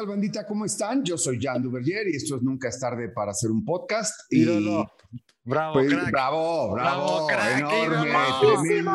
Hola, 0.00 0.12
hola, 0.12 0.22
¿qué 0.22 0.30
tal, 0.30 0.32
bandita? 0.40 0.46
¿Cómo 0.46 0.64
están? 0.64 1.04
Yo 1.04 1.18
soy 1.18 1.38
Jan 1.40 1.62
Duverger 1.62 2.08
y 2.08 2.16
esto 2.16 2.36
es 2.36 2.42
Nunca 2.42 2.68
es 2.68 2.80
tarde 2.80 3.10
para 3.10 3.32
hacer 3.32 3.50
un 3.50 3.64
podcast. 3.64 4.20
Y 4.30 4.44
Bravo, 5.44 5.74
pues, 5.74 5.92
crack. 5.92 6.10
bravo, 6.10 6.72
bravo, 6.72 7.26
Bravo, 7.26 7.26
crack, 7.26 7.58
enorme, 7.58 8.08
ídolo. 8.08 8.62
tremendo, 8.62 8.92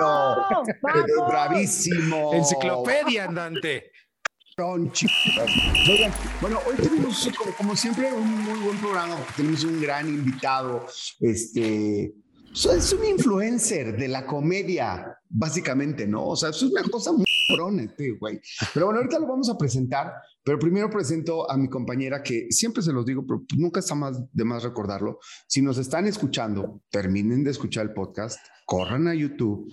¡Vamos! 0.81 1.27
bravísimo. 1.27 2.33
Enciclopedia 2.33 3.25
andante. 3.25 3.91
Bueno, 6.41 6.59
hoy 6.65 6.75
tenemos, 6.77 7.29
como, 7.37 7.53
como 7.55 7.75
siempre, 7.75 8.11
un 8.13 8.43
muy 8.43 8.59
buen 8.59 8.77
programa. 8.77 9.17
Tenemos 9.35 9.63
un 9.63 9.81
gran 9.81 10.07
invitado. 10.07 10.85
Este 11.19 12.13
es 12.53 12.93
un 12.93 13.05
influencer 13.05 13.97
de 13.97 14.07
la 14.07 14.25
comedia, 14.25 15.19
básicamente, 15.29 16.07
¿no? 16.07 16.25
O 16.27 16.35
sea, 16.35 16.49
eso 16.51 16.65
es 16.67 16.71
una 16.71 16.83
cosa 16.83 17.11
muy 17.11 17.25
cabrón, 17.49 17.81
este 17.81 18.11
güey. 18.11 18.39
Pero 18.73 18.85
bueno, 18.87 19.01
ahorita 19.01 19.19
lo 19.19 19.27
vamos 19.27 19.49
a 19.49 19.57
presentar. 19.57 20.13
Pero 20.45 20.59
primero 20.59 20.91
presento 20.91 21.49
a 21.49 21.57
mi 21.57 21.67
compañera 21.67 22.21
que 22.21 22.45
siempre 22.51 22.83
se 22.83 22.93
los 22.93 23.03
digo, 23.03 23.25
pero 23.25 23.43
nunca 23.57 23.79
está 23.79 23.95
más 23.95 24.21
de 24.31 24.45
más 24.45 24.61
recordarlo. 24.61 25.17
Si 25.47 25.59
nos 25.63 25.79
están 25.79 26.05
escuchando, 26.05 26.81
terminen 26.91 27.43
de 27.43 27.49
escuchar 27.49 27.87
el 27.87 27.93
podcast, 27.93 28.37
corran 28.67 29.07
a 29.07 29.15
YouTube, 29.15 29.67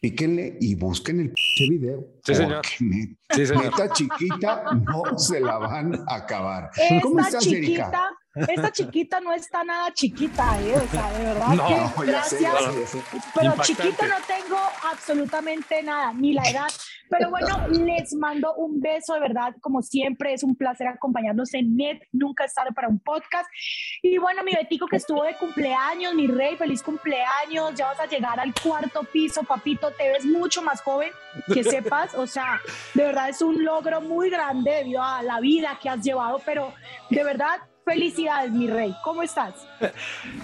píquenle 0.00 0.56
y 0.60 0.76
busquen 0.76 1.18
el 1.18 1.32
video. 1.68 2.06
Sí, 2.24 2.34
señor. 2.36 2.62
Porque 2.62 2.84
neta, 2.84 3.16
Sí, 3.34 3.46
señor. 3.46 3.64
esta 3.64 3.92
chiquita 3.92 4.64
no 4.86 5.18
se 5.18 5.40
la 5.40 5.58
van 5.58 5.94
a 6.08 6.14
acabar. 6.14 6.70
Esta 6.76 7.00
¿Cómo 7.00 7.18
estás, 7.18 7.42
chiquita, 7.42 7.58
Erika? 7.86 8.10
Esta 8.34 8.72
chiquita 8.72 9.20
no 9.20 9.32
está 9.32 9.62
nada 9.64 9.92
chiquita, 9.92 10.60
¿eh? 10.60 10.76
O 10.76 10.88
sea, 10.88 11.12
de 11.12 11.24
verdad 11.24 11.48
No, 11.48 11.66
que 11.68 11.74
sé, 11.74 12.06
gracias. 12.10 12.40
ya 12.40 12.52
sé, 12.58 12.80
ya 12.80 12.86
sé. 12.86 13.02
Pero 13.34 13.46
Impactante. 13.52 13.62
chiquita 13.82 14.06
no 14.08 14.16
tengo 14.26 14.58
absolutamente 14.90 15.82
nada, 15.82 16.12
ni 16.12 16.32
la 16.32 16.42
edad. 16.42 16.68
Pero 17.10 17.30
bueno, 17.30 17.68
les 17.68 18.14
mando 18.14 18.54
un 18.54 18.80
beso 18.80 19.14
de 19.14 19.20
verdad, 19.20 19.54
como 19.60 19.82
siempre, 19.82 20.32
es 20.32 20.42
un 20.42 20.56
placer 20.56 20.88
acompañarnos 20.88 21.52
en 21.54 21.76
NET, 21.76 22.02
nunca 22.12 22.44
es 22.44 22.54
tarde 22.54 22.72
para 22.74 22.88
un 22.88 22.98
podcast. 22.98 23.48
Y 24.02 24.18
bueno, 24.18 24.42
mi 24.42 24.52
Betico 24.52 24.86
que 24.86 24.96
estuvo 24.96 25.22
de 25.22 25.36
cumpleaños, 25.36 26.14
mi 26.14 26.26
rey, 26.26 26.56
feliz 26.56 26.82
cumpleaños, 26.82 27.74
ya 27.74 27.86
vas 27.86 28.00
a 28.00 28.06
llegar 28.06 28.40
al 28.40 28.52
cuarto 28.54 29.04
piso, 29.04 29.42
papito, 29.44 29.90
te 29.92 30.10
ves 30.12 30.24
mucho 30.24 30.62
más 30.62 30.80
joven, 30.80 31.10
que 31.52 31.62
sepas, 31.62 32.14
o 32.14 32.26
sea, 32.26 32.60
de 32.94 33.04
verdad 33.04 33.28
es 33.28 33.42
un 33.42 33.62
logro 33.64 34.00
muy 34.00 34.30
grande 34.30 34.70
debido 34.72 35.02
a 35.02 35.22
la 35.22 35.40
vida 35.40 35.78
que 35.80 35.90
has 35.90 36.02
llevado, 36.02 36.40
pero 36.44 36.72
de 37.10 37.22
verdad, 37.22 37.60
felicidades, 37.84 38.50
mi 38.50 38.66
rey, 38.66 38.94
¿cómo 39.02 39.22
estás? 39.22 39.54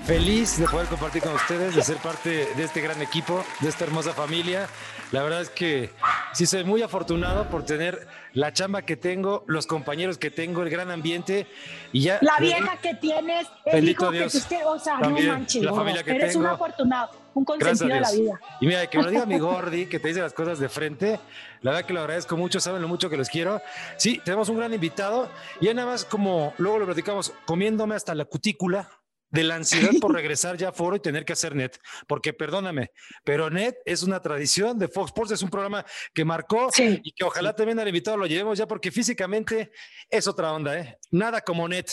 Feliz 0.04 0.58
de 0.58 0.66
poder 0.66 0.86
compartir 0.88 1.22
con 1.22 1.34
ustedes, 1.34 1.74
de 1.74 1.82
ser 1.82 1.96
parte 1.96 2.48
de 2.54 2.62
este 2.62 2.80
gran 2.80 3.00
equipo, 3.00 3.44
de 3.60 3.68
esta 3.68 3.84
hermosa 3.84 4.12
familia. 4.12 4.68
La 5.12 5.22
verdad 5.22 5.40
es 5.40 5.50
que 5.50 5.90
sí 6.32 6.46
soy 6.46 6.64
muy 6.64 6.82
afortunado 6.82 7.48
por 7.48 7.64
tener 7.64 8.06
la 8.32 8.52
chamba 8.52 8.82
que 8.82 8.96
tengo, 8.96 9.44
los 9.46 9.66
compañeros 9.66 10.18
que 10.18 10.30
tengo, 10.30 10.62
el 10.62 10.70
gran 10.70 10.90
ambiente 10.90 11.46
y 11.92 12.02
ya. 12.02 12.18
La 12.20 12.36
vieja 12.38 12.76
que 12.76 12.94
tienes, 12.94 13.48
el 13.64 13.88
hijo 13.88 14.10
que 14.10 14.24
estés, 14.24 14.62
o 14.64 14.78
sea, 14.78 15.00
También, 15.00 15.26
no 15.26 15.32
manches, 15.32 15.62
la 15.62 15.74
familia 15.74 16.02
que 16.04 16.12
eres 16.12 16.36
un 16.36 16.46
afortunado, 16.46 17.10
un 17.34 17.44
consentido 17.44 17.88
de 17.94 18.00
la 18.00 18.10
vida. 18.12 18.40
Y 18.60 18.66
mira, 18.66 18.86
que 18.88 18.98
me 18.98 19.04
lo 19.04 19.10
diga 19.10 19.26
mi 19.26 19.38
Gordi, 19.40 19.86
que 19.86 19.98
te 19.98 20.08
dice 20.08 20.20
las 20.20 20.32
cosas 20.32 20.58
de 20.58 20.68
frente. 20.68 21.20
La 21.62 21.72
verdad 21.72 21.86
que 21.86 21.92
lo 21.92 22.00
agradezco 22.00 22.36
mucho, 22.36 22.60
saben 22.60 22.82
lo 22.82 22.88
mucho 22.88 23.10
que 23.10 23.16
los 23.16 23.28
quiero. 23.28 23.60
Sí, 23.96 24.20
tenemos 24.24 24.48
un 24.48 24.56
gran 24.58 24.72
invitado. 24.72 25.30
Y 25.60 25.66
nada 25.72 25.86
más, 25.86 26.04
como 26.04 26.54
luego 26.58 26.78
lo 26.78 26.86
platicamos, 26.86 27.32
comiéndome 27.46 27.94
hasta 27.94 28.14
la 28.14 28.24
cutícula 28.24 28.88
de 29.32 29.44
la 29.44 29.54
ansiedad 29.54 29.90
por 30.00 30.12
regresar 30.14 30.56
ya 30.56 30.70
a 30.70 30.72
foro 30.72 30.96
y 30.96 31.00
tener 31.00 31.24
que 31.24 31.32
hacer 31.34 31.54
net. 31.54 31.78
Porque 32.08 32.32
perdóname, 32.32 32.90
pero 33.24 33.48
net 33.48 33.76
es 33.84 34.02
una 34.02 34.20
tradición 34.20 34.78
de 34.78 34.88
Fox 34.88 35.10
Sports, 35.10 35.32
es 35.32 35.42
un 35.42 35.50
programa 35.50 35.84
que 36.12 36.24
marcó 36.24 36.68
Sí. 36.72 37.00
y 37.04 37.12
que 37.12 37.24
ojalá 37.24 37.54
también 37.54 37.78
al 37.78 37.86
invitado 37.88 38.16
lo 38.16 38.26
llevemos 38.26 38.58
ya, 38.58 38.66
porque 38.66 38.90
físicamente 38.90 39.70
es 40.08 40.26
otra 40.26 40.52
onda, 40.52 40.78
¿eh? 40.78 40.98
Nada 41.12 41.40
como 41.42 41.68
net. 41.68 41.86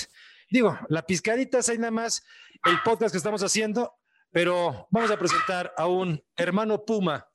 Digo, 0.50 0.79
la 0.89 1.06
pizcadita 1.06 1.59
es 1.59 1.69
ahí 1.69 1.78
nada 1.78 1.91
más 1.91 2.23
el 2.66 2.81
podcast 2.83 3.12
que 3.12 3.17
estamos 3.17 3.44
haciendo, 3.44 3.97
pero 4.31 4.88
vamos 4.91 5.11
a 5.11 5.17
presentar 5.17 5.73
a 5.77 5.88
un 5.88 6.21
hermano 6.35 6.83
Puma 6.83 7.27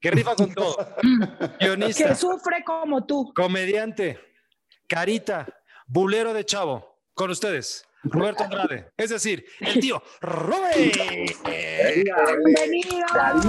que 0.00 0.10
rifa 0.10 0.34
con 0.34 0.52
todo. 0.54 0.76
Guionista, 1.60 2.08
Que 2.08 2.14
sufre 2.14 2.64
como 2.64 3.04
tú. 3.04 3.32
comediante, 3.34 4.18
carita, 4.88 5.46
bulero 5.86 6.32
de 6.32 6.44
chavo. 6.44 6.94
Con 7.14 7.30
ustedes, 7.30 7.86
Roberto 8.02 8.42
Andrade. 8.42 8.90
Es 8.96 9.10
decir, 9.10 9.44
el 9.60 9.78
tío 9.80 10.02
Robert. 10.20 10.74
Bienvenido. 10.76 11.36
Claro 13.06 13.40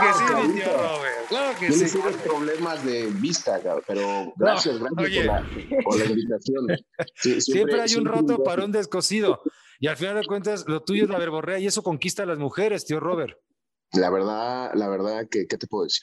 que 0.00 0.14
sí, 0.14 0.22
Carita. 0.24 0.42
mi 0.46 0.54
tío 0.54 0.72
Robert. 0.76 1.26
Claro 1.28 1.58
que 1.58 1.66
Tienes 1.68 1.90
sí. 1.92 1.98
unos 1.98 2.16
problemas 2.16 2.84
de 2.84 3.06
vista, 3.08 3.60
pero 3.86 4.32
gracias, 4.36 4.78
gracias 4.78 5.06
oye. 5.06 5.24
por 5.26 5.26
la, 5.26 5.82
por 5.84 5.98
la 5.98 6.04
invitación. 6.06 6.66
Sí, 7.16 7.40
Siempre, 7.40 7.74
hay 7.74 7.80
un 7.82 7.88
siempre 7.88 8.12
roto 8.12 8.42
para 8.42 8.64
un 8.64 8.72
descosido. 8.72 9.42
Y 9.80 9.88
al 9.88 9.96
final 9.96 10.20
de 10.20 10.26
cuentas, 10.26 10.64
lo 10.66 10.82
tuyo 10.82 11.04
es 11.04 11.10
la 11.10 11.18
verborrea 11.18 11.58
y 11.58 11.66
eso 11.66 11.82
conquista 11.82 12.22
a 12.22 12.26
las 12.26 12.38
mujeres, 12.38 12.84
tío 12.84 13.00
Robert. 13.00 13.38
La 13.92 14.10
verdad, 14.10 14.72
la 14.74 14.88
verdad, 14.88 15.26
que, 15.30 15.46
¿qué 15.46 15.56
te 15.56 15.66
puedo 15.66 15.84
decir? 15.84 16.02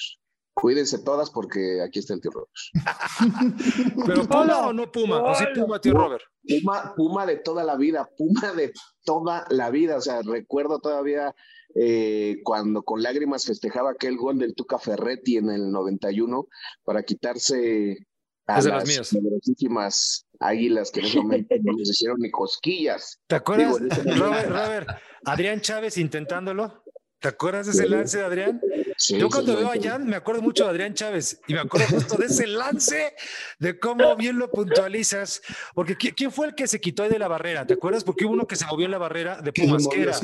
Cuídense 0.53 0.99
todas 0.99 1.29
porque 1.29 1.81
aquí 1.81 1.99
está 1.99 2.13
el 2.13 2.21
tío 2.21 2.31
Robert. 2.31 2.51
Pero 4.05 4.27
Puma 4.27 4.67
o 4.67 4.73
no 4.73 4.91
Puma, 4.91 5.23
o 5.23 5.35
sí. 5.35 5.45
Puma, 5.55 5.79
tío 5.79 5.93
Robert. 5.93 6.23
Puma, 6.47 6.93
Puma 6.95 7.25
de 7.25 7.37
toda 7.37 7.63
la 7.63 7.75
vida, 7.75 8.09
Puma 8.17 8.53
de 8.53 8.71
toda 9.03 9.45
la 9.49 9.69
vida. 9.69 9.97
O 9.97 10.01
sea, 10.01 10.21
recuerdo 10.21 10.79
todavía 10.79 11.33
eh, 11.73 12.37
cuando 12.43 12.83
con 12.83 13.01
lágrimas 13.01 13.45
festejaba 13.45 13.91
aquel 13.91 14.17
gol 14.17 14.39
del 14.39 14.55
Tuca 14.55 14.77
Ferretti 14.77 15.37
en 15.37 15.49
el 15.49 15.71
91 15.71 16.47
para 16.83 17.03
quitarse 17.03 18.07
a 18.47 18.61
las 18.61 19.09
poderosísimas 19.09 20.25
águilas 20.39 20.91
que 20.91 20.99
en 21.01 21.05
ese 21.05 21.17
momento 21.21 21.55
no 21.61 21.73
les 21.77 21.89
hicieron 21.89 22.17
ni 22.19 22.31
cosquillas. 22.31 23.19
¿Te 23.27 23.35
acuerdas, 23.35 23.79
Digo, 23.79 24.15
Robert, 24.17 24.49
Robert, 24.49 24.89
Adrián 25.25 25.61
Chávez 25.61 25.97
intentándolo? 25.97 26.83
¿Te 27.19 27.27
acuerdas 27.27 27.67
de 27.67 27.73
ese 27.73 27.87
lance 27.87 28.17
de 28.17 28.23
Adrián? 28.23 28.59
Sí, 28.97 29.19
Yo 29.19 29.29
cuando 29.29 29.55
veo 29.55 29.69
a. 29.69 29.75
Jan 29.79 30.07
me 30.07 30.15
acuerdo 30.15 30.41
mucho 30.41 30.63
de 30.63 30.71
Adrián 30.71 30.95
Chávez 30.95 31.39
y 31.47 31.53
me 31.53 31.59
acuerdo 31.59 31.85
justo 31.89 32.15
de 32.17 32.25
ese 32.25 32.47
lance, 32.47 33.13
de 33.59 33.77
cómo 33.79 34.15
bien 34.15 34.39
lo 34.39 34.49
puntualizas. 34.49 35.41
Porque 35.75 35.95
¿qui- 35.95 36.13
¿quién 36.15 36.31
fue 36.31 36.47
el 36.47 36.55
que 36.55 36.65
se 36.67 36.81
quitó 36.81 37.03
ahí 37.03 37.09
de 37.09 37.19
la 37.19 37.27
barrera? 37.27 37.67
¿Te 37.67 37.75
acuerdas? 37.75 38.03
Porque 38.03 38.25
hubo 38.25 38.33
uno 38.33 38.47
que 38.47 38.55
se 38.55 38.65
movió 38.65 38.85
en 38.85 38.91
la 38.91 38.97
barrera 38.97 39.39
de 39.39 39.53
Pumas, 39.53 39.87
que 39.87 40.01
era. 40.01 40.17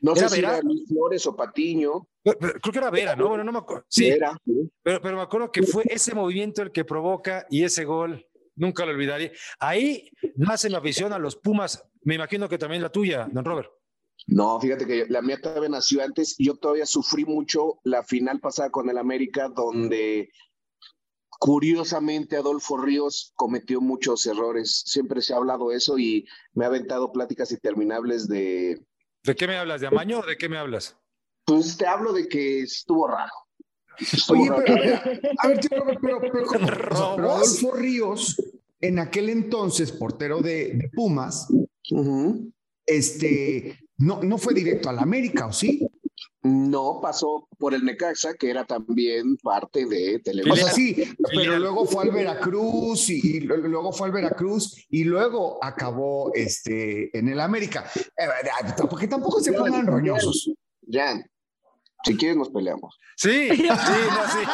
No 0.00 0.14
sé 0.14 0.20
¿Era 0.20 0.28
si 0.30 0.36
Vera? 0.40 0.52
era 0.56 0.62
Luis 0.62 0.88
Flores 0.88 1.26
o 1.26 1.36
Patiño. 1.36 2.08
Pero- 2.22 2.38
pero 2.38 2.52
Creo 2.60 2.72
que 2.72 2.78
era 2.78 2.90
Vera, 2.90 3.16
¿no? 3.16 3.28
Bueno, 3.28 3.44
no 3.44 3.52
me 3.52 3.58
acuerdo. 3.58 3.84
Sí, 3.88 4.06
Era. 4.08 4.36
pero, 4.82 5.00
pero 5.00 5.16
me 5.16 5.22
acuerdo 5.22 5.50
que 5.52 5.62
fue 5.62 5.84
ese 5.88 6.14
movimiento 6.14 6.62
el 6.62 6.72
que 6.72 6.84
provoca 6.84 7.46
y 7.50 7.64
ese 7.64 7.84
gol. 7.84 8.26
Nunca 8.56 8.84
lo 8.84 8.92
olvidaré. 8.92 9.32
Ahí 9.58 10.10
nace 10.36 10.68
mi 10.68 10.74
afición 10.74 11.12
a 11.12 11.18
los 11.18 11.36
Pumas. 11.36 11.82
Me 12.02 12.14
imagino 12.16 12.48
que 12.48 12.58
también 12.58 12.82
la 12.82 12.90
tuya, 12.90 13.28
don 13.30 13.44
Robert. 13.44 13.70
No, 14.26 14.60
fíjate 14.60 14.86
que 14.86 15.06
la 15.08 15.22
mía 15.22 15.38
todavía 15.40 15.68
nació 15.70 16.02
antes. 16.02 16.34
Yo 16.38 16.56
todavía 16.56 16.84
sufrí 16.84 17.24
mucho 17.24 17.80
la 17.84 18.02
final 18.02 18.38
pasada 18.40 18.70
con 18.70 18.90
el 18.90 18.98
América, 18.98 19.48
donde 19.48 20.30
curiosamente 21.38 22.36
Adolfo 22.36 22.76
Ríos 22.76 23.32
cometió 23.36 23.80
muchos 23.80 24.26
errores. 24.26 24.82
Siempre 24.86 25.22
se 25.22 25.32
ha 25.32 25.36
hablado 25.36 25.72
eso 25.72 25.98
y 25.98 26.26
me 26.52 26.64
ha 26.64 26.68
aventado 26.68 27.12
pláticas 27.12 27.52
interminables 27.52 28.28
de. 28.28 28.84
¿De 29.22 29.34
qué 29.34 29.46
me 29.46 29.56
hablas? 29.56 29.80
¿De 29.80 29.86
Amaño 29.86 30.20
o 30.20 30.26
de 30.26 30.36
qué 30.36 30.48
me 30.48 30.56
hablas? 30.56 30.96
Pues 31.44 31.76
te 31.76 31.86
hablo 31.86 32.12
de 32.12 32.28
que 32.28 32.62
estuvo 32.62 33.06
raro. 33.06 33.32
Estuvo 33.98 34.40
Oye, 34.40 34.50
raro. 34.50 34.62
pero 34.66 34.76
a 34.76 34.80
ver, 34.80 35.20
a 35.38 35.48
ver, 35.48 35.60
tío 35.60 35.78
Robert, 35.78 36.00
pero, 36.32 37.72
Ríos, 37.74 38.36
en 38.80 38.98
aquel 38.98 39.28
entonces 39.28 39.92
portero 39.92 40.40
de, 40.40 40.72
de 40.74 40.90
Pumas, 40.94 41.48
este, 42.86 43.78
no, 43.98 44.22
no 44.22 44.38
fue 44.38 44.54
directo 44.54 44.88
a 44.88 44.92
la 44.92 45.02
América, 45.02 45.46
¿o 45.46 45.52
sí? 45.52 45.86
No 46.42 47.00
pasó 47.02 47.46
por 47.58 47.74
el 47.74 47.84
Necaxa, 47.84 48.34
que 48.34 48.48
era 48.50 48.64
también 48.64 49.36
parte 49.36 49.84
de 49.84 50.16
O 50.16 50.20
Televisa. 50.22 50.56
sea, 50.56 50.72
sí, 50.72 50.96
pero 51.34 51.58
luego 51.58 51.84
fue 51.84 52.04
al 52.04 52.12
Veracruz 52.12 53.10
y, 53.10 53.40
luego 53.40 53.92
fue 53.92 54.06
al 54.06 54.12
Veracruz 54.12 54.86
y 54.88 55.04
luego 55.04 55.62
acabó 55.62 56.32
este, 56.34 57.16
en 57.16 57.28
el 57.28 57.40
América. 57.40 57.90
Eh, 57.94 58.24
eh, 58.24 58.72
porque 58.88 59.06
tampoco 59.06 59.40
se 59.40 59.52
pongan 59.52 59.86
roñosos. 59.86 60.50
Ya, 60.82 61.22
si 62.04 62.16
quieres 62.16 62.36
nos 62.36 62.48
peleamos. 62.50 62.98
Sí, 63.16 63.48
sí, 63.56 63.62
no, 63.68 63.76
sí. 63.76 64.48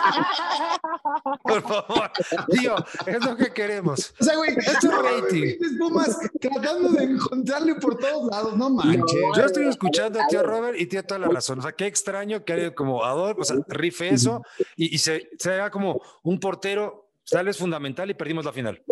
Por 1.43 1.62
favor. 1.62 2.10
Tío, 2.50 2.75
es 3.06 3.25
lo 3.25 3.37
que 3.37 3.52
queremos. 3.52 4.14
O 4.20 4.25
sea, 4.25 4.37
güey, 4.37 4.50
Es 4.56 4.82
un 4.84 4.90
no, 4.90 5.02
rating. 5.02 5.43
pinches 5.43 5.72
Pumas 5.78 6.19
tratando 6.40 6.88
de 6.90 7.04
encontrarle 7.04 7.75
por 7.76 7.96
todos 7.98 8.31
lados, 8.31 8.56
no 8.56 8.70
manches. 8.70 9.20
Yo 9.37 9.44
estoy 9.44 9.69
escuchando 9.69 10.20
a 10.20 10.26
tío 10.26 10.43
Robert 10.43 10.78
y 10.78 10.87
tiene 10.87 11.04
toda 11.04 11.20
la 11.20 11.28
razón. 11.28 11.58
O 11.60 11.62
sea, 11.62 11.72
qué 11.72 11.87
extraño 11.87 12.44
que 12.44 12.52
alguien 12.52 12.75
como 12.75 13.04
Adolfo, 13.04 13.43
o 13.43 13.44
sea, 13.44 13.56
rife 13.69 14.08
eso 14.08 14.42
y, 14.76 14.94
y 14.94 14.99
se, 14.99 15.28
se 15.38 15.52
haga 15.52 15.70
como 15.70 16.00
un 16.25 16.40
portero, 16.40 17.10
tal 17.31 17.46
vez 17.46 17.56
fundamental 17.58 18.10
y 18.10 18.14
perdimos 18.14 18.44
la 18.44 18.52
final. 18.52 18.82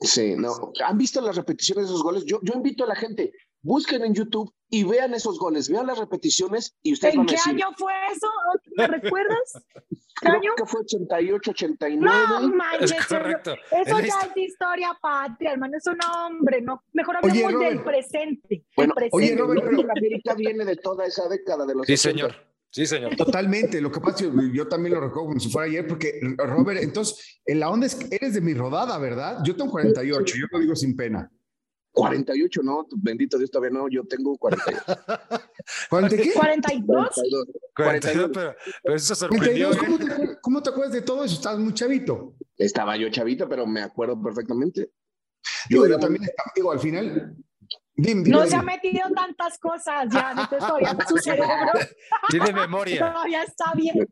Sí, 0.00 0.34
no. 0.36 0.72
¿Han 0.84 0.98
visto 0.98 1.20
las 1.20 1.36
repeticiones 1.36 1.84
de 1.86 1.90
esos 1.90 2.02
goles? 2.02 2.24
Yo, 2.26 2.38
yo 2.42 2.54
invito 2.54 2.84
a 2.84 2.86
la 2.88 2.94
gente, 2.96 3.32
busquen 3.62 4.04
en 4.04 4.14
YouTube 4.14 4.52
y 4.68 4.84
vean 4.84 5.14
esos 5.14 5.38
goles, 5.38 5.68
vean 5.70 5.86
las 5.86 5.98
repeticiones 5.98 6.74
y 6.82 6.92
ustedes 6.92 7.14
¿En 7.14 7.20
van 7.20 7.26
a 7.26 7.30
qué 7.30 7.36
decir, 7.36 7.52
año 7.52 7.66
fue 7.76 7.92
eso? 8.12 8.26
¿Me 8.76 8.86
recuerdas? 8.88 9.64
creo 10.20 10.54
que 10.56 10.64
fue 10.66 10.80
88, 10.80 11.50
89. 11.50 12.16
No 12.28 12.48
manches, 12.48 12.92
Es 12.92 13.06
correcto. 13.06 13.54
Eso 13.70 13.98
Es 13.98 14.06
ya 14.08 14.20
es 14.26 14.36
historia 14.36 14.96
patria, 15.00 15.52
hermano, 15.52 15.76
es 15.76 15.86
un 15.86 15.98
hombre, 16.02 16.60
no, 16.62 16.82
mejor 16.92 17.16
hablemos 17.18 17.38
Oye, 17.38 17.52
Robert. 17.52 17.70
del 17.70 17.84
presente. 17.84 18.64
Bueno, 18.76 18.94
el 18.96 19.08
oye, 19.12 19.26
presente. 19.28 19.42
Robert, 19.42 19.62
pero- 19.64 19.82
la 19.82 19.92
América 19.96 20.34
viene 20.34 20.64
de 20.64 20.76
toda 20.76 21.06
esa 21.06 21.28
década 21.28 21.64
de 21.66 21.74
los 21.74 21.86
Sí, 21.86 21.92
80. 21.94 22.10
señor. 22.10 22.46
Sí, 22.68 22.84
señor. 22.84 23.16
Totalmente, 23.16 23.80
lo 23.80 23.90
que 23.90 24.00
pasa 24.00 24.24
es 24.24 24.30
que 24.30 24.52
yo 24.52 24.66
también 24.68 24.94
lo 24.94 25.00
recuerdo 25.00 25.28
como 25.28 25.40
si 25.40 25.48
fuera 25.50 25.66
ayer, 25.68 25.86
porque 25.86 26.18
Robert, 26.36 26.82
entonces, 26.82 27.40
en 27.46 27.60
la 27.60 27.70
onda 27.70 27.86
es 27.86 27.94
que 27.94 28.14
eres 28.14 28.34
de 28.34 28.40
mi 28.42 28.52
rodada, 28.52 28.98
¿verdad? 28.98 29.38
Yo 29.44 29.56
tengo 29.56 29.70
48, 29.70 30.34
yo 30.36 30.46
lo 30.50 30.58
digo 30.58 30.74
sin 30.76 30.94
pena. 30.96 31.30
48, 31.96 32.60
no, 32.62 32.86
bendito 32.98 33.38
Dios, 33.38 33.50
todavía 33.50 33.78
no, 33.78 33.88
yo 33.88 34.04
tengo 34.04 34.36
42. 34.36 34.84
¿40 35.90 36.08
qué? 36.22 36.32
42. 36.34 37.08
42. 37.14 37.46
42, 37.74 38.30
pero, 38.34 38.54
pero 38.82 38.94
eso 38.96 39.14
sorprendió. 39.14 39.70
42, 39.70 39.76
¿eh? 39.76 39.80
¿cómo, 39.80 39.98
te, 39.98 40.40
cómo 40.42 40.62
te 40.62 40.70
acuerdas 40.70 40.92
de 40.92 41.02
todo 41.02 41.24
eso? 41.24 41.34
Estás 41.36 41.58
muy 41.58 41.72
chavito. 41.72 42.34
Estaba 42.58 42.96
yo 42.98 43.08
chavito, 43.10 43.48
pero 43.48 43.66
me 43.66 43.80
acuerdo 43.82 44.20
perfectamente. 44.22 44.90
Digo, 45.70 45.86
yo 45.86 45.92
era 45.94 45.98
también 45.98 46.24
estaba, 46.24 46.52
digo, 46.54 46.70
al 46.72 46.80
final. 46.80 47.34
Dime, 47.98 48.24
dime, 48.24 48.36
No 48.36 48.46
se 48.46 48.54
ha 48.56 48.62
metido 48.62 49.08
tantas 49.14 49.58
cosas 49.58 50.06
ya, 50.12 50.32
entonces 50.32 50.58
todavía 50.58 50.96
su 51.08 51.16
cerebro 51.16 51.46
Tiene 52.28 52.52
memoria. 52.52 52.98
todavía 53.10 53.42
está 53.42 53.72
bien. 53.74 54.06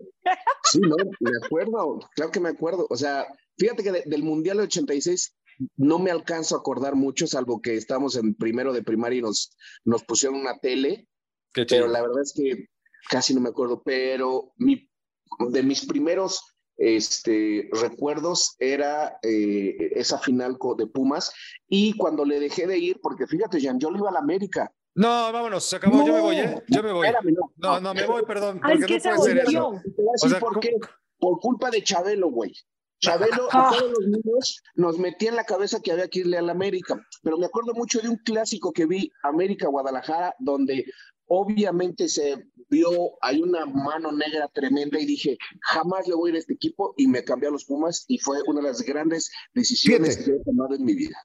Sí, 0.65 0.81
no, 0.81 0.97
me 1.21 1.31
acuerdo, 1.45 1.99
claro 2.15 2.31
que 2.33 2.41
me 2.41 2.49
acuerdo. 2.49 2.87
O 2.89 2.97
sea, 2.97 3.27
fíjate 3.59 3.83
que 3.83 3.93
de- 3.93 4.03
del 4.07 4.23
Mundial 4.23 4.57
del 4.57 4.67
86 4.69 5.37
no 5.77 5.99
me 5.99 6.11
alcanzo 6.11 6.55
a 6.57 6.59
acordar 6.59 6.95
mucho, 6.95 7.27
salvo 7.27 7.61
que 7.63 7.75
estábamos 7.77 8.17
en 8.17 8.35
primero 8.35 8.73
de 8.73 8.83
primaria 8.83 9.19
y 9.19 9.23
nos, 9.23 9.57
nos 9.85 10.03
pusieron 10.05 10.39
una 10.41 10.59
tele, 10.59 11.09
Qué 11.53 11.65
pero 11.67 11.87
la 11.87 12.03
verdad 12.03 12.23
es 12.23 12.33
que 12.37 12.67
casi 13.09 13.35
no 13.35 13.41
me 13.41 13.49
acuerdo. 13.51 13.83
Pero 13.85 14.53
mi, 14.57 14.89
de 15.51 15.63
mis 15.63 15.87
primeros 15.87 16.41
este, 16.77 17.69
recuerdos 17.73 18.57
era 18.59 19.19
eh, 19.23 19.77
esa 19.95 20.19
final 20.19 20.59
co- 20.59 20.75
de 20.75 20.87
Pumas 20.89 21.33
y 21.69 21.97
cuando 21.97 22.25
le 22.25 22.41
dejé 22.41 22.67
de 22.67 22.79
ir, 22.79 22.99
porque 23.01 23.27
fíjate, 23.27 23.61
Jan, 23.61 23.79
yo 23.79 23.91
le 23.91 23.99
iba 23.99 24.09
a 24.11 24.13
la 24.13 24.19
América. 24.19 24.73
No, 24.97 25.33
vámonos, 25.33 25.65
se 25.65 25.77
acabó. 25.77 26.05
Yo 26.07 26.13
me 26.13 26.21
voy, 26.21 26.37
¿eh? 26.37 26.63
Yo 26.69 26.83
me 26.83 26.93
voy. 26.93 27.07
Espérame, 27.07 27.35
no, 27.35 27.53
No, 27.57 27.81
no, 27.81 27.95
me 27.95 28.07
voy, 28.07 28.23
perdón. 28.25 28.61
Ay, 28.63 28.79
Porque 28.79 28.87
que 28.87 28.95
no 28.95 29.01
se 29.01 29.15
puede 29.17 29.33
ser 29.35 29.39
eso. 29.39 29.73
Te 29.83 30.03
voy 30.03 30.09
a 30.09 30.13
decir 30.13 30.27
O 30.27 30.29
sea, 30.31 30.41
por 30.41 30.49
¿cómo- 30.51 30.61
qué. 30.61 30.77
Por 31.19 31.41
culpa 31.41 31.71
de 31.71 31.83
Chabelo, 31.83 32.29
güey. 32.31 32.53
Chabelo 33.05 33.49
a 33.53 33.71
todos 33.71 33.91
los 33.91 34.07
niños 34.07 34.63
nos 34.75 34.99
metía 34.99 35.31
en 35.31 35.37
la 35.37 35.45
cabeza 35.45 35.81
que 35.81 35.93
había 35.93 36.09
que 36.09 36.21
irle 36.21 36.39
al 36.39 36.51
América. 36.51 36.99
Pero 37.23 37.39
me 37.39 37.47
acuerdo 37.47 37.75
mucho 37.75 38.01
de 38.01 38.09
un 38.09 38.17
clásico 38.17 38.73
que 38.73 38.87
vi, 38.87 39.11
América 39.23 39.69
Guadalajara, 39.69 40.35
donde 40.39 40.85
obviamente 41.27 42.09
se 42.09 42.47
vio, 42.71 42.91
hay 43.21 43.41
una 43.43 43.67
mano 43.67 44.11
negra 44.11 44.49
tremenda 44.53 44.99
y 44.99 45.05
dije, 45.07 45.37
jamás 45.61 46.09
le 46.09 46.15
voy 46.15 46.29
a 46.29 46.33
ir 46.33 46.37
a 46.37 46.39
este 46.41 46.55
equipo 46.55 46.95
y 46.97 47.07
me 47.07 47.23
cambié 47.23 47.49
a 47.49 47.53
los 47.53 47.65
Pumas 47.67 48.05
y 48.09 48.19
fue 48.19 48.39
una 48.47 48.61
de 48.61 48.69
las 48.69 48.83
grandes 48.83 49.31
decisiones 49.55 50.17
Fíjate. 50.17 50.31
que 50.33 50.37
he 50.39 50.45
tomado 50.45 50.75
en 50.75 50.85
mi 50.85 50.95
vida. 50.95 51.17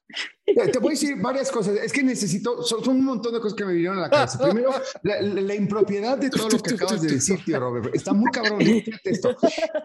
Te 0.44 0.54
te 0.68 0.78
voy 0.80 0.88
a 0.88 0.90
decir 0.90 1.16
varias 1.20 1.50
cosas. 1.50 1.76
Es 1.76 1.92
que 1.92 2.02
necesito, 2.02 2.62
son, 2.62 2.84
son 2.84 2.96
un 2.96 3.04
montón 3.04 3.32
de 3.32 3.40
cosas 3.40 3.56
que 3.56 3.64
me 3.64 3.72
vinieron 3.72 3.98
a 3.98 4.02
la 4.02 4.10
cabeza. 4.10 4.38
Primero, 4.42 4.70
la, 5.02 5.22
la- 5.22 5.40
la 5.40 5.54
impropiedad 5.54 6.18
de 6.18 6.28
todo 6.28 6.48
lo 6.48 6.58
que 6.58 6.74
acabas 6.74 7.00
de 7.02 7.08
decir, 7.08 7.38
tío 7.44 7.58
Robert. 7.60 7.94
Está 7.94 8.12
muy 8.12 8.30
cabrón. 8.32 8.58
Esto. 9.04 9.36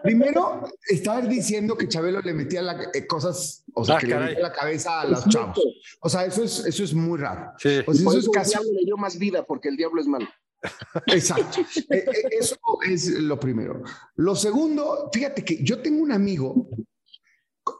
Primero, 0.02 0.68
estar 0.88 1.26
diciendo 1.28 1.76
que 1.76 1.88
Chabelo 1.88 2.20
le 2.20 2.34
metía 2.34 2.62
la- 2.62 2.90
eh, 2.94 3.06
cosas, 3.06 3.64
o 3.74 3.84
sea, 3.84 3.96
Ah, 3.96 3.98
que 4.00 4.06
le 4.06 4.12
caray. 4.14 4.28
metía 4.30 4.42
la 4.42 4.52
cabeza 4.52 5.00
a 5.00 5.04
los 5.06 5.26
chavos. 5.28 5.58
O 6.00 6.08
sea, 6.08 6.24
eso 6.26 6.42
es, 6.42 6.64
eso 6.66 6.84
es 6.84 6.94
muy 6.94 7.18
raro. 7.18 7.52
Sí. 7.58 7.78
O 7.86 7.94
sea, 7.94 8.02
eso 8.02 8.10
es 8.12 8.16
eso 8.18 8.30
el 8.30 8.34
casi. 8.34 8.50
diablo 8.50 8.70
le 8.72 8.84
dio 8.84 8.96
más 8.96 9.18
vida, 9.18 9.44
porque 9.46 9.68
el 9.68 9.76
diablo 9.76 10.00
es 10.00 10.05
malo. 10.06 10.26
Exacto. 11.08 11.60
Eh, 11.90 12.04
eh, 12.06 12.28
Eso 12.40 12.56
es 12.88 13.08
lo 13.10 13.38
primero. 13.38 13.82
Lo 14.16 14.34
segundo, 14.34 15.10
fíjate 15.12 15.44
que 15.44 15.62
yo 15.62 15.80
tengo 15.80 16.02
un 16.02 16.12
amigo, 16.12 16.68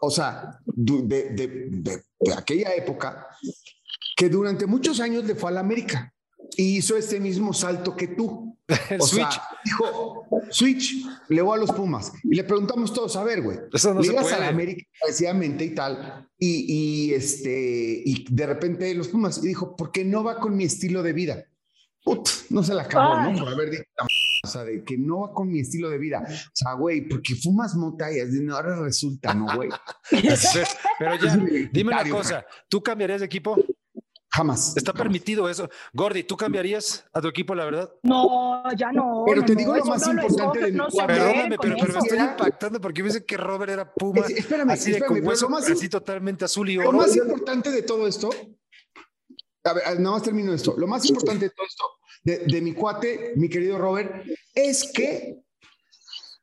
o 0.01 0.11
sea, 0.11 0.59
de, 0.67 1.03
de- 1.03 1.69
de- 1.71 2.03
de 2.21 2.33
aquella 2.35 2.75
época, 2.75 3.27
que 4.17 4.29
durante 4.29 4.67
muchos 4.67 5.01
años 5.01 5.25
le 5.25 5.35
fue 5.35 5.51
a 5.51 5.55
la 5.55 5.61
América 5.61 6.13
y 6.57 6.77
hizo 6.79 6.97
este 6.97 7.21
mismo 7.21 7.53
salto 7.53 7.95
que 7.97 8.09
tú. 8.09 8.57
El 8.91 9.01
O 9.01 9.07
Switch. 9.07 9.31
sea, 9.33 9.43
dijo, 9.65 10.27
Switch, 10.51 11.05
le 11.29 11.41
voy 11.43 11.57
a 11.57 11.61
los 11.61 11.71
Pumas. 11.73 12.13
Y 12.25 12.35
le 12.35 12.43
preguntamos 12.45 12.93
todos, 12.93 13.15
a 13.17 13.23
ver, 13.25 13.43
güey, 13.43 13.59
Eso 13.73 13.95
no 13.95 14.01
llegas 14.01 14.33
a 14.33 14.39
la 14.41 14.49
América 14.49 14.85
precisamente 15.03 15.65
y 15.65 15.75
tal, 15.75 16.29
y, 16.39 16.65
y, 17.09 17.15
este, 17.15 18.03
y 18.05 18.27
de 18.29 18.47
repente 18.47 18.93
los 18.95 19.09
Pumas, 19.09 19.39
y 19.39 19.49
dijo, 19.49 19.77
¿por 19.77 19.93
qué 19.93 20.05
no 20.05 20.25
va 20.25 20.41
con 20.41 20.57
mi 20.57 20.65
estilo 20.65 21.03
de 21.03 21.13
vida? 21.13 21.45
Put, 22.07 22.29
no 22.51 22.63
se 22.63 22.73
la 22.73 22.83
acabó, 22.83 23.17
Ay. 23.17 23.33
¿no? 23.33 23.39
Por 23.41 23.53
haber 23.53 23.71
dicho, 23.71 23.83
o 24.45 24.47
sea, 24.47 24.63
de 24.63 24.85
que 24.85 24.97
no 24.97 25.23
va 25.23 25.33
con 25.33 25.49
mi 25.51 25.59
estilo 25.59 25.91
de 25.91 25.99
vida. 25.99 26.23
O 26.25 26.51
sea, 26.55 26.75
güey, 26.75 27.09
porque 27.09 27.35
fumas 27.35 27.75
mota 27.75 28.13
y 28.13 28.21
así, 28.21 28.39
no, 28.41 28.55
ahora 28.55 28.81
resulta, 28.81 29.35
¿no, 29.35 29.47
güey? 29.57 29.69
Pero, 30.99 31.15
ya, 31.17 31.37
dime 31.73 31.93
una 31.93 32.09
cosa. 32.09 32.47
¿Tú 32.69 32.81
cambiarías 32.81 33.21
de 33.21 33.27
equipo? 33.27 33.57
Jamás. 34.31 34.77
Está 34.77 34.93
jamás. 34.93 35.03
permitido 35.03 35.49
eso. 35.49 35.69
Gordy, 35.95 36.23
¿tú 36.23 36.37
cambiarías 36.37 37.05
a 37.13 37.21
tu 37.21 37.29
equipo, 37.29 37.55
la 37.55 37.65
verdad? 37.65 37.91
No, 38.03 38.63
ya 38.77 38.93
no. 38.93 39.25
Pero 39.27 39.41
no, 39.41 39.47
te 39.47 39.55
no, 39.55 39.59
digo 39.59 39.73
lo 39.75 39.79
eso 39.83 39.89
más 39.89 40.07
no 40.07 40.13
importante 40.13 40.43
escoge, 40.45 40.61
de 40.67 40.73
mi 40.73 40.79
no 40.79 40.87
puede 40.89 41.07
Perdóname, 41.09 41.57
pero, 41.61 41.75
pero 41.81 41.93
me 41.95 41.99
estoy 41.99 42.19
impactando 42.19 42.81
porque 42.81 42.99
yo 43.01 43.05
pensé 43.07 43.25
que 43.25 43.37
Robert 43.37 43.73
era 43.73 43.93
Puma. 43.93 44.21
Es- 44.27 44.39
espérame, 44.39 44.71
así 44.71 44.91
de 44.93 44.99
espérame, 44.99 45.09
con 45.09 45.17
pero 45.17 45.29
hueso, 45.31 45.47
lo 45.47 45.51
más- 45.51 45.69
así 45.71 45.89
totalmente 45.89 46.45
azul 46.45 46.69
y 46.71 46.75
Lo 46.77 46.89
oro. 46.91 46.99
más 46.99 47.17
importante 47.17 47.71
de 47.71 47.83
todo 47.83 48.07
esto, 48.07 48.29
a 49.67 49.73
ver, 49.73 50.01
nada 50.01 50.17
más 50.17 50.23
termino 50.23 50.53
esto. 50.53 50.75
Lo 50.79 50.87
más 50.87 51.05
importante 51.07 51.47
de 51.47 51.51
todo 51.51 51.67
esto, 51.67 51.85
de, 52.25 52.39
de 52.47 52.61
mi 52.61 52.73
cuate, 52.73 53.33
mi 53.37 53.49
querido 53.49 53.79
Robert, 53.79 54.25
es 54.55 54.91
que 54.93 55.39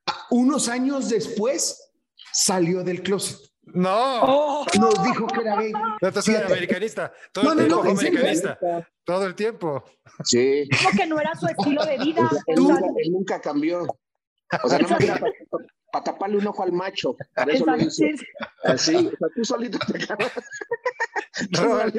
a- 0.06 0.28
unos 0.31 0.68
años 0.70 1.10
después 1.10 1.92
salió 2.31 2.84
del 2.84 3.02
closet. 3.04 3.40
No, 3.66 4.20
Oh, 4.24 4.66
Nos 4.78 5.02
dijo 5.04 5.25
que 5.28 5.40
era 5.40 5.56
gay. 5.56 5.72
no 5.72 6.12
soy 6.12 6.22
Fíjate. 6.34 6.54
americanista. 6.54 7.14
Todo 7.31 7.46
No, 7.46 7.52
el 7.54 7.58
no, 7.70 7.81
tiempo 7.81 7.84
no, 7.94 8.00
serio, 8.00 8.20
americanista. 8.20 8.60
Todo 9.06 9.25
el 9.25 9.36
tiempo. 9.36 9.84
Sí. 10.25 10.68
como 10.84 10.98
que 10.98 11.08
no 11.08 11.20
era 11.20 11.34
su 11.36 11.48
estilo 11.48 11.86
de 11.86 11.98
vida. 11.98 12.30
Nunca, 12.56 12.80
él 12.98 13.12
nunca 13.12 13.40
cambió. 13.42 13.84
O 14.64 14.70
sea, 14.70 14.80
no 14.80 14.88
me 14.90 14.96
para 15.94 16.06
taparle 16.06 16.38
un 16.38 16.48
ojo 16.48 16.63
al 16.63 16.72
macho. 16.72 17.16
Para 17.36 17.54
eso 17.54 17.66
lo 17.68 17.77
hizo. 17.77 17.91
sí, 17.91 18.15
Así, 18.63 18.96
o 18.96 19.01
sea, 19.12 19.27
tú 19.36 19.46
solito 19.46 19.77
te 19.77 20.03
acabas. 20.03 20.32
Robert, 21.51 21.96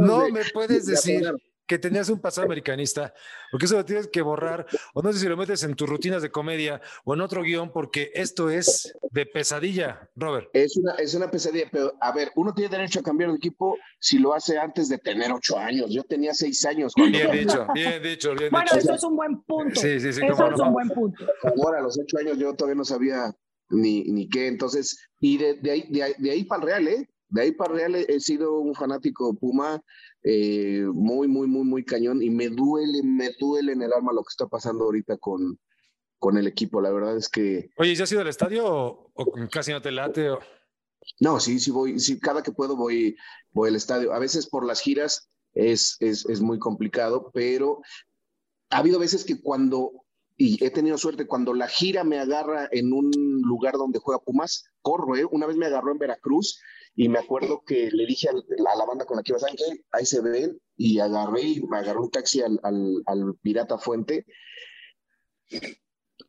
No 0.00 0.28
me 0.30 0.44
puedes 0.52 0.84
de 0.84 0.92
decir. 0.92 1.32
Que 1.66 1.78
tenías 1.78 2.08
un 2.08 2.20
pasado 2.20 2.44
americanista, 2.44 3.12
porque 3.50 3.66
eso 3.66 3.76
lo 3.76 3.84
tienes 3.84 4.08
que 4.08 4.22
borrar, 4.22 4.66
o 4.94 5.02
no 5.02 5.12
sé 5.12 5.18
si 5.18 5.28
lo 5.28 5.36
metes 5.36 5.62
en 5.64 5.74
tus 5.74 5.88
rutinas 5.88 6.22
de 6.22 6.30
comedia 6.30 6.80
o 7.04 7.14
en 7.14 7.20
otro 7.20 7.42
guion, 7.42 7.72
porque 7.72 8.10
esto 8.14 8.50
es 8.50 8.96
de 9.10 9.26
pesadilla, 9.26 10.08
Robert. 10.14 10.48
Es 10.52 10.76
una, 10.76 10.94
es 10.94 11.14
una 11.14 11.30
pesadilla, 11.30 11.68
pero 11.70 11.92
a 12.00 12.12
ver, 12.12 12.30
uno 12.36 12.54
tiene 12.54 12.70
derecho 12.76 13.00
a 13.00 13.02
cambiar 13.02 13.30
de 13.30 13.36
equipo 13.36 13.76
si 13.98 14.18
lo 14.18 14.34
hace 14.34 14.58
antes 14.58 14.88
de 14.88 14.98
tener 14.98 15.32
ocho 15.32 15.58
años. 15.58 15.90
Yo 15.90 16.04
tenía 16.04 16.34
seis 16.34 16.64
años 16.64 16.92
cuando 16.94 17.18
Bien 17.18 17.30
dicho, 17.32 17.66
bien 17.74 18.02
dicho, 18.02 18.34
bien 18.34 18.50
Bueno, 18.50 18.66
dicho. 18.72 18.78
eso 18.78 18.94
es 18.94 19.04
un 19.04 19.16
buen 19.16 19.42
punto. 19.42 19.80
Sí, 19.80 20.00
sí, 20.00 20.12
sí, 20.12 20.20
eso 20.24 20.36
cómo 20.36 20.52
es 20.52 20.58
no. 20.58 20.66
un 20.66 20.72
buen 20.72 20.88
punto. 20.90 21.26
ahora 21.42 21.78
a 21.80 21.82
los 21.82 21.98
ocho 21.98 22.18
años 22.18 22.38
yo 22.38 22.54
todavía 22.54 22.76
no 22.76 22.84
sabía 22.84 23.34
ni, 23.70 24.04
ni 24.04 24.28
qué. 24.28 24.46
Entonces, 24.46 25.08
y 25.20 25.38
de, 25.38 25.54
de 25.54 25.70
ahí, 25.70 25.86
de, 25.90 26.02
ahí, 26.04 26.14
de 26.18 26.30
ahí 26.30 26.44
para 26.44 26.62
el 26.62 26.68
Real, 26.68 26.88
¿eh? 26.88 27.10
De 27.28 27.42
ahí 27.42 27.52
para 27.52 27.72
el 27.72 27.78
Real 27.78 27.94
he, 27.96 28.06
he 28.08 28.20
sido 28.20 28.60
un 28.60 28.74
fanático 28.74 29.34
Puma 29.34 29.82
eh, 30.28 30.84
muy, 30.92 31.28
muy, 31.28 31.46
muy, 31.46 31.62
muy 31.64 31.84
cañón 31.84 32.20
y 32.20 32.30
me 32.30 32.48
duele, 32.48 33.00
me 33.04 33.30
duele 33.38 33.72
en 33.72 33.82
el 33.82 33.92
alma 33.92 34.12
lo 34.12 34.22
que 34.24 34.30
está 34.30 34.48
pasando 34.48 34.84
ahorita 34.84 35.18
con, 35.18 35.58
con 36.18 36.36
el 36.36 36.48
equipo. 36.48 36.80
La 36.80 36.90
verdad 36.90 37.16
es 37.16 37.28
que, 37.28 37.70
Oye, 37.78 37.94
¿ya 37.94 38.02
has 38.04 38.10
ido 38.12 38.22
al 38.22 38.28
estadio 38.28 38.66
o, 38.66 39.10
o 39.14 39.24
casi 39.52 39.70
no 39.70 39.80
te 39.80 39.92
late? 39.92 40.30
o- 40.30 40.40
no, 41.20 41.38
sí, 41.38 41.60
sí 41.60 41.70
voy, 41.70 42.00
sí, 42.00 42.18
cada 42.18 42.42
que 42.42 42.50
puedo 42.50 42.74
voy, 42.74 43.16
voy 43.52 43.68
al 43.68 43.76
estadio. 43.76 44.12
A 44.12 44.18
veces 44.18 44.48
por 44.48 44.66
las 44.66 44.80
giras 44.80 45.28
es, 45.54 45.96
es, 46.00 46.26
es 46.28 46.40
muy 46.40 46.58
complicado, 46.58 47.30
pero 47.32 47.80
ha 48.70 48.78
habido 48.78 48.98
veces 48.98 49.24
que 49.24 49.40
cuando, 49.40 49.92
y 50.36 50.62
he 50.64 50.70
tenido 50.70 50.98
suerte, 50.98 51.26
cuando 51.26 51.54
la 51.54 51.66
gira 51.66 52.04
me 52.04 52.18
agarra 52.18 52.68
en 52.70 52.92
un 52.92 53.10
lugar 53.42 53.74
donde 53.74 53.98
juega 53.98 54.22
Pumas, 54.22 54.64
corro, 54.82 55.16
¿eh? 55.16 55.24
Una 55.30 55.46
vez 55.46 55.56
me 55.56 55.66
agarró 55.66 55.92
en 55.92 55.98
Veracruz 55.98 56.60
y 56.94 57.08
me 57.08 57.18
acuerdo 57.18 57.62
que 57.66 57.90
le 57.90 58.06
dije 58.06 58.28
a 58.28 58.32
la 58.32 58.84
banda 58.86 59.04
con 59.04 59.16
la 59.16 59.22
que 59.22 59.32
iba, 59.32 59.38
¿saben 59.38 59.56
qué? 59.56 59.84
Ahí 59.92 60.06
se 60.06 60.20
ven, 60.20 60.58
y 60.76 60.98
agarré 60.98 61.42
y 61.42 61.60
me 61.62 61.78
agarró 61.78 62.04
un 62.04 62.10
taxi 62.10 62.40
al, 62.40 62.58
al, 62.62 63.02
al 63.06 63.34
Pirata 63.42 63.78
Fuente. 63.78 64.26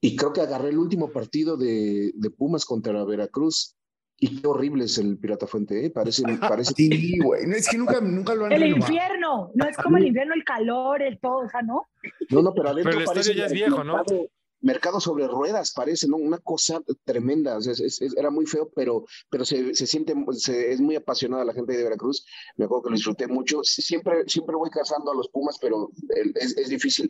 Y 0.02 0.16
creo 0.16 0.34
que 0.34 0.42
agarré 0.42 0.70
el 0.70 0.78
último 0.78 1.12
partido 1.12 1.58
de, 1.58 2.12
de 2.14 2.30
Pumas 2.30 2.66
contra 2.66 3.04
Veracruz. 3.06 3.77
Y 4.20 4.42
qué 4.42 4.48
horrible 4.48 4.86
es 4.86 4.98
el 4.98 5.18
Pirata 5.20 5.46
Fuente, 5.46 5.86
¿eh? 5.86 5.90
Parece, 5.92 6.24
parece 6.40 6.74
Sí, 6.76 7.20
güey. 7.20 7.46
No, 7.46 7.56
es 7.56 7.70
que 7.70 7.78
nunca, 7.78 8.02
nunca 8.02 8.34
lo 8.34 8.46
han 8.46 8.52
El 8.52 8.62
renovado. 8.62 8.92
infierno, 8.94 9.52
no 9.54 9.66
es 9.68 9.78
como 9.78 9.98
el 9.98 10.08
infierno, 10.08 10.34
el 10.34 10.44
calor, 10.44 11.02
el 11.04 11.20
todo, 11.20 11.46
o 11.46 11.50
sea, 11.50 11.62
¿no? 11.62 11.84
No, 12.32 12.42
no, 12.42 12.52
pero 12.54 12.70
adentro 12.70 12.90
Pero 12.92 13.00
el 13.02 13.06
parece 13.06 13.32
estadio 13.32 13.40
ya 13.42 13.46
es 13.46 13.54
viejo, 13.54 13.84
¿no? 13.84 13.94
Mercado, 13.98 14.28
mercado 14.60 15.00
sobre 15.00 15.28
ruedas, 15.28 15.72
parece, 15.72 16.08
¿no? 16.08 16.18
Una 16.18 16.40
cosa 16.40 16.82
tremenda. 17.06 17.58
o 17.58 17.62
sea, 17.62 17.74
es- 17.74 18.02
es- 18.02 18.18
era 18.18 18.32
muy 18.32 18.48
feo, 18.48 18.72
pero, 18.76 19.06
pero 19.30 19.46
se, 19.46 19.76
se 19.76 19.86
siente, 19.86 20.16
se- 20.32 20.72
es 20.72 20.82
muy 20.82 20.96
apasionada 20.96 21.46
la 21.46 21.54
gente 21.54 21.78
de 21.78 21.84
Veracruz. 21.84 22.26
Me 22.56 22.66
acuerdo 22.66 22.86
que 22.86 22.90
lo 22.90 22.96
disfruté 22.96 23.28
mucho. 23.28 23.60
Siempre, 23.64 24.24
siempre 24.26 24.56
voy 24.56 24.72
cazando 24.72 25.12
a 25.12 25.16
los 25.16 25.30
Pumas, 25.30 25.60
pero 25.62 25.92
es, 26.34 26.58
es 26.58 26.70
difícil. 26.70 27.08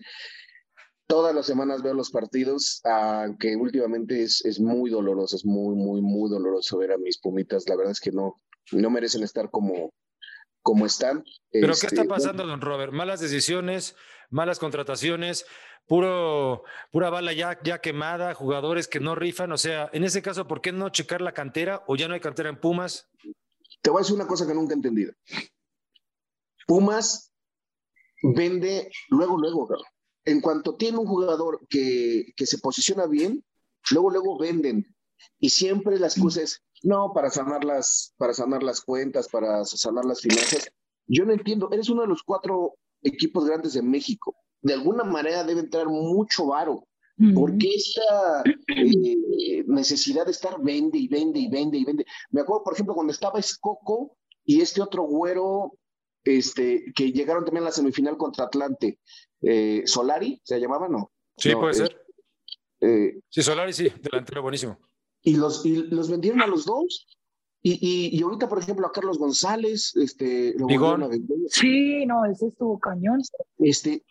Todas 1.08 1.34
las 1.34 1.46
semanas 1.46 1.82
veo 1.82 1.94
los 1.94 2.12
partidos, 2.12 2.82
aunque 2.84 3.56
últimamente 3.56 4.22
es, 4.22 4.44
es 4.46 4.60
muy 4.60 4.90
doloroso, 4.90 5.36
es 5.36 5.46
muy, 5.46 5.76
muy, 5.76 6.02
muy 6.02 6.30
doloroso 6.30 6.78
ver 6.78 6.92
a 6.92 6.98
mis 6.98 7.18
pumitas. 7.18 7.68
La 7.68 7.76
verdad 7.76 7.94
es 7.94 8.02
que 8.02 8.12
no, 8.12 8.36
no 8.74 8.90
merecen 8.90 9.24
estar 9.24 9.50
como, 9.50 9.94
como 10.62 10.86
están. 10.86 11.24
¿Pero 11.50 11.68
qué 11.68 11.88
está 11.88 12.02
este, 12.02 12.06
pasando, 12.06 12.46
don 12.46 12.62
Robert? 12.62 12.92
¿Malas 12.92 13.22
decisiones, 13.22 13.96
malas 14.30 14.60
contrataciones, 14.60 15.46
puro, 15.88 16.64
pura 16.92 17.10
bala 17.10 17.32
ya, 17.32 17.58
ya 17.64 17.80
quemada, 17.80 18.34
jugadores 18.34 18.88
que 18.88 19.00
no 19.00 19.16
rifan? 19.16 19.52
O 19.54 19.58
sea, 19.58 19.90
en 19.94 20.04
ese 20.04 20.22
caso, 20.22 20.46
¿por 20.46 20.62
qué 20.62 20.74
no 20.74 20.90
checar 20.90 21.22
la 21.22 21.34
cantera 21.34 21.84
o 21.88 21.96
ya 21.96 22.08
no 22.08 22.14
hay 22.14 22.20
cantera 22.20 22.50
en 22.50 22.60
Pumas? 22.60 23.10
Te 23.82 23.90
voy 23.90 24.00
a 24.00 24.02
decir 24.02 24.16
una 24.16 24.28
cosa 24.28 24.46
que 24.46 24.54
nunca 24.54 24.74
he 24.74 24.76
entendido. 24.76 25.14
Pumas 26.68 27.32
vende 28.22 28.90
luego, 29.10 29.38
luego, 29.38 29.68
en 30.28 30.42
cuanto 30.42 30.76
tiene 30.76 30.98
un 30.98 31.08
jugador 31.08 31.66
que, 31.70 32.34
que 32.36 32.46
se 32.46 32.58
posiciona 32.58 33.06
bien, 33.06 33.44
luego, 33.92 34.12
luego 34.12 34.38
venden. 34.38 34.86
Y 35.40 35.50
siempre 35.50 35.98
la 35.98 36.08
excusa 36.08 36.42
es, 36.42 36.62
no, 36.84 37.14
para 37.14 37.30
sanar 37.30 37.64
las, 37.64 38.14
para 38.18 38.34
sanar 38.34 38.62
las 38.62 38.82
cuentas, 38.82 39.30
para 39.30 39.64
sanar 39.64 40.04
las 40.04 40.20
finanzas. 40.20 40.70
Yo 41.08 41.26
no 41.26 41.32
entiendo, 41.32 41.70
eres 41.72 41.90
uno 41.90 42.02
de 42.02 42.10
los 42.10 42.24
cuatro 42.24 42.76
equipos 43.02 43.46
grandes 43.46 43.74
de 43.74 43.82
México. 43.82 44.36
De 44.62 44.74
alguna 44.74 45.06
manera 45.06 45.46
debe 45.46 45.62
entrar 45.62 45.88
mucho 45.88 46.48
varo. 46.48 46.86
¿Por 47.34 47.58
qué 47.58 47.74
esta 47.74 48.44
eh, 48.46 49.64
necesidad 49.66 50.26
de 50.26 50.32
estar 50.32 50.62
vende 50.62 51.00
y 51.00 51.08
vende 51.08 51.40
y 51.40 51.50
vende 51.50 51.78
y 51.78 51.86
vende? 51.86 52.06
Me 52.30 52.42
acuerdo, 52.42 52.64
por 52.66 52.74
ejemplo, 52.74 52.94
cuando 52.94 53.12
estaba 53.12 53.40
Escoco 53.40 54.18
y 54.46 54.62
este 54.62 54.82
otro 54.82 55.04
güero, 55.04 55.74
este, 56.24 56.92
que 56.94 57.12
llegaron 57.14 57.44
también 57.44 57.64
a 57.64 57.68
la 57.68 57.72
semifinal 57.72 58.18
contra 58.18 58.46
Atlante, 58.46 59.00
eh, 59.42 59.84
Solari, 59.86 60.42
¿se 60.44 60.60
llamaba? 60.60 60.88
No. 60.88 61.12
Sí, 61.38 61.54
puede 61.56 61.72
eh, 61.72 61.76
ser. 61.76 62.06
Eh, 62.82 63.20
sí, 63.30 63.42
Solari 63.42 63.74
sí, 63.74 63.92
delantero 64.02 64.42
buenísimo. 64.42 64.78
Y 65.22 65.36
los, 65.36 65.66
y 65.66 65.76
los 65.76 66.10
vendieron 66.10 66.42
a 66.42 66.48
los 66.48 66.66
dos. 66.66 67.08
Y, 67.62 68.16
y, 68.18 68.22
ahorita, 68.22 68.48
por 68.48 68.60
ejemplo, 68.60 68.88
a 68.88 68.92
Carlos 68.94 69.18
González, 69.18 69.94
este, 69.96 70.54
lo 70.58 70.68
Sí, 71.50 72.06
no, 72.06 72.24
ese 72.24 72.48
estuvo 72.48 72.80
cañón. 72.80 73.22
Este, 73.58 74.06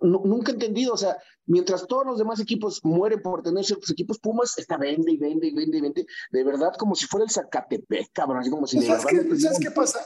nunca 0.00 0.52
he 0.52 0.54
entendido, 0.54 0.94
o 0.94 0.96
sea, 0.96 1.18
mientras 1.46 1.86
todos 1.86 2.06
los 2.06 2.18
demás 2.18 2.40
equipos 2.40 2.80
mueren 2.82 3.20
por 3.20 3.42
tener 3.42 3.64
ciertos 3.64 3.90
equipos, 3.90 4.18
Pumas 4.18 4.56
está 4.58 4.76
vende 4.76 5.12
y 5.12 5.16
vende 5.18 5.48
y 5.48 5.54
vende 5.54 5.78
y 5.78 5.80
vende, 5.80 6.06
de 6.30 6.44
verdad, 6.44 6.72
como 6.78 6.94
si 6.94 7.06
fuera 7.06 7.24
el 7.24 7.30
Zacatepec, 7.30 8.10
cabrón, 8.12 8.38
así 8.38 8.50
como 8.50 8.66
si... 8.66 8.78
Pues 8.78 8.88
¿Sabes 9.42 9.58
qué 9.60 9.70
pasa? 9.70 10.00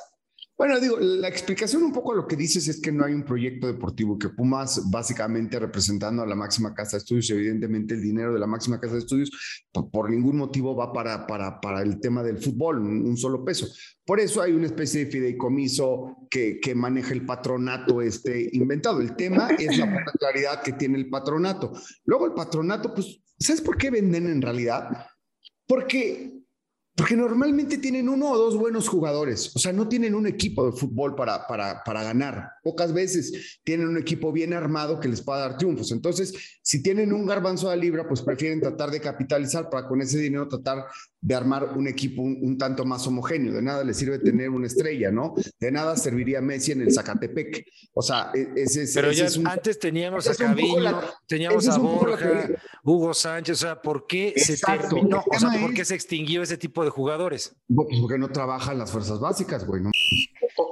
Bueno, 0.58 0.80
digo, 0.80 0.98
la 0.98 1.28
explicación 1.28 1.84
un 1.84 1.92
poco 1.92 2.12
lo 2.12 2.26
que 2.26 2.34
dices 2.34 2.66
es 2.66 2.80
que 2.80 2.90
no 2.90 3.04
hay 3.04 3.14
un 3.14 3.22
proyecto 3.22 3.68
deportivo, 3.68 4.18
que 4.18 4.30
Pumas 4.30 4.90
básicamente 4.90 5.56
representando 5.56 6.20
a 6.20 6.26
la 6.26 6.34
máxima 6.34 6.74
casa 6.74 6.96
de 6.96 6.98
estudios, 6.98 7.30
evidentemente 7.30 7.94
el 7.94 8.02
dinero 8.02 8.34
de 8.34 8.40
la 8.40 8.48
máxima 8.48 8.80
casa 8.80 8.94
de 8.94 8.98
estudios 8.98 9.30
por, 9.70 10.10
ningún 10.10 10.36
motivo 10.36 10.74
va 10.74 10.92
para, 10.92 11.28
para, 11.28 11.60
para 11.60 11.82
el 11.82 12.00
tema 12.00 12.24
del 12.24 12.38
fútbol, 12.38 12.80
un, 12.80 13.16
solo 13.16 13.44
peso. 13.44 13.68
Por 14.04 14.18
eso 14.18 14.42
hay 14.42 14.50
una 14.50 14.66
especie 14.66 15.04
de 15.04 15.10
fideicomiso 15.12 16.26
que, 16.28 16.58
que 16.58 16.74
maneja 16.74 17.12
el 17.12 17.24
patronato 17.24 18.02
este 18.02 18.50
inventado. 18.52 19.00
El 19.00 19.14
tema 19.14 19.50
es 19.56 19.78
la 19.78 20.04
claridad 20.18 20.60
que 20.60 20.72
tiene 20.72 20.98
el 20.98 21.08
patronato. 21.08 21.72
Luego 22.04 22.26
el 22.26 22.32
patronato, 22.32 22.92
pues, 22.92 23.20
¿sabes 23.38 23.60
por 23.60 23.76
qué 23.76 23.90
venden 23.90 24.26
en 24.26 24.42
realidad? 24.42 25.06
Porque 25.68 26.37
porque 26.98 27.16
normalmente 27.16 27.78
tienen 27.78 28.08
uno 28.08 28.32
o 28.32 28.36
dos 28.36 28.56
buenos 28.56 28.88
jugadores, 28.88 29.54
o 29.54 29.60
sea, 29.60 29.72
no 29.72 29.86
tienen 29.86 30.16
un 30.16 30.26
equipo 30.26 30.66
de 30.66 30.76
fútbol 30.76 31.14
para, 31.14 31.46
para, 31.46 31.84
para 31.84 32.02
ganar. 32.02 32.54
Pocas 32.64 32.92
veces 32.92 33.60
tienen 33.62 33.86
un 33.86 33.98
equipo 33.98 34.32
bien 34.32 34.52
armado 34.52 34.98
que 34.98 35.06
les 35.06 35.22
pueda 35.22 35.38
dar 35.38 35.56
triunfos. 35.56 35.92
Entonces, 35.92 36.58
si 36.60 36.82
tienen 36.82 37.12
un 37.12 37.24
garbanzo 37.24 37.70
de 37.70 37.76
libra, 37.76 38.08
pues 38.08 38.20
prefieren 38.20 38.60
tratar 38.60 38.90
de 38.90 39.00
capitalizar 39.00 39.70
para 39.70 39.86
con 39.86 40.02
ese 40.02 40.18
dinero 40.18 40.48
tratar 40.48 40.86
de 41.20 41.34
armar 41.34 41.76
un 41.76 41.88
equipo 41.88 42.22
un, 42.22 42.56
tanto 42.58 42.84
más 42.84 43.06
homogéneo. 43.06 43.52
De 43.52 43.62
nada 43.62 43.84
les 43.84 43.96
sirve 43.96 44.18
tener 44.18 44.50
una 44.50 44.66
estrella, 44.66 45.10
¿no? 45.10 45.34
De 45.58 45.70
nada 45.70 45.96
serviría 45.96 46.40
Messi 46.40 46.72
en 46.72 46.82
el 46.82 46.92
Zacatepec. 46.92 47.64
O 47.94 48.02
sea, 48.02 48.30
e, 48.34 48.52
ese 48.56 48.84
es. 48.84 48.94
Pero 48.94 49.10
ya 49.12 49.26
antes 49.44 49.78
teníamos 49.78 50.28
a 50.28 50.34
Caviño, 50.34 51.00
teníamos 51.26 51.68
a 51.68 51.78
Borja, 51.78 52.48
Hugo 52.84 53.12
Sánchez. 53.12 53.56
O 53.56 53.60
sea, 53.60 53.82
¿por 53.82 54.06
qué 54.06 54.34
se 54.36 54.56
terminó? 54.56 55.24
O 55.26 55.38
sea, 55.38 55.50
¿por 55.60 55.74
qué 55.74 55.84
se 55.84 55.94
extinguió 55.94 56.42
ese 56.42 56.56
tipo 56.56 56.84
de 56.84 56.90
jugadores? 56.90 57.56
Pues 57.66 57.88
porque 58.00 58.18
no 58.18 58.28
trabajan 58.28 58.78
las 58.78 58.90
fuerzas 58.90 59.18
básicas, 59.18 59.66
güey. 59.66 59.82
¿no? 59.82 59.90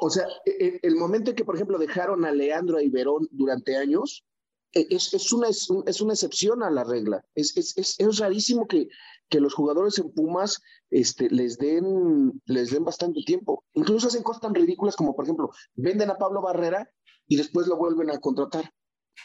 O, 0.01 0.11
sea, 0.11 0.25
e, 0.45 0.65
e, 0.65 0.81
el 0.83 0.97
momento 0.97 1.31
en 1.31 1.37
que, 1.37 1.45
por 1.45 1.57
ejemplo, 1.57 1.79
dejaron 1.79 2.25
a 2.25 2.31
Leandro 2.31 2.81
y 2.81 2.89
Verón 2.89 3.29
durante 3.33 3.77
años, 3.77 4.25
es, 4.73 5.15
es, 5.15 5.33
una, 5.33 5.49
es, 5.49 6.01
una 6.01 6.13
excepción 6.13 6.63
a 6.63 6.71
la 6.71 6.85
regla. 6.85 7.25
Es, 7.35 7.57
es, 7.57 7.97
es, 7.99 8.19
rarísimo 8.19 8.67
que, 8.67 8.89
que 9.29 9.41
los 9.41 9.55
jugadores 9.55 9.99
en 9.99 10.13
Pumas 10.13 10.63
este, 10.91 11.29
les, 11.31 11.59
den, 11.59 12.41
les 12.47 12.71
den 12.71 12.85
bastante 12.85 13.23
tiempo. 13.25 13.65
Incluso 13.75 14.09
hacen 14.09 14.23
cosas 14.23 14.43
tan 14.43 14.55
ridículas 14.55 14.97
como, 14.97 15.15
por 15.15 15.25
ejemplo, 15.25 15.51
venden 15.75 16.11
a 16.11 16.19
Pablo 16.19 16.43
Barrera 16.43 16.91
y 17.27 17.37
después 17.37 17.67
lo 17.67 17.77
vuelven 17.77 18.11
a 18.11 18.19
contratar. 18.19 18.73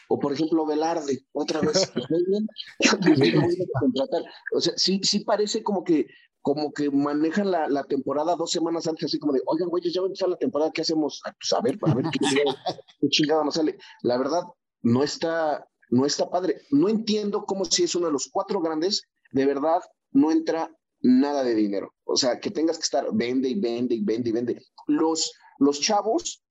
O, 0.08 0.18
por 0.18 0.32
ejemplo, 0.32 0.66
Velarde, 0.66 1.26
otra 1.32 1.60
vez, 1.60 1.92
O 4.54 4.60
sea, 4.60 4.72
sí, 4.76 5.00
sí 5.02 5.20
parece 5.20 5.62
como 5.62 5.84
que, 5.84 6.06
como 6.40 6.72
que 6.72 6.90
manejan 6.90 7.50
la, 7.50 7.68
la, 7.68 7.84
temporada 7.84 8.34
dos 8.36 8.50
semanas 8.50 8.86
antes, 8.86 9.04
así 9.04 9.18
como 9.18 9.32
de, 9.32 9.42
oigan, 9.46 9.68
güey, 9.68 9.82
ya 9.90 10.00
va 10.00 10.06
a 10.06 10.08
empezar 10.08 10.28
la 10.28 10.36
temporada, 10.36 10.72
¿qué 10.72 10.80
hacemos? 10.80 11.20
Ah, 11.24 11.34
pues 11.38 11.52
a 11.52 11.60
ver, 11.60 11.78
a 11.82 11.94
ver 11.94 12.06
qué 12.10 12.18
qué 13.00 13.08
chingado 13.08 13.44
nos 13.44 13.54
sale. 13.54 13.78
La 14.02 14.18
verdad, 14.18 14.42
no 14.82 15.02
está, 15.02 15.66
no 15.90 16.06
está 16.06 16.30
padre. 16.30 16.62
No 16.70 16.88
entiendo 16.88 17.44
cómo 17.44 17.64
si 17.64 17.84
es 17.84 17.94
uno 17.94 18.06
de 18.06 18.12
los 18.12 18.28
cuatro 18.32 18.60
grandes, 18.60 19.08
de 19.32 19.46
verdad 19.46 19.82
no 20.12 20.30
entra 20.30 20.70
nada 21.00 21.42
de 21.42 21.54
dinero. 21.54 21.94
O 22.04 22.16
sea, 22.16 22.38
que 22.38 22.50
tengas 22.50 22.78
que 22.78 22.84
estar 22.84 23.06
vende 23.12 23.48
y 23.48 23.58
vende 23.58 23.94
y 23.94 24.04
vende 24.04 24.30
y 24.30 24.32
vende. 24.32 24.62
Los, 24.86 25.32
los 25.58 25.80
chavos, 25.80 26.42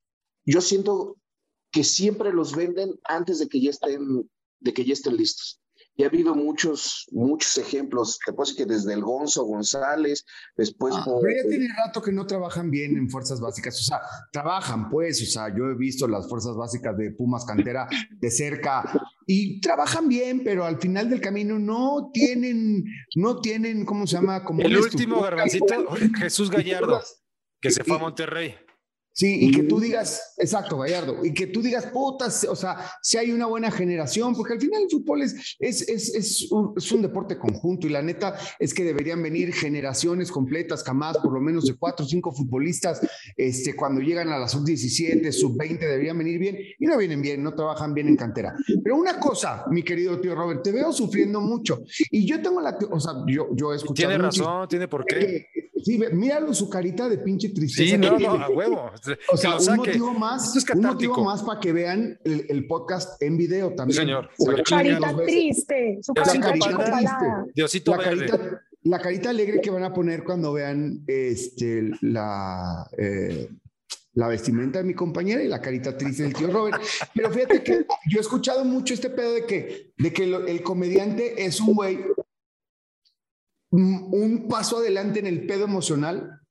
yo 0.46 0.62
siento 0.62 1.18
que 1.72 1.84
siempre 1.84 2.34
los 2.34 2.56
venden 2.56 3.00
antes 3.04 3.40
de 3.40 3.48
que 3.48 3.62
ya 3.62 3.70
estén, 3.70 4.30
de 4.60 4.74
que 4.74 4.84
ya 4.84 4.94
estén 4.94 5.16
listos. 5.16 5.61
Y 5.96 6.04
ha 6.04 6.08
habido 6.08 6.34
muchos, 6.36 7.08
muchos 7.12 7.58
ejemplos. 7.58 8.20
Te 8.26 8.34
puedo 8.34 8.50
decir 8.50 8.66
que 8.66 8.74
desde 8.74 8.94
el 8.94 9.02
Gonzo 9.02 9.44
González, 9.44 10.26
después. 10.56 10.96
Ah, 10.98 11.04
pero 11.06 11.36
ya 11.36 11.50
tiene 11.50 11.68
rato 11.78 12.02
que 12.02 12.12
no 12.12 12.26
trabajan 12.26 12.72
bien 12.72 12.98
en 12.98 13.10
fuerzas 13.10 13.40
básicas. 13.40 13.80
O 13.80 13.84
sea, 13.84 14.02
trabajan, 14.32 14.90
pues. 14.90 15.22
O 15.22 15.26
sea, 15.26 15.50
yo 15.56 15.66
he 15.66 15.76
visto 15.76 16.08
las 16.08 16.28
fuerzas 16.30 16.56
básicas 16.56 16.98
de 16.98 17.12
Pumas 17.12 17.46
Cantera 17.46 17.88
de 18.20 18.32
cerca 18.32 18.84
y 19.26 19.62
trabajan 19.62 20.08
bien, 20.08 20.44
pero 20.44 20.66
al 20.66 20.80
final 20.80 21.10
del 21.10 21.22
camino 21.22 21.60
no 21.60 22.10
tienen, 22.14 22.84
no 23.16 23.40
tienen, 23.40 23.86
¿cómo 23.86 24.08
se 24.08 24.16
llama? 24.16 24.44
Como 24.44 24.62
el 24.62 24.78
último 24.78 25.22
garbancito, 25.22 25.88
Jesús 26.18 26.50
Gallardo, 26.50 27.02
que 27.62 27.72
se 27.72 27.84
fue 27.84 27.98
a 27.98 28.00
Monterrey. 28.00 28.56
Sí, 29.14 29.38
y 29.42 29.52
que 29.52 29.64
tú 29.64 29.80
digas, 29.80 30.36
exacto, 30.38 30.78
Gallardo, 30.78 31.26
y 31.26 31.34
que 31.34 31.48
tú 31.48 31.62
digas, 31.62 31.88
putas, 31.88 32.46
o 32.46 32.56
sea, 32.56 32.78
si 33.02 33.18
hay 33.18 33.32
una 33.32 33.46
buena 33.46 33.70
generación, 33.70 34.34
porque 34.34 34.54
al 34.54 34.62
final 34.62 34.84
el 34.84 34.90
fútbol 34.90 35.22
es, 35.22 35.58
es, 35.60 35.88
es, 35.90 36.16
es, 36.16 36.52
un, 36.52 36.74
es 36.78 36.90
un 36.94 37.02
deporte 37.02 37.38
conjunto 37.38 37.88
y 37.88 37.90
la 37.90 38.02
neta 38.02 38.38
es 38.58 38.74
que 38.74 38.86
deberían 38.86 39.22
venir 39.22 39.54
generaciones 39.54 40.32
completas, 40.32 40.84
jamás, 40.84 41.18
por 41.18 41.34
lo 41.34 41.42
menos 41.42 41.66
de 41.66 41.76
cuatro 41.76 42.06
o 42.06 42.08
cinco 42.08 42.32
futbolistas, 42.32 43.02
este, 43.36 43.76
cuando 43.76 44.00
llegan 44.00 44.30
a 44.30 44.40
la 44.40 44.48
sub-17, 44.48 45.30
sub-20, 45.32 45.80
deberían 45.80 46.18
venir 46.18 46.40
bien 46.40 46.58
y 46.80 46.86
no 46.86 46.98
vienen 46.98 47.22
bien, 47.22 47.44
no 47.44 47.54
trabajan 47.54 47.94
bien 47.94 48.08
en 48.08 48.16
cantera. 48.16 48.56
Pero 48.82 48.96
una 48.96 49.20
cosa, 49.20 49.66
mi 49.70 49.84
querido 49.84 50.22
tío 50.22 50.36
Robert, 50.36 50.64
te 50.64 50.72
veo 50.72 50.94
sufriendo 50.94 51.42
mucho 51.42 51.84
y 52.10 52.26
yo 52.26 52.42
tengo 52.42 52.62
la, 52.62 52.78
o 52.90 53.00
sea, 53.00 53.14
yo, 53.28 53.50
yo 53.56 53.74
he 53.74 53.76
escuchado. 53.76 54.10
Tiene 54.10 54.24
razón, 54.24 54.68
tiene 54.70 54.88
por 54.88 55.06
qué. 55.06 55.48
Sí, 55.84 56.00
míralo 56.14 56.54
su 56.54 56.70
carita 56.70 57.10
de 57.10 57.18
pinche 57.18 57.50
tristeza. 57.50 57.92
Sí, 57.92 57.98
no, 57.98 58.18
no, 58.18 58.44
a 58.44 58.50
huevo. 58.50 58.92
O 59.32 59.38
sea, 59.38 59.58
un 59.58 59.76
motivo 59.78 60.14
más, 60.14 60.54
un 60.76 60.82
motivo 60.82 61.24
más 61.24 61.44
para 61.44 61.60
que 61.60 61.74
vean 61.74 62.20
el, 62.24 62.46
el, 62.50 62.68
podcast 62.68 63.22
en 63.22 63.38
video 63.38 63.74
también. 63.74 63.96
Sí, 63.96 64.02
señor. 64.02 64.30
Su 64.38 64.64
carita 64.64 65.16
triste, 65.26 66.00
su 66.02 66.14
carita, 66.14 66.52
triste. 66.54 67.26
Diosito 67.56 67.96
la 67.96 68.04
carita, 68.04 68.62
la 68.84 69.00
carita 69.00 69.30
alegre 69.30 69.62
que 69.62 69.70
van 69.70 69.84
a 69.84 69.94
poner 69.94 70.24
cuando 70.24 70.54
vean 70.54 71.04
este, 71.08 71.92
la, 72.02 72.88
eh, 72.98 73.50
la 74.14 74.28
vestimenta 74.28 74.80
de 74.80 74.86
mi 74.86 74.94
compañera 74.94 75.44
y 75.44 75.48
la 75.48 75.62
carita 75.62 75.98
triste 75.98 76.24
del 76.24 76.34
tío 76.34 76.48
Robert. 76.48 76.82
Pero 77.14 77.32
fíjate 77.32 77.64
que 77.64 77.86
yo 78.10 78.18
he 78.18 78.22
escuchado 78.22 78.66
mucho 78.66 78.94
este 78.94 79.10
pedo 79.10 79.34
de 79.34 79.46
que, 79.46 79.94
de 79.98 80.14
que 80.14 80.24
el 80.24 80.62
comediante 80.64 81.46
es 81.46 81.60
un 81.60 81.74
güey 81.74 82.00
un 83.72 84.48
paso 84.50 84.78
adelante 84.78 85.20
en 85.20 85.28
el 85.28 85.48
pedo 85.48 85.64
emocional 85.64 86.42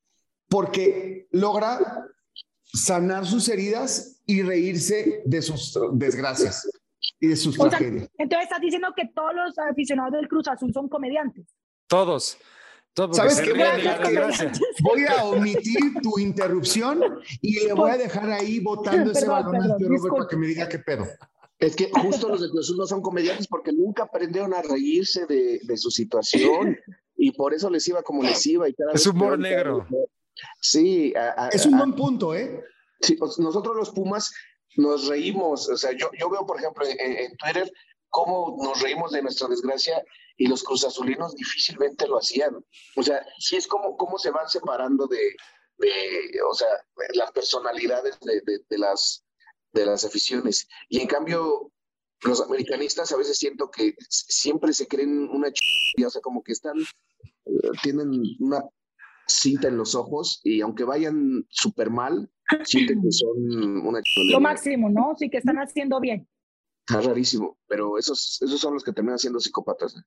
porque 0.48 1.28
logra 1.30 2.06
sanar 2.72 3.26
sus 3.26 3.48
heridas 3.48 4.20
y 4.26 4.42
reírse 4.42 5.22
de 5.24 5.42
sus 5.42 5.78
desgracias 5.92 6.68
y 7.18 7.28
de 7.28 7.36
sus 7.36 7.56
tragedias. 7.56 8.08
entonces 8.18 8.44
estás 8.44 8.60
diciendo 8.60 8.88
que 8.94 9.08
todos 9.14 9.34
los 9.34 9.58
aficionados 9.58 10.12
del 10.12 10.28
Cruz 10.28 10.48
Azul 10.48 10.72
son 10.72 10.88
comediantes. 10.88 11.46
Todos. 11.86 12.38
Todos 12.92 13.16
¿Sabes 13.16 13.40
qué? 13.40 13.52
Voy 14.82 15.04
a, 15.04 15.24
omitir 15.24 15.78
tu 16.02 16.18
interrupción 16.18 17.20
y 17.40 17.66
le 17.66 17.72
voy 17.72 17.92
a 17.92 17.96
dejar 17.96 18.28
ahí 18.30 18.58
votando 18.58 19.12
ese 19.12 19.28
balón 19.28 19.54
al 19.54 19.76
para 19.76 20.26
que 20.28 20.36
me 20.36 20.48
diga 20.48 20.68
qué 20.68 20.80
pedo. 20.80 21.06
Es 21.60 21.76
que 21.76 21.90
justo 22.02 22.28
los 22.28 22.40
de 22.40 22.48
Cruz 22.50 22.74
no 22.76 22.86
son 22.86 23.02
comediantes 23.02 23.46
porque 23.46 23.70
nunca 23.72 24.04
aprendieron 24.04 24.54
a 24.54 24.62
reírse 24.62 25.26
de, 25.26 25.60
de 25.62 25.76
su 25.76 25.90
situación 25.90 26.78
y 27.16 27.32
por 27.32 27.52
eso 27.54 27.68
les 27.68 27.86
iba 27.86 28.02
como 28.02 28.22
les 28.22 28.44
iba. 28.46 28.68
Y 28.68 28.74
cada 28.74 28.92
es 28.92 29.06
humor 29.06 29.28
peor, 29.30 29.38
negro. 29.40 29.86
Sí. 30.60 31.12
a- 31.14 31.44
a- 31.46 31.48
Es 31.50 31.66
un 31.66 31.74
a- 31.74 31.78
buen 31.78 31.94
punto, 31.94 32.34
¿eh? 32.34 32.62
Sí, 33.00 33.14
pues, 33.16 33.38
nosotros 33.38 33.76
los 33.76 33.90
Pumas 33.90 34.32
nos 34.76 35.06
reímos, 35.08 35.68
o 35.68 35.76
sea, 35.76 35.92
yo, 35.92 36.10
yo 36.18 36.30
veo, 36.30 36.46
por 36.46 36.58
ejemplo, 36.58 36.84
en, 36.86 36.98
en 36.98 37.36
Twitter 37.36 37.70
cómo 38.08 38.56
nos 38.62 38.80
reímos 38.82 39.12
de 39.12 39.22
nuestra 39.22 39.46
desgracia 39.48 40.02
y 40.36 40.46
los 40.48 40.62
cruzazulinos 40.64 41.34
difícilmente 41.34 42.08
lo 42.08 42.18
hacían. 42.18 42.56
O 42.96 43.02
sea, 43.02 43.24
sí 43.38 43.56
es 43.56 43.66
como 43.66 43.96
cómo 43.96 44.18
se 44.18 44.30
van 44.30 44.48
separando 44.48 45.06
de, 45.06 45.18
de 45.78 45.90
o 46.50 46.54
sea, 46.54 46.68
las 47.14 47.30
personalidades 47.32 48.18
de, 48.20 48.40
de, 48.46 48.60
de 48.68 48.78
las, 48.78 49.24
de 49.72 49.86
las 49.86 50.04
aficiones. 50.04 50.68
Y 50.88 51.00
en 51.00 51.06
cambio, 51.08 51.72
los 52.22 52.40
americanistas 52.42 53.12
a 53.12 53.16
veces 53.16 53.38
siento 53.38 53.70
que 53.70 53.94
siempre 54.08 54.72
se 54.72 54.86
creen 54.86 55.28
una 55.30 55.50
ch... 55.52 55.60
o 56.06 56.10
sea, 56.10 56.20
como 56.20 56.42
que 56.42 56.52
están, 56.52 56.78
eh, 56.78 57.70
tienen 57.82 58.10
una 58.40 58.64
cinta 59.26 59.68
en 59.68 59.76
los 59.76 59.94
ojos 59.94 60.40
y 60.42 60.60
aunque 60.60 60.84
vayan 60.84 61.46
súper 61.50 61.88
mal, 61.90 62.30
sienten 62.64 63.00
que 63.00 63.12
son 63.12 63.86
una 63.86 63.98
Lo 63.98 64.02
chingonería. 64.02 64.40
máximo, 64.40 64.90
¿no? 64.90 65.14
Sí, 65.16 65.30
que 65.30 65.38
están 65.38 65.56
haciendo 65.58 66.00
bien. 66.00 66.28
Está 66.86 67.00
rarísimo, 67.02 67.58
pero 67.68 67.96
esos, 67.96 68.38
esos 68.42 68.60
son 68.60 68.74
los 68.74 68.82
que 68.82 68.92
terminan 68.92 69.18
siendo 69.18 69.38
psicópatas. 69.38 69.94
¿eh? 69.96 70.00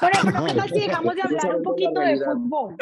Bueno, 0.00 0.40
bueno, 0.40 0.46
¿qué 0.46 0.54
tal 0.54 0.68
si 0.72 0.80
dejamos 0.80 1.14
de 1.14 1.22
hablar 1.22 1.56
un 1.56 1.62
poquito 1.62 2.00
de 2.00 2.16
fútbol? 2.24 2.76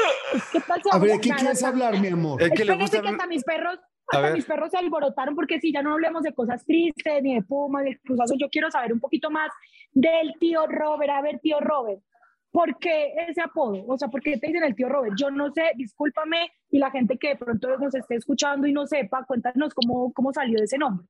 ¿Qué 0.52 0.60
tal 0.60 0.82
si 0.82 0.88
A 0.90 0.98
ver, 0.98 1.08
¿de 1.10 1.14
hablamos- 1.16 1.20
qué 1.20 1.30
quieres 1.34 1.62
hablar, 1.62 2.00
mi 2.00 2.08
amor? 2.08 2.42
Es 2.42 2.50
que 2.52 2.64
le 2.64 2.76
gusta. 2.78 3.02
que 3.02 3.08
hasta 3.08 3.26
mis 3.26 3.44
perros, 3.44 3.78
hasta 4.06 4.20
ver. 4.20 4.34
mis 4.34 4.44
perros 4.44 4.70
se 4.70 4.78
alborotaron 4.78 5.34
porque 5.34 5.60
si 5.60 5.72
ya 5.72 5.82
no 5.82 5.92
hablemos 5.92 6.22
de 6.22 6.34
cosas 6.34 6.64
tristes, 6.64 7.22
ni 7.22 7.34
de 7.34 7.42
Pumas, 7.42 7.84
ni 7.84 7.90
de 7.92 8.00
Cruz 8.00 8.20
Azul, 8.20 8.36
yo 8.38 8.48
quiero 8.50 8.70
saber 8.70 8.92
un 8.92 9.00
poquito 9.00 9.30
más 9.30 9.50
del 9.92 10.34
tío 10.38 10.66
Robert. 10.66 11.10
A 11.10 11.22
ver, 11.22 11.40
tío 11.40 11.60
Robert, 11.60 12.00
¿por 12.50 12.78
qué 12.78 13.14
ese 13.28 13.40
apodo? 13.40 13.84
O 13.86 13.98
sea, 13.98 14.08
¿por 14.08 14.20
qué 14.22 14.36
te 14.38 14.46
dicen 14.46 14.64
el 14.64 14.74
tío 14.74 14.88
Robert? 14.88 15.14
Yo 15.18 15.30
no 15.30 15.52
sé, 15.52 15.72
discúlpame, 15.76 16.50
y 16.70 16.78
la 16.78 16.90
gente 16.90 17.18
que 17.18 17.28
de 17.28 17.36
pronto 17.36 17.76
nos 17.78 17.94
esté 17.94 18.16
escuchando 18.16 18.66
y 18.66 18.72
no 18.72 18.86
sepa, 18.86 19.24
cuéntanos 19.26 19.74
cómo, 19.74 20.12
cómo 20.12 20.32
salió 20.32 20.58
de 20.58 20.64
ese 20.64 20.78
nombre. 20.78 21.06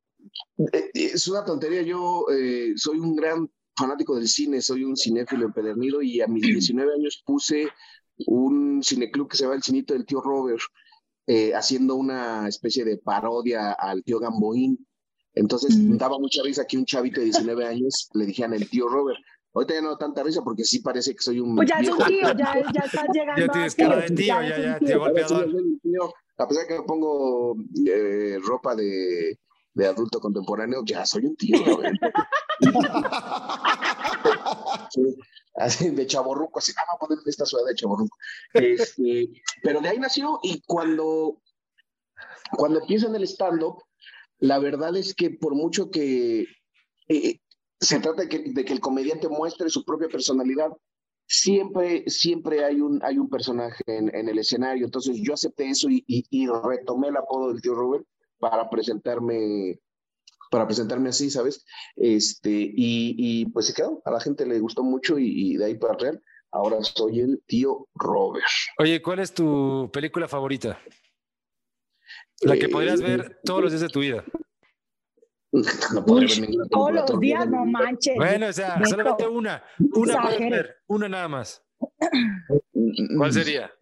Eh, 0.72 0.90
Es 0.94 1.28
una 1.28 1.44
tontería, 1.44 1.82
yo 1.82 2.26
eh, 2.32 2.72
soy 2.76 2.98
un 2.98 3.14
gran 3.16 3.50
fanático 3.76 4.14
del 4.16 4.28
cine, 4.28 4.60
soy 4.60 4.84
un 4.84 4.96
cinéfilo 4.96 5.46
empedernido 5.46 6.00
y 6.00 6.20
a 6.20 6.26
mis 6.26 6.42
19 6.46 6.94
años 6.94 7.22
puse 7.26 7.68
un 8.26 8.82
cineclub 8.82 9.28
que 9.28 9.36
se 9.36 9.44
llama 9.44 9.56
El 9.56 9.62
Cinito 9.62 9.92
del 9.92 10.06
Tío 10.06 10.20
Robert, 10.20 10.60
eh, 11.26 11.52
haciendo 11.54 11.94
una 11.96 12.46
especie 12.48 12.84
de 12.84 12.98
parodia 12.98 13.72
al 13.72 14.02
tío 14.04 14.18
Gamboín. 14.18 14.86
Entonces 15.34 15.76
Mm. 15.76 15.96
daba 15.96 16.18
mucha 16.18 16.42
risa 16.42 16.64
que 16.66 16.76
un 16.76 16.84
chavito 16.84 17.20
de 17.20 17.24
19 17.26 17.66
años 17.66 18.08
le 18.14 18.26
dijeran 18.26 18.52
el 18.54 18.68
tío 18.70 18.88
Robert. 18.88 19.18
Ahorita 19.52 19.74
ya 19.74 19.80
no 19.82 19.90
da 19.90 19.98
tanta 19.98 20.22
risa 20.22 20.42
porque 20.42 20.64
sí 20.64 20.80
parece 20.80 21.12
que 21.14 21.22
soy 21.22 21.40
un 21.40 21.54
Pues 21.56 21.68
ya 21.68 21.78
es 21.80 21.88
un 21.88 21.98
tío, 21.98 22.28
ya, 22.36 22.54
ya 22.72 22.80
estás 22.84 23.06
llegando 23.12 23.40
Ya 23.40 23.44
a 23.46 23.52
tienes 23.52 23.74
cara 23.74 23.96
de 23.96 24.10
tío, 24.10 24.26
ya, 24.26 24.58
ya, 24.60 24.78
tío. 24.78 24.98
golpeador. 24.98 25.48
A 26.38 26.48
pesar 26.48 26.66
que 26.66 26.78
me 26.78 26.84
pongo 26.84 27.54
eh, 27.86 28.38
ropa 28.44 28.74
de, 28.74 29.38
de 29.74 29.86
adulto 29.86 30.18
contemporáneo, 30.20 30.82
ya 30.84 31.06
soy 31.06 31.26
un 31.26 31.36
tío. 31.36 31.56
Sí, 34.90 35.02
así 35.54 35.90
de 35.90 36.06
chaborruco, 36.06 36.58
así, 36.58 36.72
voy 36.72 36.94
a 36.94 36.98
poner 36.98 37.18
esta 37.26 37.46
ciudad 37.46 37.64
de 37.66 37.74
chaborruco. 37.74 38.16
Este, 38.52 39.30
pero 39.62 39.80
de 39.80 39.88
ahí 39.88 39.98
nació 39.98 40.38
y 40.42 40.62
cuando, 40.66 41.40
cuando 42.56 42.80
empieza 42.80 43.06
en 43.06 43.16
el 43.16 43.24
stand-up, 43.24 43.82
la 44.38 44.58
verdad 44.58 44.96
es 44.96 45.14
que 45.14 45.30
por 45.30 45.54
mucho 45.54 45.90
que 45.90 46.46
eh, 47.08 47.38
se 47.80 48.00
trata 48.00 48.22
de 48.22 48.28
que, 48.28 48.38
de 48.52 48.64
que 48.64 48.72
el 48.72 48.80
comediante 48.80 49.28
muestre 49.28 49.70
su 49.70 49.84
propia 49.84 50.08
personalidad, 50.08 50.70
siempre, 51.26 52.04
siempre 52.08 52.64
hay 52.64 52.80
un, 52.80 53.02
hay 53.02 53.18
un 53.18 53.28
personaje 53.28 53.82
en, 53.86 54.14
en 54.14 54.28
el 54.28 54.38
escenario. 54.38 54.84
Entonces 54.84 55.18
yo 55.22 55.34
acepté 55.34 55.68
eso 55.68 55.88
y, 55.88 56.04
y, 56.06 56.24
y 56.30 56.46
retomé 56.46 57.08
el 57.08 57.16
apodo 57.16 57.48
del 57.48 57.62
tío 57.62 57.74
Robert 57.74 58.04
para 58.38 58.68
presentarme 58.68 59.80
para 60.50 60.66
presentarme 60.66 61.08
así, 61.08 61.30
¿sabes? 61.30 61.64
Este, 61.96 62.50
y, 62.50 63.14
y 63.16 63.46
pues 63.46 63.66
se 63.66 63.74
quedó, 63.74 64.02
a 64.04 64.10
la 64.10 64.20
gente 64.20 64.46
le 64.46 64.58
gustó 64.60 64.82
mucho 64.82 65.18
y, 65.18 65.52
y 65.52 65.56
de 65.56 65.64
ahí 65.66 65.74
para 65.76 65.94
real, 65.94 66.22
ahora 66.52 66.78
soy 66.82 67.20
el 67.20 67.42
tío 67.46 67.88
Robert. 67.94 68.44
Oye, 68.78 69.02
¿cuál 69.02 69.18
es 69.20 69.32
tu 69.34 69.90
película 69.92 70.28
favorita? 70.28 70.78
La 72.42 72.54
que 72.54 72.66
Eh, 72.66 72.68
podrías 72.68 73.00
ver 73.00 73.40
todos 73.44 73.62
los 73.62 73.72
días 73.72 73.82
de 73.82 73.88
tu 73.88 74.00
vida. 74.00 74.24
No 75.52 76.04
podré 76.04 76.26
ver 76.26 76.40
ninguna 76.40 76.66
Todos 76.68 76.92
los 76.92 77.20
días, 77.20 77.48
no 77.48 77.64
manches. 77.64 78.16
Bueno, 78.16 78.48
o 78.48 78.52
sea, 78.52 78.80
solamente 78.84 79.28
una. 79.28 79.62
Una 79.94 80.30
ver, 80.38 80.76
una 80.88 81.08
nada 81.08 81.28
más. 81.28 81.62
¿Cuál 83.18 83.32
sería? 83.32 83.72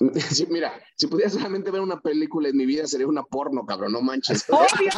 Sí, 0.34 0.46
mira, 0.50 0.72
si 0.96 1.06
pudiera 1.06 1.30
solamente 1.30 1.70
ver 1.70 1.80
una 1.80 2.00
película 2.00 2.48
en 2.48 2.56
mi 2.56 2.66
vida 2.66 2.86
sería 2.86 3.06
una 3.06 3.22
porno, 3.22 3.64
cabrón, 3.64 3.92
no 3.92 4.00
manches. 4.00 4.44
Obvio, 4.50 4.90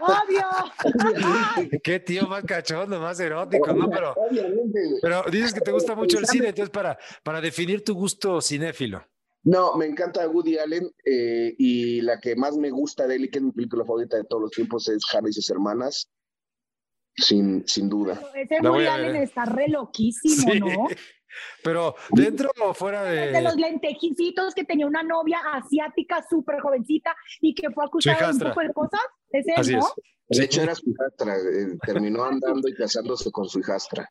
obvio. 0.00 1.80
Qué 1.82 2.00
tío 2.00 2.26
más 2.26 2.44
cachondo, 2.44 3.00
más 3.00 3.18
erótico, 3.20 3.72
¿no? 3.72 3.88
Pero, 3.88 4.12
Obviamente, 4.14 4.80
güey. 4.88 5.00
pero 5.00 5.22
dices 5.30 5.54
que 5.54 5.60
te 5.60 5.72
gusta 5.72 5.94
mucho 5.94 6.18
el 6.18 6.26
cine, 6.26 6.48
entonces 6.48 6.70
para, 6.70 6.98
para 7.22 7.40
definir 7.40 7.82
tu 7.84 7.94
gusto 7.94 8.40
cinéfilo. 8.40 9.02
No, 9.44 9.74
me 9.76 9.86
encanta 9.86 10.28
Woody 10.28 10.58
Allen 10.58 10.90
eh, 11.04 11.54
y 11.56 12.00
la 12.02 12.20
que 12.20 12.36
más 12.36 12.56
me 12.56 12.70
gusta 12.70 13.06
de 13.06 13.16
él 13.16 13.24
y 13.24 13.30
que 13.30 13.38
es 13.38 13.44
mi 13.44 13.52
película 13.52 13.84
favorita 13.84 14.16
de 14.16 14.24
todos 14.24 14.42
los 14.42 14.50
tiempos 14.50 14.88
es 14.88 15.02
Harry 15.14 15.30
y 15.30 15.32
sus 15.32 15.48
hermanas, 15.48 16.10
sin, 17.14 17.66
sin 17.66 17.88
duda. 17.88 18.20
Ese 18.34 18.60
Woody 18.60 18.86
Allen 18.86 19.16
eh. 19.16 19.22
está 19.22 19.44
re 19.46 19.68
loquísimo, 19.68 20.52
Sí. 20.52 20.60
¿no? 20.60 20.88
Pero 21.62 21.94
dentro 22.10 22.50
o 22.60 22.74
fuera 22.74 23.02
De 23.02 23.40
los 23.42 23.56
de. 23.56 23.62
lentejicitos 23.62 24.54
que 24.54 24.64
tenía 24.64 24.86
una 24.86 25.02
novia 25.02 25.40
asiática 25.52 26.24
súper 26.28 26.60
jovencita 26.60 27.14
y 27.40 27.54
que 27.54 27.70
fue 27.70 27.84
acusada 27.84 28.28
de 28.28 28.32
un 28.32 28.38
poco 28.38 28.60
de 28.60 28.72
cosas. 28.72 29.00
Es 29.30 29.46
él, 29.46 29.54
Así 29.56 29.72
¿no? 29.74 29.80
es. 29.80 29.92
De 30.30 30.44
hecho, 30.44 30.60
era 30.62 30.74
su 30.74 30.90
hijastra, 30.90 31.36
eh, 31.36 31.78
terminó 31.86 32.22
andando 32.24 32.68
y 32.68 32.74
casándose 32.74 33.30
con 33.30 33.48
su 33.48 33.60
hijastra. 33.60 34.06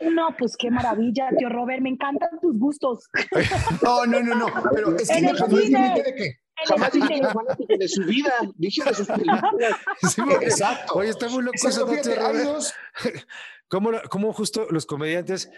No, 0.00 0.34
pues 0.38 0.56
qué 0.56 0.70
maravilla, 0.70 1.28
tío 1.36 1.50
Robert, 1.50 1.82
me 1.82 1.90
encantan 1.90 2.30
tus 2.40 2.58
gustos. 2.58 3.06
No, 3.82 4.06
no, 4.06 4.20
no, 4.22 4.34
no. 4.34 4.46
Pero 4.74 4.96
es 4.96 5.08
que 5.08 5.18
En 5.18 5.24
el 5.26 5.30
independientemente 5.36 6.04
cine. 6.04 6.16
de. 6.16 6.26
En 6.26 6.66
Jamás 6.68 6.92
dije 6.92 7.76
de 7.78 7.88
su 7.88 8.02
vida, 8.04 8.32
dije 8.56 8.82
de 8.84 8.94
sus 8.94 9.06
películas. 9.06 9.72
Sí, 10.10 10.22
Exacto. 10.42 10.94
Oye, 10.94 11.10
está 11.10 11.28
muy 11.28 11.42
loco 11.42 11.54
Exacto, 11.54 11.68
eso, 11.68 11.86
¿no, 11.86 11.92
tío 11.92 12.02
fíjate, 12.02 12.20
hay 12.20 12.44
Robert? 12.44 12.64
¿Cómo, 13.68 13.90
cómo 14.10 14.32
justo 14.32 14.66
los 14.70 14.86
comediantes, 14.86 15.50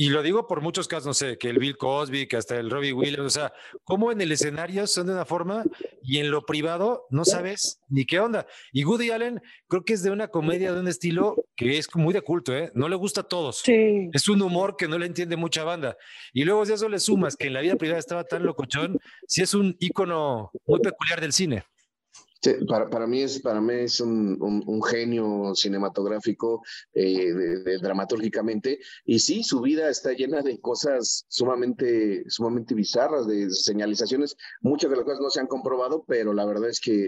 y 0.00 0.10
lo 0.10 0.22
digo 0.22 0.46
por 0.46 0.60
muchos 0.60 0.86
casos, 0.86 1.06
no 1.06 1.12
sé, 1.12 1.38
que 1.38 1.50
el 1.50 1.58
Bill 1.58 1.76
Cosby, 1.76 2.28
que 2.28 2.36
hasta 2.36 2.56
el 2.56 2.70
Robbie 2.70 2.92
Williams, 2.92 3.26
o 3.26 3.30
sea, 3.30 3.52
cómo 3.82 4.12
en 4.12 4.20
el 4.20 4.30
escenario 4.30 4.86
son 4.86 5.08
de 5.08 5.12
una 5.12 5.24
forma 5.24 5.64
y 6.04 6.18
en 6.18 6.30
lo 6.30 6.46
privado 6.46 7.08
no 7.10 7.24
sabes 7.24 7.80
ni 7.88 8.06
qué 8.06 8.20
onda. 8.20 8.46
Y 8.72 8.84
Woody 8.84 9.10
Allen 9.10 9.42
creo 9.66 9.84
que 9.84 9.94
es 9.94 10.04
de 10.04 10.12
una 10.12 10.28
comedia 10.28 10.72
de 10.72 10.78
un 10.78 10.86
estilo 10.86 11.34
que 11.56 11.78
es 11.78 11.88
muy 11.96 12.14
de 12.14 12.22
culto, 12.22 12.56
¿eh? 12.56 12.70
No 12.74 12.88
le 12.88 12.94
gusta 12.94 13.22
a 13.22 13.24
todos. 13.24 13.62
Sí. 13.64 14.08
Es 14.12 14.28
un 14.28 14.40
humor 14.40 14.76
que 14.76 14.86
no 14.86 15.00
le 15.00 15.06
entiende 15.06 15.34
mucha 15.34 15.64
banda. 15.64 15.96
Y 16.32 16.44
luego 16.44 16.64
si 16.64 16.70
a 16.70 16.74
eso 16.76 16.88
le 16.88 17.00
sumas 17.00 17.36
que 17.36 17.48
en 17.48 17.54
la 17.54 17.60
vida 17.60 17.74
privada 17.74 17.98
estaba 17.98 18.22
tan 18.22 18.44
locochón, 18.44 19.00
sí 19.26 19.42
es 19.42 19.52
un 19.52 19.74
ícono 19.80 20.52
muy 20.64 20.78
peculiar 20.78 21.20
del 21.20 21.32
cine. 21.32 21.64
Para, 22.68 22.88
para 22.88 23.06
mí 23.08 23.20
es, 23.22 23.40
para 23.40 23.60
mí 23.60 23.74
es 23.74 24.00
un, 24.00 24.36
un- 24.40 24.82
genio 24.84 25.54
cinematográfico 25.56 26.62
eh, 26.94 27.32
y 29.04 29.18
sí, 29.18 29.42
su 29.42 29.60
vida 29.60 29.88
está 29.90 30.12
llena 30.12 30.40
de 30.42 30.60
cosas 30.60 31.24
sumamente, 31.28 32.24
sumamente 32.28 32.74
bizarras, 32.74 33.26
de 33.26 33.50
señalizaciones. 33.50 34.36
Muchas 34.60 34.90
de 34.90 34.96
las 34.96 35.04
cosas 35.04 35.20
no 35.20 35.30
se 35.30 35.40
han 35.40 35.46
comprobado, 35.48 36.04
pero 36.06 36.32
la 36.32 36.44
verdad 36.44 36.68
es 36.68 36.80
que 36.80 37.06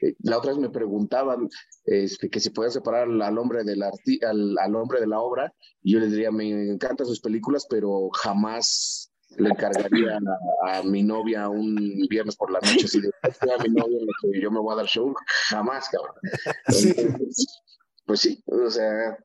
eh, 0.00 0.14
la 0.20 0.38
otra 0.38 0.50
vez 0.50 0.58
me 0.60 0.70
preguntaban 0.70 1.48
este, 1.84 2.28
que 2.28 2.40
si 2.40 2.50
podía 2.50 2.70
separar 2.70 3.04
al, 3.08 3.22
al 3.22 3.38
hombre 3.38 3.62
del 3.64 3.82
arti- 3.82 4.22
al, 4.24 4.56
al 4.58 4.74
hombre 4.74 5.00
de 5.00 5.06
la 5.06 5.20
obra 5.20 5.54
y 5.82 5.92
yo 5.92 6.00
les 6.00 6.10
diría, 6.10 6.32
me 6.32 6.72
encantan 6.72 7.06
sus 7.06 7.20
películas, 7.20 7.66
pero 7.70 8.10
jamás 8.10 9.11
le 9.36 9.48
encargaría 9.50 10.18
a, 10.66 10.78
a 10.78 10.82
mi 10.82 11.02
novia 11.02 11.48
un 11.48 11.74
viernes 12.08 12.36
por 12.36 12.50
la 12.52 12.60
noche 12.60 12.84
así 12.86 13.00
de 13.00 13.08
a 13.22 13.62
mi 13.62 13.68
novia 13.70 13.98
lo 14.00 14.30
que 14.32 14.40
yo 14.40 14.50
me 14.50 14.60
voy 14.60 14.72
a 14.72 14.76
dar 14.76 14.86
show 14.86 15.14
jamás 15.48 15.88
cabrón. 15.88 16.14
Sí. 16.68 16.94
Pues 18.04 18.20
sí 18.20 18.42
o 18.46 18.68
sea 18.70 19.16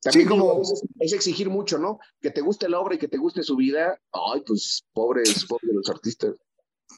Sí, 0.00 0.10
también 0.10 0.28
como- 0.28 0.60
es 1.00 1.12
exigir 1.14 1.48
mucho 1.48 1.78
no 1.78 1.98
que 2.20 2.30
te 2.30 2.40
guste 2.42 2.68
la 2.68 2.78
obra 2.80 2.94
y 2.94 2.98
que 2.98 3.08
te 3.08 3.16
guste 3.16 3.42
su 3.42 3.56
vida. 3.56 3.98
Ay 4.12 4.42
pues 4.46 4.84
pobres 4.92 5.46
pobres 5.46 5.72
los 5.72 5.88
artistas 5.88 6.34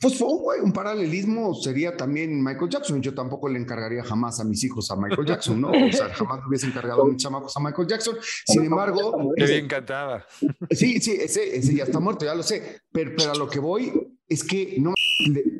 Pues 0.00 0.18
fue 0.18 0.28
güey, 0.28 0.60
un 0.60 0.72
paralelismo 0.72 1.54
sería 1.54 1.96
también 1.96 2.42
Michael 2.42 2.68
Jackson. 2.68 3.00
Yo 3.00 3.14
tampoco 3.14 3.48
le 3.48 3.58
encargaría 3.58 4.04
jamás 4.04 4.40
a 4.40 4.44
mis 4.44 4.62
hijos 4.64 4.90
a 4.90 4.96
Michael 4.96 5.26
Jackson, 5.26 5.60
¿no? 5.60 5.70
O 5.70 5.92
sea, 5.92 6.12
jamás 6.12 6.40
le 6.40 6.48
hubiese 6.48 6.66
encargado 6.66 7.02
a 7.02 7.06
mis 7.06 7.16
chamacos 7.16 7.56
a 7.56 7.60
Michael 7.60 7.88
Jackson. 7.88 8.16
Sin 8.46 8.64
embargo, 8.64 9.32
Que 9.36 9.46
bien 9.46 9.68
cantaba. 9.68 10.26
sí, 10.70 11.00
sí, 11.00 11.12
ese, 11.12 11.56
ese 11.56 11.74
ya 11.74 11.84
está 11.84 11.98
muerto, 11.98 12.24
ya 12.24 12.34
lo 12.34 12.42
sé. 12.42 12.80
Pero, 12.92 13.12
pero 13.16 13.32
a 13.32 13.36
lo 13.36 13.48
que 13.48 13.58
voy 13.58 13.92
es 14.28 14.44
que 14.44 14.76
no, 14.80 14.92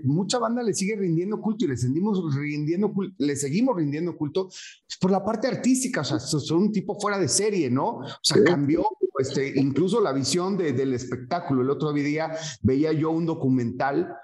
mucha 0.04 0.38
banda 0.38 0.62
le 0.62 0.74
sigue 0.74 0.96
rindiendo 0.96 1.40
culto 1.40 1.64
y 1.64 1.68
le 1.68 1.76
seguimos 1.76 2.34
rindiendo, 2.34 2.92
le 3.18 3.36
seguimos 3.36 3.76
rindiendo 3.76 4.16
culto 4.16 4.48
por 5.00 5.10
la 5.10 5.24
parte 5.24 5.48
artística, 5.48 6.00
o 6.00 6.04
sea, 6.04 6.18
son 6.18 6.58
un 6.58 6.72
tipo 6.72 6.98
fuera 6.98 7.18
de 7.18 7.28
serie, 7.28 7.70
¿no? 7.70 7.98
O 7.98 8.18
sea, 8.22 8.42
cambió 8.42 8.84
este, 9.18 9.52
incluso 9.56 10.00
la 10.00 10.12
visión 10.12 10.56
del 10.56 10.94
espectáculo. 10.94 11.62
El 11.62 11.70
otro 11.70 11.92
día 11.92 12.36
veía 12.62 12.92
yo 12.92 13.10
un 13.10 13.26
documental 13.26 14.14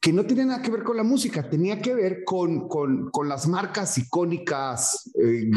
que 0.00 0.12
no 0.12 0.24
tenía 0.24 0.44
nada 0.44 0.62
que 0.62 0.70
ver 0.70 0.84
con 0.84 0.96
la 0.96 1.02
música, 1.02 1.48
tenía 1.48 1.80
que 1.80 1.94
ver 1.94 2.22
con, 2.24 2.68
con, 2.68 3.10
con 3.10 3.28
las 3.28 3.48
marcas 3.48 3.98
icónicas 3.98 5.10
eh, 5.20 5.50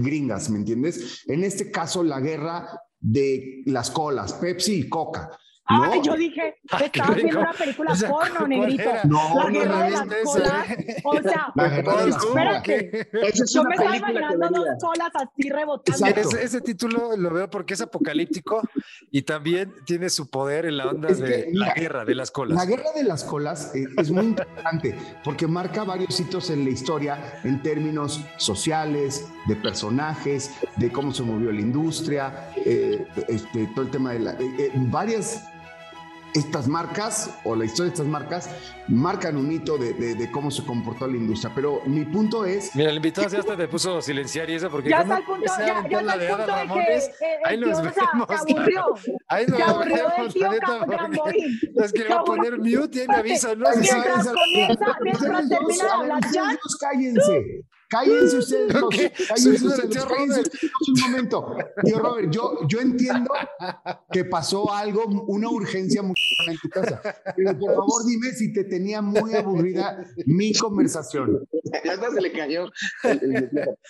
gringas, 0.00 0.50
¿me 0.50 0.58
entiendes? 0.58 1.24
En 1.26 1.42
este 1.42 1.70
caso, 1.70 2.02
la 2.02 2.20
guerra 2.20 2.68
de 3.00 3.62
las 3.66 3.90
colas, 3.90 4.34
Pepsi 4.34 4.74
y 4.74 4.88
Coca. 4.88 5.30
Ay, 5.64 6.00
yo 6.02 6.16
dije, 6.16 6.56
estaba 6.80 7.14
viendo 7.14 7.38
una 7.38 7.52
película 7.52 7.94
porno, 8.08 8.46
negrito. 8.46 8.90
No, 9.04 9.34
la 9.36 9.50
guerra 9.50 9.84
de 9.84 9.90
las 9.90 10.06
colas. 10.24 10.64
O 11.04 11.22
sea, 11.22 11.52
espérate. 12.08 13.08
yo 13.52 13.64
me 13.64 13.74
estaba 13.74 13.96
imaginando 13.96 14.48
dos 14.48 14.68
colas 14.80 15.10
así 15.14 15.48
rebotando. 15.48 16.06
Ese, 16.06 16.44
ese, 16.44 16.60
título 16.60 17.16
lo 17.16 17.30
veo 17.30 17.48
porque 17.48 17.74
es 17.74 17.80
apocalíptico 17.80 18.62
y 19.10 19.22
también 19.22 19.72
tiene 19.86 20.10
su 20.10 20.28
poder 20.28 20.66
en 20.66 20.78
la 20.78 20.88
onda 20.88 21.08
de 21.08 21.48
la 21.52 21.72
guerra 21.74 22.04
de 22.04 22.14
las 22.14 22.30
colas. 22.30 22.56
La 22.58 22.66
guerra 22.66 22.90
de 22.94 23.04
las 23.04 23.24
colas 23.24 23.74
eh, 23.74 23.86
es 23.96 24.10
muy 24.10 24.24
importante 24.24 24.96
porque 25.24 25.46
marca 25.46 25.84
varios 25.84 26.18
hitos 26.18 26.50
en 26.50 26.64
la 26.64 26.70
historia 26.70 27.40
en 27.44 27.62
términos 27.62 28.20
sociales, 28.36 29.28
de 29.46 29.56
personajes, 29.56 30.50
de 30.76 30.90
cómo 30.90 31.12
se 31.12 31.22
movió 31.22 31.52
la 31.52 31.60
industria, 31.60 32.50
eh, 32.64 33.06
este, 33.28 33.66
todo 33.68 33.84
el 33.84 33.90
tema 33.90 34.12
de 34.12 34.18
la, 34.20 34.32
eh, 34.32 34.70
varias 34.74 35.44
estas 36.34 36.68
marcas 36.68 37.38
o 37.44 37.54
la 37.54 37.64
historia 37.64 37.90
de 37.90 37.94
estas 37.94 38.06
marcas 38.06 38.48
marcan 38.88 39.36
un 39.36 39.50
hito 39.52 39.78
de, 39.78 39.92
de, 39.92 40.30
cómo 40.30 40.50
se 40.50 40.64
comportó 40.64 41.06
la 41.06 41.16
industria. 41.16 41.52
Pero 41.54 41.82
mi 41.86 42.04
punto 42.04 42.44
es. 42.44 42.74
Mira, 42.74 42.90
el 42.90 42.96
invitado 42.96 43.28
ya 43.28 43.38
hasta 43.38 43.56
te 43.56 43.68
puso 43.68 43.98
a 43.98 44.02
silenciar 44.02 44.48
y 44.50 44.54
eso 44.54 44.70
porque. 44.70 44.90
Ya 44.90 45.02
está 45.02 45.18
el 45.18 45.24
punto, 45.24 45.44
ya, 45.46 45.88
ya 45.88 46.00
está 46.00 46.62
el 46.62 46.68
punto 46.68 46.74
de 46.74 46.86
que. 46.86 46.96
Eh, 46.96 47.10
ahí 47.44 47.58
nos 47.58 47.82
vemos. 47.82 47.94
Se 47.94 48.52
aburrió. 48.52 48.84
Ahí 49.28 49.46
nos 49.46 49.58
vemos. 49.58 50.36
Es 51.84 51.92
que 51.92 52.04
va 52.04 52.20
a 52.20 52.24
poner 52.24 52.58
mute 52.58 52.98
y 52.98 53.00
ahí 53.00 53.08
me 53.08 53.16
avisa, 53.16 53.54
¿no? 53.54 53.68
Mientras 53.76 54.28
comienza, 54.28 54.98
mientras 55.00 55.48
termina 55.48 55.84
de 55.84 55.90
hablar, 55.90 56.20
cállense. 56.80 57.64
Cállense 57.92 58.38
ustedes 58.38 58.72
dos. 58.72 58.88
Cállense 59.28 59.66
ustedes, 59.66 60.04
cállense 60.06 60.42
un 60.88 61.00
momento. 61.02 61.56
Tío 61.84 61.98
Robert, 61.98 62.30
yo, 62.30 62.66
yo 62.66 62.80
entiendo 62.80 63.30
que 64.10 64.24
pasó 64.24 64.72
algo, 64.72 65.04
una 65.26 65.50
urgencia 65.50 66.02
muy 66.02 66.14
en 66.46 66.56
tu 66.56 66.70
casa. 66.70 67.02
Pero 67.36 67.58
por 67.58 67.74
favor 67.74 68.06
dime 68.06 68.30
si 68.30 68.50
te 68.50 68.64
tenía 68.64 69.02
muy 69.02 69.34
aburrida 69.34 70.06
mi 70.24 70.54
conversación. 70.54 71.46
Hasta 71.84 72.10
se 72.10 72.20
le 72.20 72.32
cayó. 72.32 72.70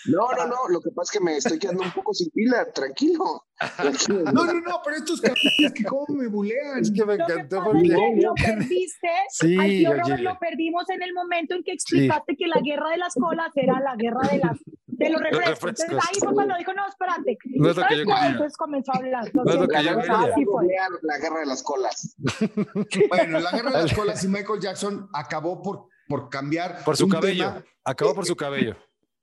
No, 0.07 0.33
no, 0.37 0.47
no. 0.47 0.69
Lo 0.69 0.81
que 0.81 0.91
pasa 0.91 1.13
es 1.13 1.19
que 1.19 1.25
me 1.25 1.37
estoy 1.37 1.59
quedando 1.59 1.85
un 1.85 1.93
poco 1.93 2.13
sin 2.13 2.29
pila. 2.31 2.67
Tranquilo. 2.73 3.45
No, 4.33 4.45
no, 4.45 4.61
no, 4.61 4.81
pero 4.85 4.97
estos 4.97 5.21
cabrones 5.21 5.73
que 5.75 5.85
cómo 5.85 6.07
me 6.09 6.27
bulean. 6.27 6.81
Es 6.81 6.91
que 6.91 7.05
me 7.05 7.15
encantó 7.15 7.57
lo 7.57 7.65
porque... 7.65 7.89
lo 7.89 8.35
perdiste, 8.35 9.09
sí, 9.31 9.57
al 9.59 9.69
tío 9.69 9.93
Robert 9.93 10.23
lo 10.23 10.39
perdimos 10.39 10.89
en 10.91 11.03
el 11.03 11.13
momento 11.15 11.55
en 11.55 11.63
que 11.63 11.73
explicaste 11.73 12.37
que 12.37 12.47
la 12.47 12.61
guerra 12.61 12.91
de 12.91 12.99
las 12.99 13.15
colas 13.15 13.51
era 13.55 13.81
la 13.81 13.97
guerra 13.97 14.29
de 14.31 14.39
las 14.39 14.59
de 14.87 15.11
los 15.11 15.21
refrescos. 15.21 15.71
Entonces 15.71 16.09
ahí 16.09 16.21
fue 16.21 16.35
cuando 16.35 16.57
dijo, 16.57 16.73
no, 16.75 16.87
espérate. 16.87 17.39
No 17.57 17.71
es 17.71 17.77
lo 17.77 17.87
que 17.87 17.97
yo 17.97 18.05
quería. 18.05 18.27
Entonces 18.27 18.57
comenzó 18.57 18.93
a 18.93 18.99
hablar. 18.99 19.31
No, 19.35 19.45
es 19.45 19.55
lo 19.55 19.69
que 19.69 19.85
yo 19.85 19.99
quería. 19.99 20.89
La 21.03 21.19
guerra 21.19 21.41
de 21.41 21.47
las 21.47 21.63
colas. 21.63 22.17
bueno, 23.09 23.41
la 23.41 23.51
guerra 23.51 23.71
de 23.71 23.83
las 23.83 23.95
colas 23.95 24.23
y 24.25 24.29
Michael 24.29 24.61
Jackson 24.61 25.09
acabó 25.13 25.63
por, 25.63 25.89
por 26.09 26.29
cambiar. 26.29 26.85
Por 26.85 26.97
su 26.97 27.09
cabello. 27.09 27.63
Acabó 27.85 28.15
por 28.15 28.27
su 28.27 28.37
cabello. 28.37 28.77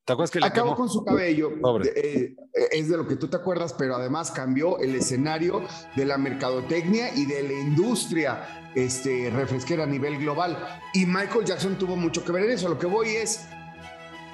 ¿Te 0.10 0.13
acuerdas 0.13 0.32
que 0.32 0.39
le 0.39 0.48
Acabó 0.48 0.76
con 0.76 0.89
su 0.89 1.06
cabello. 1.06 1.52
Eh, 1.95 2.36
es 2.72 2.89
de 2.89 2.98
lo 2.98 3.08
que 3.08 3.15
tú 3.15 3.28
te 3.28 3.38
acuerdas, 3.38 3.76
pero 3.78 3.95
además 3.95 4.32
cambió 4.32 4.80
el 4.80 4.95
escenario 4.95 5.62
de 5.95 6.04
la 6.04 6.17
mercadotecnia 6.17 7.13
y 7.15 7.28
de 7.28 7.43
la 7.43 7.54
industria 7.54 8.72
este, 8.74 9.30
refresquera 9.30 9.84
a 9.84 9.86
nivel 9.86 10.17
global. 10.17 10.58
Y 10.95 11.06
Michael 11.06 11.45
Jackson 11.45 11.78
tuvo 11.78 11.95
mucho 11.95 12.26
que 12.26 12.32
ver 12.32 12.45
en 12.45 12.50
eso. 12.50 12.67
Lo 12.67 12.80
que 12.80 12.88
voy 12.88 13.10
es, 13.10 13.48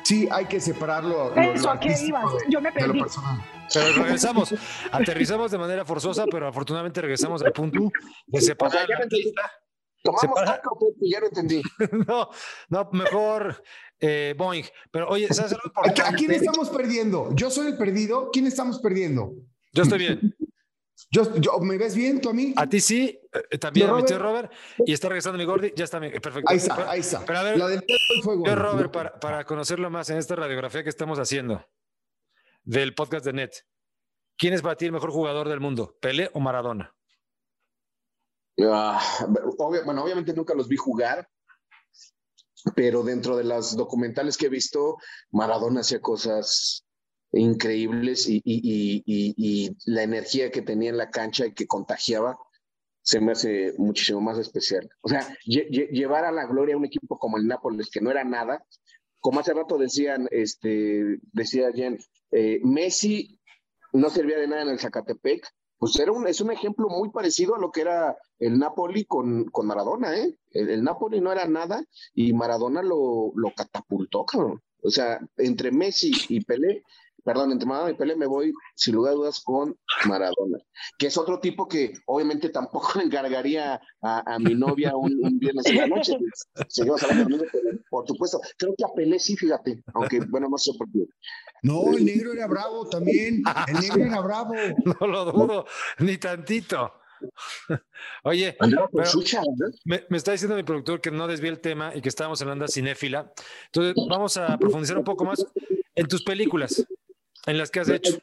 sí, 0.06 0.30
hay 0.32 0.46
que 0.46 0.62
separarlo. 0.62 1.36
Eso, 1.36 1.70
¿a 1.70 1.78
qué 1.78 1.94
ibas? 2.06 2.24
Yo 2.48 2.62
me 2.62 2.72
perdí. 2.72 3.04
Pero 3.74 4.02
regresamos, 4.02 4.56
aterrizamos 4.94 5.52
de 5.52 5.58
manera 5.58 5.84
forzosa, 5.84 6.24
pero 6.32 6.48
afortunadamente 6.48 7.02
regresamos 7.02 7.44
al 7.44 7.52
punto 7.52 7.92
de 8.28 8.40
separar 8.40 8.88
o 10.08 10.18
sea, 10.20 10.62
Tomamos 10.62 10.94
y 11.02 11.12
ya 11.12 11.20
lo 11.20 11.28
entendí. 11.28 11.62
no, 12.08 12.30
no, 12.70 12.90
mejor 12.92 13.64
eh, 14.00 14.36
Boeing. 14.38 14.66
Pero 14.92 15.10
oye, 15.10 15.28
¿sabes 15.34 15.54
algo 15.54 15.72
¿A, 16.06 16.14
quién 16.14 16.32
estamos 16.32 16.70
perdiendo? 16.70 17.30
¿Yo 17.36 17.50
soy 17.50 17.68
el 17.68 17.78
perdido? 17.78 18.30
¿Quién 18.32 18.48
estamos 18.48 18.80
perdiendo? 18.80 19.34
Yo 19.74 19.84
estoy 19.84 20.00
bien. 20.00 20.36
Yo, 21.12 21.36
yo, 21.36 21.60
¿Me 21.60 21.78
ves 21.78 21.94
bien 21.94 22.22
tú 22.22 22.30
a 22.30 22.34
mí? 22.34 22.54
A 22.56 22.68
ti 22.68 22.80
sí, 22.80 23.20
eh, 23.52 23.58
también 23.58 23.90
a 23.90 23.96
mi 23.96 24.04
tío 24.04 24.18
Robert. 24.18 24.52
Y 24.86 24.94
está 24.94 25.10
regresando 25.10 25.38
mi 25.38 25.44
Gordy, 25.44 25.74
ya 25.76 25.84
está 25.84 26.00
bien, 26.00 26.14
perfecto. 26.22 26.50
Ahí 26.50 26.58
está, 26.58 26.90
ahí 26.90 27.00
está. 27.02 27.26
Pero 27.26 27.40
a 27.40 27.44
ver, 27.44 27.58
la 27.58 27.68
del 27.68 27.86
tío 27.86 27.98
Robert, 28.56 28.92
para, 28.92 29.20
para 29.20 29.44
conocerlo 29.44 29.90
más 29.90 30.10
en 30.10 30.18
esta 30.18 30.36
radiografía 30.36 30.84
que 30.84 30.90
estamos 30.90 31.20
haciendo 31.20 31.66
del 32.64 32.96
podcast 32.96 33.26
de 33.26 33.34
Net, 33.34 33.52
¿quién 34.38 34.54
es 34.54 34.62
para 34.62 34.76
ti 34.76 34.86
el 34.86 34.94
mejor 34.94 35.12
jugador 35.12 35.50
del 35.50 35.60
mundo? 35.60 35.98
¿Pele 36.00 36.30
o 36.34 36.40
Maradona? 36.40 36.96
Ah, 38.62 39.28
bueno, 39.28 40.04
obviamente 40.04 40.34
nunca 40.34 40.54
los 40.54 40.68
vi 40.68 40.78
jugar, 40.78 41.30
pero 42.76 43.04
dentro 43.04 43.38
de 43.38 43.44
las 43.44 43.76
documentales 43.76 44.38
que 44.38 44.48
he 44.48 44.50
visto, 44.50 44.98
Maradona 45.32 45.82
hacía 45.82 46.00
cosas 46.02 46.86
increíbles 47.32 48.28
y, 48.28 49.76
la 49.86 50.04
energía 50.04 50.52
que 50.52 50.62
tenía 50.62 50.90
en 50.90 50.98
la 50.98 51.10
cancha 51.10 51.46
y 51.46 51.54
que 51.54 51.68
contagiaba 51.68 52.38
se 53.02 53.20
me 53.20 53.34
hace 53.34 53.74
muchísimo 53.78 54.20
más 54.22 54.40
especial. 54.40 54.90
O 55.02 55.10
sea, 55.10 55.28
llevar 55.46 56.26
a 56.26 56.32
la 56.32 56.48
gloria 56.48 56.74
a 56.74 56.78
un 56.78 56.86
equipo 56.86 57.20
como 57.20 57.38
el 57.38 57.46
Nápoles, 57.46 57.92
que 57.92 58.02
no 58.02 58.10
era 58.10 58.24
nada, 58.24 58.66
como 59.20 59.40
hace 59.40 59.54
rato 59.54 59.78
decían, 59.78 60.28
este, 60.32 61.20
decía 61.34 61.72
Jen, 61.72 62.00
eh, 62.32 62.60
Messi 62.64 63.40
no 63.94 64.10
servía 64.10 64.38
de 64.38 64.48
nada 64.48 64.64
en 64.64 64.70
el 64.70 64.80
Zacatepec, 64.80 65.48
pues 65.78 66.00
era 66.00 66.12
un, 66.12 66.28
es 66.28 66.42
un 66.42 66.52
ejemplo 66.52 66.90
muy 66.90 67.10
parecido 67.10 67.56
a 67.56 67.60
lo 67.60 67.72
que 67.72 67.82
era 67.82 68.18
el 68.40 68.58
Napoli 68.60 69.06
con, 69.06 69.46
con 69.46 69.68
Maradona, 69.68 70.18
¿eh? 70.18 70.38
El, 70.52 70.84
Napoli 70.84 71.22
no 71.22 71.32
era 71.32 71.48
nada 71.48 71.84
y 72.14 72.34
Maradona 72.34 72.82
lo, 72.82 73.32
lo 73.36 73.54
catapultó, 73.56 74.26
cabrón. 74.26 74.62
O 74.82 74.90
sea, 74.90 75.20
entre 75.38 75.72
Messi 75.72 76.12
y 76.30 76.44
Pelé, 76.46 76.84
perdón, 77.24 77.52
entre 77.52 77.68
Maradona 77.68 77.92
y 77.92 77.96
Pelé 77.96 78.16
me 78.16 78.28
voy, 78.28 78.54
sin 78.76 78.96
lugar 78.96 79.14
a 79.14 79.16
dudas, 79.16 79.42
con 79.44 79.76
Maradona, 80.08 80.60
que 80.98 81.08
es 81.08 81.18
otro 81.18 81.40
tipo 81.40 81.68
que 81.68 81.94
obviamente 82.06 82.50
tampoco 82.50 83.00
le 83.00 83.06
encargaría 83.06 83.82
a, 84.02 84.40
mi 84.40 84.54
novia 84.54 84.96
un, 84.96 85.40
viernes 85.40 85.66
en 85.66 85.78
la 85.78 85.88
noche. 85.88 86.18
Seguimos 86.68 87.02
hablando, 87.04 87.44
por 87.90 88.08
supuesto. 88.08 88.40
Creo 88.58 88.76
que 88.78 88.86
a 88.86 88.94
Pelé 88.96 89.18
sí, 89.20 89.36
fíjate, 89.36 89.84
aunque 89.96 90.20
bueno, 90.30 90.48
no 90.50 90.58
sé 90.58 90.72
por 90.78 90.90
qué. 90.92 91.06
No, 91.64 91.94
el 91.98 92.06
negro 92.06 92.32
era 92.32 92.48
bravo 92.48 92.88
también. 92.88 93.42
El 93.68 93.80
negro 93.80 94.04
era 94.04 94.22
bravo. 94.22 94.54
No 95.00 95.08
lo 95.08 95.26
dudo, 95.26 95.66
ni 96.00 96.18
tantito. 96.18 96.92
Oye, 98.24 98.58
me, 99.86 100.18
está 100.18 100.32
diciendo 100.32 100.56
mi 100.56 100.64
productor 100.64 101.02
que 101.02 101.12
no 101.12 101.28
desvíe 101.28 101.50
el 101.50 101.60
tema 101.60 101.96
y 101.96 102.02
que 102.02 102.10
estábamos 102.10 102.42
hablando 102.42 102.66
de 102.66 102.72
cinéfila. 102.72 103.32
Entonces, 103.68 103.96
vamos 104.10 104.38
a 104.38 104.58
profundizar 104.58 104.98
un 104.98 105.04
poco 105.04 105.26
más 105.26 105.46
en 105.96 106.08
tus 106.08 106.24
películas, 106.24 106.86
en 107.46 107.58
las 107.58 107.72
que 107.72 107.80
has 107.80 107.90
hecho. 107.90 108.18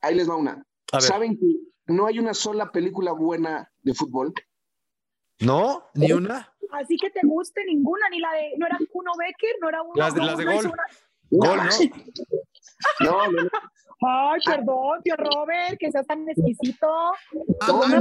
Ahí 0.00 0.14
les 0.14 0.28
va 0.28 0.36
una. 0.36 0.64
¿Saben 0.98 1.38
que 1.38 1.46
no 1.86 2.06
hay 2.06 2.18
una 2.18 2.34
sola 2.34 2.70
película 2.70 3.12
buena 3.12 3.70
de 3.82 3.94
fútbol? 3.94 4.32
¿No? 5.40 5.90
¿Ni 5.94 6.12
una? 6.12 6.54
Así 6.72 6.96
que 6.96 7.10
te 7.10 7.20
guste 7.24 7.64
ninguna, 7.64 8.08
ni 8.10 8.18
la 8.18 8.32
de. 8.32 8.52
¿No 8.56 8.66
era 8.66 8.78
Kuno 8.90 9.12
Becker? 9.18 9.56
¿No 9.60 9.68
era 9.68 9.82
una? 9.82 10.04
Las 10.04 10.14
de, 10.14 10.20
las 10.22 10.38
de 10.38 10.44
gol. 10.44 10.72
Gol, 11.30 11.58
¿no? 13.00 13.26
No, 13.26 13.30
no, 13.30 13.50
Ay, 14.04 14.40
perdón, 14.44 15.00
tío 15.02 15.14
Robert, 15.16 15.78
que 15.78 15.90
seas 15.90 16.06
tan 16.06 16.28
exquisito. 16.28 16.88
Ah, 17.60 18.00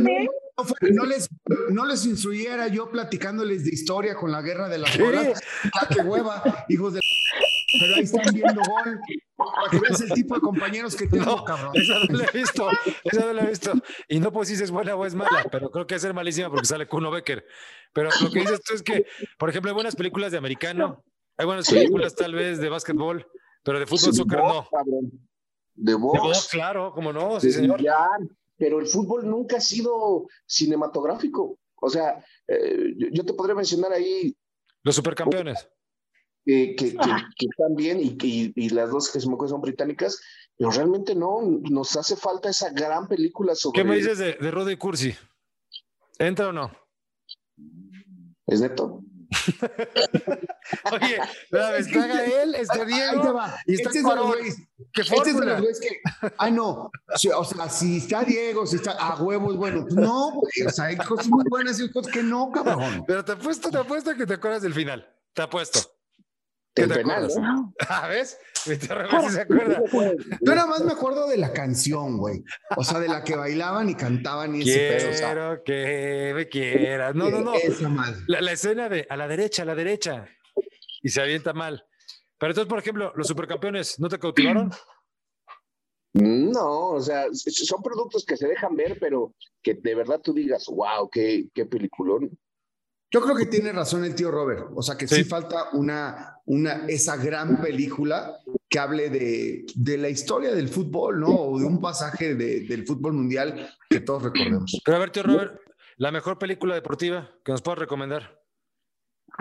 no, 0.91 1.05
les, 1.05 1.29
no 1.69 1.85
les 1.85 2.05
instruyera 2.05 2.67
yo 2.67 2.89
platicándoles 2.89 3.65
de 3.65 3.71
historia 3.71 4.15
con 4.15 4.31
la 4.31 4.41
guerra 4.41 4.67
de 4.67 4.79
las 4.79 4.97
bolas. 4.97 5.41
¡Qué 5.93 6.01
hueva, 6.01 6.43
hijos 6.69 6.93
de... 6.93 7.01
Pero 7.79 7.95
ahí 7.95 8.01
están 8.01 8.33
viendo 8.33 8.61
gol. 8.61 8.99
Para 9.37 9.69
que 9.71 9.79
veas 9.79 10.01
el 10.01 10.11
tipo 10.11 10.35
de 10.35 10.41
compañeros 10.41 10.95
que 10.95 11.07
tengo, 11.07 11.25
no, 11.25 11.45
cabrón. 11.45 11.71
Esa 11.73 11.93
no 11.99 12.17
la 12.17 12.25
he 12.25 12.37
visto, 12.37 12.69
esa 13.05 13.25
no 13.25 13.33
la 13.33 13.43
he 13.43 13.47
visto. 13.47 13.71
Y 14.07 14.19
no 14.19 14.31
pues 14.31 14.49
si 14.49 14.55
es 14.55 14.71
buena 14.71 14.95
o 14.95 15.05
es 15.05 15.15
mala, 15.15 15.45
pero 15.51 15.71
creo 15.71 15.87
que 15.87 15.95
es 15.95 16.01
ser 16.01 16.13
malísima 16.13 16.49
porque 16.49 16.65
sale 16.65 16.87
Kuno 16.87 17.09
Becker. 17.11 17.45
Pero 17.93 18.09
lo 18.21 18.29
que 18.29 18.39
dices 18.41 18.61
tú 18.61 18.73
es 18.73 18.83
que, 18.83 19.05
por 19.37 19.49
ejemplo, 19.49 19.71
hay 19.71 19.75
buenas 19.75 19.95
películas 19.95 20.31
de 20.31 20.37
americano, 20.37 21.03
hay 21.37 21.45
buenas 21.45 21.69
películas 21.69 22.13
tal 22.13 22.33
vez 22.33 22.59
de 22.59 22.69
básquetbol, 22.69 23.25
pero 23.63 23.79
de 23.79 23.87
fútbol, 23.87 24.13
soccer 24.13 24.39
no. 24.39 24.67
De 25.73 25.93
box. 25.93 26.49
claro, 26.51 26.91
como 26.93 27.13
no, 27.13 27.39
sí, 27.39 27.51
señor. 27.51 27.81
pero 28.57 28.79
el 28.79 28.87
fútbol 28.87 29.27
nunca 29.27 29.57
ha 29.57 29.61
sido 29.61 30.27
cinematográfico. 30.45 31.57
O 31.81 31.89
sea, 31.89 32.23
eh, 32.47 32.93
yo, 33.11 33.25
te 33.25 33.33
podría 33.33 33.55
mencionar 33.55 33.91
ahí. 33.91 34.35
Los 34.83 34.95
supercampeones. 34.95 35.67
que, 36.45 36.75
que, 36.75 36.85
están 36.85 37.75
bien 37.75 37.99
y, 37.99 38.17
y, 38.55 38.69
las 38.69 38.91
dos 38.91 39.11
que 39.11 39.19
se 39.19 39.29
me 39.29 39.35
son 39.47 39.61
británicas, 39.61 40.21
pero 40.57 40.71
realmente 40.71 41.15
no, 41.15 41.41
nos 41.41 41.95
hace 41.95 42.15
falta 42.15 42.49
esa 42.49 42.69
gran 42.71 43.07
película 43.07 43.55
sobre... 43.55 43.81
¿Qué 43.81 43.87
me 43.87 43.95
dices 43.95 44.17
de, 44.17 44.33
de 44.33 44.51
Rudy 44.51 44.77
Cursi? 44.77 45.15
¿Entra 46.19 46.49
o 46.49 46.53
no? 46.53 46.71
Es 48.45 48.61
neto. 48.61 49.01
Oye, 50.91 51.17
la 51.49 51.77
está 51.77 52.25
él, 52.43 52.55
está 52.55 52.85
Diego 52.85 53.39
y 53.65 53.75
está 53.75 53.89
este 53.89 54.03
Cuarón. 54.03 54.33
¿Qué 54.93 55.01
este 55.01 55.15
es 55.15 55.39
de 55.39 55.45
los 55.45 55.59
güeyes 55.59 55.79
que, 55.79 56.01
ay 56.37 56.51
no, 56.51 56.91
o 57.35 57.45
sea, 57.45 57.69
si 57.69 57.97
está 57.97 58.23
Diego, 58.23 58.65
si 58.65 58.75
está 58.77 58.91
a 58.91 59.21
huevos, 59.21 59.55
bueno, 59.55 59.83
pues 59.83 59.95
no, 59.95 60.31
güey, 60.31 60.67
o 60.67 60.69
sea, 60.69 60.85
hay 60.85 60.97
cosas 60.97 61.27
muy 61.27 61.45
buenas 61.49 61.79
y 61.79 61.89
cosas 61.91 62.11
que 62.11 62.23
no, 62.23 62.51
cabrón. 62.51 63.03
Pero 63.07 63.23
te 63.23 63.33
apuesto, 63.33 63.69
te 63.69 63.77
apuesto 63.77 64.15
que 64.15 64.25
te 64.25 64.33
acuerdas 64.33 64.61
del 64.61 64.73
final, 64.73 65.07
te 65.33 65.41
apuesto. 65.41 65.79
¿Qué 66.73 66.87
te 66.87 66.99
acuerdas? 67.01 67.35
¿Ah, 67.89 68.07
ves? 68.07 68.37
Mi 68.65 68.75
Robert 68.75 69.29
se 69.29 69.41
acuerda. 69.41 69.81
Yo 70.41 70.55
nada 70.55 70.67
más 70.67 70.83
me 70.83 70.93
acuerdo 70.93 71.27
de 71.27 71.37
la 71.37 71.51
canción, 71.51 72.17
güey. 72.17 72.43
O 72.77 72.83
sea, 72.83 72.99
de 72.99 73.09
la 73.09 73.23
que 73.23 73.35
bailaban 73.35 73.89
y 73.89 73.95
cantaban 73.95 74.55
y 74.55 74.61
ese 74.61 74.97
pedo. 74.97 75.17
Quiero 75.17 75.63
que 75.65 76.31
me 76.35 76.47
quieras. 76.47 77.15
No, 77.15 77.29
no, 77.29 77.41
no. 77.41 77.53
La, 78.27 78.41
la, 78.41 78.51
escena 78.51 78.87
de 78.87 79.05
a 79.09 79.17
la 79.17 79.27
derecha, 79.27 79.63
a 79.63 79.65
la 79.65 79.75
derecha. 79.75 80.27
Y 81.01 81.09
se 81.09 81.21
avienta 81.21 81.53
mal. 81.53 81.85
Pero 82.41 82.53
entonces, 82.53 82.69
por 82.69 82.79
ejemplo, 82.79 83.13
los 83.15 83.27
supercampeones, 83.27 83.99
¿no 83.99 84.09
te 84.09 84.17
cautivaron? 84.17 84.71
No, 86.13 86.87
o 86.87 86.99
sea, 86.99 87.25
son 87.31 87.83
productos 87.83 88.25
que 88.25 88.35
se 88.35 88.47
dejan 88.47 88.75
ver, 88.75 88.97
pero 88.99 89.35
que 89.61 89.75
de 89.75 89.93
verdad 89.93 90.19
tú 90.23 90.33
digas, 90.33 90.65
wow, 90.65 91.07
qué, 91.07 91.49
qué 91.53 91.67
peliculón. 91.67 92.35
Yo 93.11 93.21
creo 93.21 93.35
que 93.35 93.45
tiene 93.45 93.71
razón 93.71 94.03
el 94.05 94.15
tío 94.15 94.31
Robert. 94.31 94.69
O 94.75 94.81
sea, 94.81 94.97
que 94.97 95.07
sí, 95.07 95.23
falta 95.23 95.69
una, 95.73 96.39
una, 96.45 96.87
esa 96.87 97.15
gran 97.15 97.61
película 97.61 98.35
que 98.67 98.79
hable 98.79 99.11
de, 99.11 99.63
de, 99.75 99.97
la 99.99 100.09
historia 100.09 100.51
del 100.51 100.67
fútbol, 100.67 101.19
¿no? 101.19 101.27
O 101.27 101.59
de 101.59 101.65
un 101.65 101.79
pasaje 101.79 102.33
de, 102.33 102.61
del 102.61 102.87
fútbol 102.87 103.13
mundial 103.13 103.69
que 103.87 103.99
todos 103.99 104.23
recordemos. 104.23 104.81
Pero 104.83 104.97
a 104.97 104.99
ver, 104.99 105.11
tío 105.11 105.21
Robert, 105.21 105.59
la 105.97 106.11
mejor 106.11 106.39
película 106.39 106.73
deportiva 106.73 107.29
que 107.45 107.51
nos 107.51 107.61
puedas 107.61 107.77
recomendar. 107.77 108.40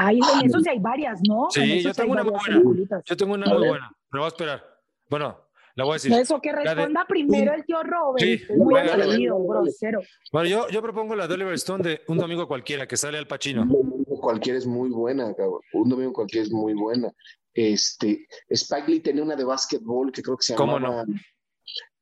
Ay, 0.03 0.19
en 0.19 0.47
eso 0.47 0.61
sí 0.61 0.69
hay 0.71 0.79
varias, 0.79 1.21
¿no? 1.29 1.49
Sí, 1.51 1.83
yo 1.83 1.93
tengo 1.93 2.13
una 2.13 2.25
muy 2.25 2.33
buena. 2.33 3.03
Yo 3.05 3.17
tengo 3.17 3.35
una 3.35 3.47
muy 3.47 3.69
buena. 3.69 3.93
Pero 4.11 4.23
voy 4.23 4.25
a 4.25 4.29
esperar. 4.29 4.65
Bueno, 5.11 5.39
la 5.75 5.85
voy 5.85 5.93
a 5.93 5.95
decir. 5.95 6.13
Eso, 6.13 6.41
que 6.41 6.53
responda 6.53 7.05
primero 7.07 7.53
el 7.53 7.65
tío 7.67 7.83
Robert. 7.83 8.19
Sí, 8.19 8.41
muy 8.57 8.79
atrevido, 8.79 9.39
grosero. 9.45 10.01
Bueno, 10.33 10.49
yo, 10.49 10.69
yo 10.71 10.81
propongo 10.81 11.15
la 11.15 11.29
de 11.29 11.35
Oliver 11.35 11.55
Stone 11.55 11.85
de 11.85 12.01
Un 12.09 12.17
Domingo 12.17 12.49
Cualquiera, 12.49 12.87
que 12.89 12.97
sale 12.97 13.19
al 13.19 13.27
Pachino. 13.27 13.63
Un 13.63 13.69
Domingo 13.69 14.21
Cualquiera 14.21 14.59
es 14.59 14.67
muy 14.67 14.89
buena, 14.89 15.35
cabrón. 15.35 15.61
Un 15.75 15.89
Domingo 15.89 16.13
Cualquiera 16.15 16.47
es 16.47 16.53
muy 16.53 16.73
buena. 16.73 17.13
Este, 17.53 18.27
Spike 18.49 18.91
Lee 18.91 19.01
tenía 19.01 19.23
una 19.23 19.37
de 19.37 19.45
básquetbol 19.45 20.13
que 20.13 20.23
creo 20.23 20.37
que 20.37 20.45
se 20.45 20.57
llamaba... 20.57 20.81
¿Cómo 20.81 21.05
no? 21.07 21.15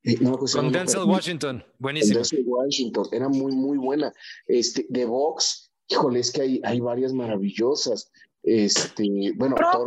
Eh, 0.05 0.17
Con 0.53 0.71
Denzel 0.71 1.03
Washington, 1.03 1.65
buenísimo. 1.79 2.19
Denzel 2.19 2.45
Washington, 2.47 3.07
era 3.11 3.29
muy, 3.29 3.53
muy 3.53 3.77
buena. 3.77 4.13
Este, 4.47 4.87
de 4.89 5.05
box, 5.05 5.68
híjole, 5.89 6.21
es 6.21 6.31
que 6.31 6.43
hay, 6.43 6.61
hay 6.65 6.81
varias 6.81 7.13
maravillosas. 7.13 8.11
Este, 8.43 9.33
bueno, 9.37 9.57
Toro, 9.57 9.87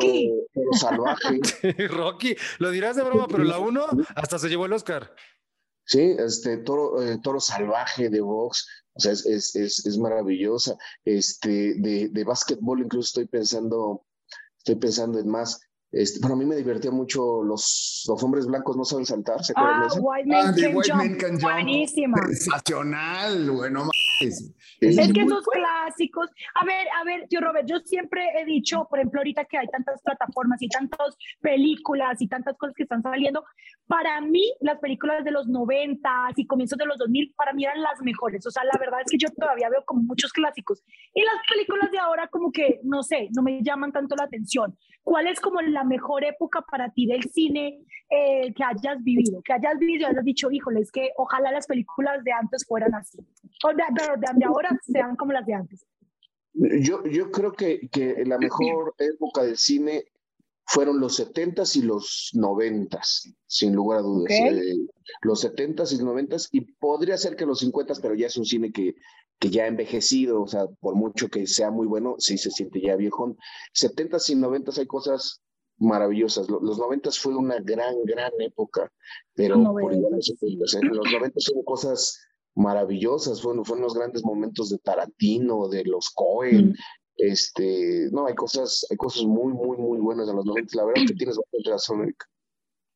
Salvaje. 0.74 1.40
Rocky, 1.90 2.36
lo 2.60 2.70
dirás 2.70 2.96
de 2.96 3.04
broma, 3.04 3.28
pero 3.28 3.44
la 3.44 3.60
uno 3.60 3.86
hasta 4.16 4.38
se 4.38 4.50
llevó 4.50 4.66
el 4.66 4.74
Oscar. 4.74 5.16
Sí, 5.86 6.16
este 6.20 6.58
Toro, 6.58 7.02
eh, 7.02 7.20
Toro 7.24 7.40
Salvaje 7.40 8.10
de 8.10 8.22
box, 8.22 8.68
o 8.94 9.00
sea, 9.00 9.14
es, 9.14 9.26
es, 9.26 9.56
es, 9.56 9.86
es 9.86 9.98
maravillosa. 9.98 10.76
Este, 11.06 11.76
de, 11.76 12.10
de 12.10 12.24
básquetbol, 12.24 12.82
incluso 12.82 13.08
estoy 13.08 13.26
pensando, 13.28 14.06
estoy 14.58 14.76
pensando 14.76 15.20
en 15.20 15.30
más. 15.30 15.60
Este, 15.92 16.20
bueno, 16.20 16.36
a 16.36 16.38
mí 16.38 16.46
me 16.46 16.56
divertía 16.56 16.92
mucho 16.92 17.44
los, 17.44 18.06
los 18.08 18.24
hombres 18.24 18.46
blancos 18.46 18.78
no 18.78 18.86
saben 18.86 19.06
saltar, 19.06 19.44
¿se 19.44 19.52
acuerdan 19.52 19.76
ah, 19.76 19.82
de 19.82 19.88
eso? 19.88 20.02
White 20.02 20.30
Man, 20.30 20.48
ah, 20.48 20.54
Can, 20.56 20.76
White 20.76 20.92
Jump. 20.92 21.04
Man 21.04 21.18
Can 21.18 21.32
Jump. 21.32 21.42
Buenísima. 21.42 22.18
Sensacional, 22.28 23.52
bueno, 23.52 23.90
es, 24.28 24.54
es, 24.80 25.14
que 25.14 25.22
esos 25.22 25.46
clásicos. 25.46 26.30
A 26.56 26.66
ver, 26.66 26.88
a 27.00 27.04
ver, 27.04 27.28
tío 27.28 27.40
Robert, 27.42 27.68
yo 27.68 27.80
siempre 27.80 28.28
he 28.38 28.46
dicho, 28.46 28.88
por 28.90 29.00
ejemplo, 29.00 29.20
ahorita 29.20 29.46
que 29.46 29.58
hay 29.58 29.68
tantas 29.68 30.02
plataformas 30.02 30.62
y 30.62 30.68
tantas 30.68 31.18
películas 31.40 32.22
y 32.22 32.28
tantas 32.28 32.58
cosas 32.58 32.76
que 32.76 32.84
están 32.84 33.02
saliendo, 33.02 33.44
para 33.88 34.22
mí 34.22 34.44
las 34.62 34.80
películas 34.80 35.24
de 35.24 35.32
los 35.32 35.48
90 35.48 36.10
y 36.36 36.48
comienzos 36.48 36.78
de 36.78 36.86
los 36.86 36.98
2000 36.98 37.34
para 37.36 37.54
mí 37.54 37.64
eran 37.64 37.82
las 37.82 38.02
mejores. 38.02 38.46
O 38.46 38.52
sea, 38.52 38.64
la 38.64 38.80
verdad 38.80 39.02
es 39.06 39.12
que 39.12 39.18
yo 39.18 39.30
todavía 39.32 39.70
veo 39.70 39.84
como 39.86 40.04
muchos 40.04 40.32
clásicos. 40.32 40.84
Y 41.14 41.22
las 41.22 41.36
películas 41.52 41.92
de 41.92 42.00
ahora 42.00 42.28
como 42.28 42.52
que, 42.52 42.80
no 42.84 43.04
sé, 43.04 43.30
no 43.36 43.42
me 43.42 43.62
llaman 43.62 43.92
tanto 43.92 44.16
la 44.16 44.26
atención. 44.26 44.78
¿Cuál 45.04 45.28
es 45.28 45.40
como 45.40 45.62
la 45.62 45.84
mejor 45.84 46.24
época 46.24 46.62
para 46.70 46.90
ti 46.92 47.08
del 47.08 47.24
cine 47.24 47.80
eh, 48.10 48.54
que 48.54 48.64
hayas 48.64 49.04
vivido? 49.04 49.42
Que 49.42 49.54
hayas 49.54 49.78
vivido 49.80 50.02
y 50.02 50.12
hayas 50.12 50.24
dicho, 50.24 50.52
híjole, 50.52 50.82
es 50.82 50.92
que 50.92 51.10
ojalá 51.18 51.52
las 51.52 51.68
películas 51.68 52.24
de 52.24 52.32
antes 52.32 52.66
fueran 52.68 52.94
así. 52.94 53.18
O 53.64 53.70
de, 53.70 53.84
pero 53.96 54.14
de, 54.18 54.46
ahora 54.46 54.70
sean 54.82 55.16
como 55.16 55.34
las 55.34 55.46
de 55.46 55.54
antes. 55.54 55.86
Yo, 56.54 57.04
yo 57.06 57.32
creo 57.32 57.54
que, 57.54 57.88
que 57.90 58.24
la 58.26 58.38
mejor 58.38 58.94
época 58.98 59.44
del 59.44 59.58
cine 59.58 60.04
fueron 60.72 61.02
los 61.02 61.20
70s 61.20 61.76
y 61.76 61.82
los 61.82 62.32
90s, 62.34 63.36
sin 63.46 63.76
lugar 63.76 64.00
a 64.00 64.04
dudas. 64.04 64.32
Eh, 64.32 64.78
los 65.22 65.44
70s 65.44 65.92
y 65.92 65.98
los 65.98 66.16
90s, 66.16 66.48
y 66.54 66.62
podría 66.62 67.18
ser 67.18 67.36
que 67.36 67.46
los 67.46 67.62
50s, 67.62 68.00
pero 68.02 68.16
ya 68.16 68.28
es 68.28 68.38
un 68.38 68.46
cine 68.46 68.72
que, 68.72 68.96
que 69.38 69.50
ya 69.50 69.66
ha 69.66 69.68
envejecido, 69.68 70.42
o 70.42 70.48
sea, 70.48 70.68
por 70.80 70.96
mucho 70.96 71.28
que 71.28 71.46
sea 71.46 71.72
muy 71.72 71.88
bueno, 71.88 72.16
sí 72.20 72.38
se 72.38 72.52
siente 72.52 72.80
ya 72.80 72.96
viejón. 72.96 73.38
70s 73.74 74.30
y 74.30 74.36
90s 74.36 74.78
hay 74.78 74.88
cosas 74.88 75.42
maravillosas. 75.78 76.50
Los 76.50 76.80
90s 76.80 77.20
fue 77.20 77.36
una 77.36 77.60
gran, 77.60 77.94
gran 78.06 78.32
época, 78.40 78.90
pero 79.34 79.62
por 79.62 79.94
igual 79.94 80.14
los 80.14 80.32
70s, 80.40 80.76
¿eh? 80.78 80.86
los 80.86 81.06
90s 81.06 81.52
hubo 81.54 81.66
cosas 81.66 82.18
maravillosas, 82.56 83.42
fueron, 83.42 83.66
fueron 83.66 83.84
los 83.84 83.94
grandes 83.94 84.24
momentos 84.24 84.70
de 84.70 84.78
Tarantino, 84.78 85.68
de 85.68 85.84
los 85.84 86.12
Cohen, 86.12 86.76
este, 87.22 88.10
no, 88.12 88.28
hay 88.28 88.36
cosas, 88.36 88.86
hay 88.90 88.98
cosas 88.98 89.24
muy, 89.24 89.54
muy, 89.54 89.78
muy 89.78 90.00
buenas 90.00 90.28
en 90.30 90.36
los 90.36 90.46
90. 90.46 90.78
La 90.78 90.86
verdad 90.86 91.04
que 91.08 91.14
tienes 91.14 91.38
bastante 91.38 91.70
razón, 91.70 92.04
Erika. 92.04 92.26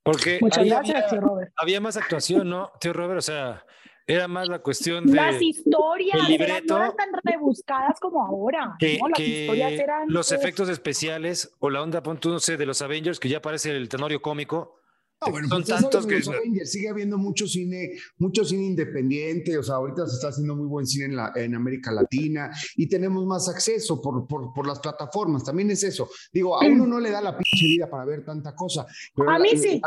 Porque 0.04 0.38
Muchas 0.42 0.66
gracias, 0.66 1.12
había, 1.12 1.22
Robert. 1.22 1.54
había 1.56 1.82
más 1.82 1.98
actuación, 1.98 2.50
¿no, 2.50 2.72
tío 2.80 2.94
Robert? 2.94 3.18
O 3.18 3.22
sea, 3.24 3.66
era 4.06 4.28
más 4.28 4.48
la 4.48 4.60
cuestión 4.60 5.06
de. 5.08 5.16
Las 5.16 5.42
historias 5.42 6.30
libreto, 6.30 6.54
eran, 6.54 6.68
no 6.68 6.78
eran 6.78 6.96
tan 6.96 7.10
rebuscadas 7.24 8.00
como 8.00 8.24
ahora. 8.24 8.76
Que, 8.78 9.00
¿no? 9.00 9.10
Las 9.10 9.20
historias 9.20 9.72
eran. 9.72 10.04
Los 10.08 10.30
pues 10.30 10.40
efectos 10.40 10.70
especiales 10.70 11.56
o 11.60 11.72
la 11.72 11.82
onda, 11.82 12.04
no 12.06 12.40
sé, 12.40 12.58
de 12.58 12.66
los 12.68 12.82
Avengers, 12.84 13.20
que 13.20 13.30
ya 13.30 13.38
aparece 13.38 13.72
el 13.72 13.90
tenorio 13.90 14.22
cómico 14.22 14.80
Ah, 15.26 15.32
bueno, 15.32 15.48
son 15.48 15.64
pues 15.64 15.82
tantos 15.82 16.06
que 16.06 16.22
sigue 16.66 16.90
habiendo 16.90 17.18
mucho 17.18 17.48
cine, 17.48 17.94
mucho 18.18 18.46
cine 18.46 18.66
independiente, 18.66 19.58
o 19.58 19.64
sea, 19.64 19.76
ahorita 19.76 20.06
se 20.08 20.16
está 20.16 20.28
haciendo 20.30 20.56
muy 20.56 20.68
buen 20.68 20.86
cine 20.86 21.06
en, 21.06 21.16
la, 21.16 21.32
en 21.36 21.56
América 21.56 21.92
Latina 21.92 22.52
y 22.76 22.88
tenemos 22.88 23.26
más 23.26 23.50
acceso 23.50 24.02
por, 24.02 24.28
por, 24.28 24.54
por, 24.54 24.68
las 24.68 24.80
plataformas, 24.80 25.44
también 25.44 25.72
es 25.72 25.84
eso. 25.84 26.10
Digo, 26.32 26.62
a 26.62 26.66
uno 26.68 26.86
no 26.86 27.00
le 27.00 27.10
da 27.10 27.22
la 27.22 27.38
pinche 27.38 27.66
vida 27.66 27.90
para 27.90 28.06
ver 28.06 28.24
tanta 28.24 28.56
cosa. 28.56 28.86
a 29.28 29.40
mí 29.40 29.58
sí, 29.58 29.82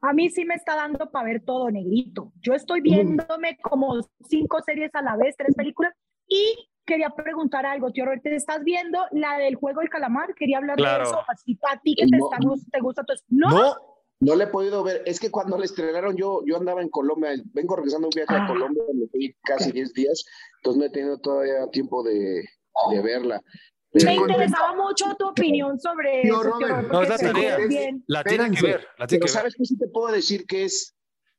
a 0.00 0.12
mí 0.12 0.30
sí 0.30 0.44
me 0.44 0.54
está 0.54 0.76
dando 0.76 1.10
para 1.10 1.26
ver 1.26 1.42
todo 1.44 1.70
negrito. 1.70 2.32
Yo 2.40 2.54
estoy 2.54 2.80
viéndome 2.80 3.58
como 3.62 4.00
cinco 4.28 4.58
series 4.64 4.94
a 4.94 5.02
la 5.02 5.16
vez, 5.16 5.34
tres 5.36 5.54
películas 5.54 5.92
y 6.28 6.70
quería 6.84 7.10
preguntar 7.10 7.66
algo, 7.66 7.90
tío 7.90 8.04
Robert, 8.04 8.22
¿te 8.22 8.34
estás 8.36 8.62
viendo 8.62 9.00
la 9.10 9.38
del 9.38 9.56
juego 9.56 9.80
del 9.80 9.90
calamar? 9.90 10.34
Quería 10.34 10.58
hablar 10.58 10.76
de 10.76 11.02
eso, 11.02 11.20
así 11.28 11.58
a 11.68 11.80
ti 11.80 11.96
que 11.96 12.06
te, 12.06 12.16
está, 12.16 12.38
te 12.70 12.80
gusta 12.80 13.02
todo 13.02 13.14
eso. 13.14 13.24
¿No? 13.28 13.50
no 13.50 13.95
no 14.20 14.34
le 14.34 14.44
he 14.44 14.48
podido 14.48 14.82
ver. 14.82 15.02
Es 15.06 15.20
que 15.20 15.30
cuando 15.30 15.58
le 15.58 15.66
estrenaron, 15.66 16.16
yo, 16.16 16.42
yo 16.46 16.56
andaba 16.56 16.82
en 16.82 16.88
Colombia, 16.88 17.30
vengo 17.52 17.76
regresando 17.76 18.08
un 18.08 18.12
viaje 18.14 18.34
a 18.34 18.44
ah. 18.44 18.48
Colombia, 18.48 18.82
me 18.94 19.06
fui 19.08 19.36
casi 19.42 19.72
10 19.72 19.92
días, 19.92 20.24
entonces 20.58 20.80
no 20.80 20.86
he 20.86 20.90
tenido 20.90 21.18
todavía 21.18 21.68
tiempo 21.70 22.02
de, 22.02 22.44
de 22.90 23.02
verla. 23.02 23.42
Me 24.04 24.14
interesaba 24.14 24.74
mucho 24.74 25.14
tu 25.18 25.28
opinión 25.28 25.78
sobre 25.80 26.22
eso. 26.22 26.42
Robert, 26.42 26.88
no, 26.90 27.02
la 27.02 27.16
tarea. 27.16 27.58
La 28.06 28.24
tienen 28.24 28.52
que 28.52 28.62
ver. 28.62 28.88
La 28.98 29.06
Pero 29.06 29.28
¿sabes 29.28 29.54
qué 29.56 29.64
sí 29.64 29.78
te 29.78 29.88
puedo 29.88 30.12
decir? 30.12 30.46
Que 30.46 30.64
es, 30.64 30.94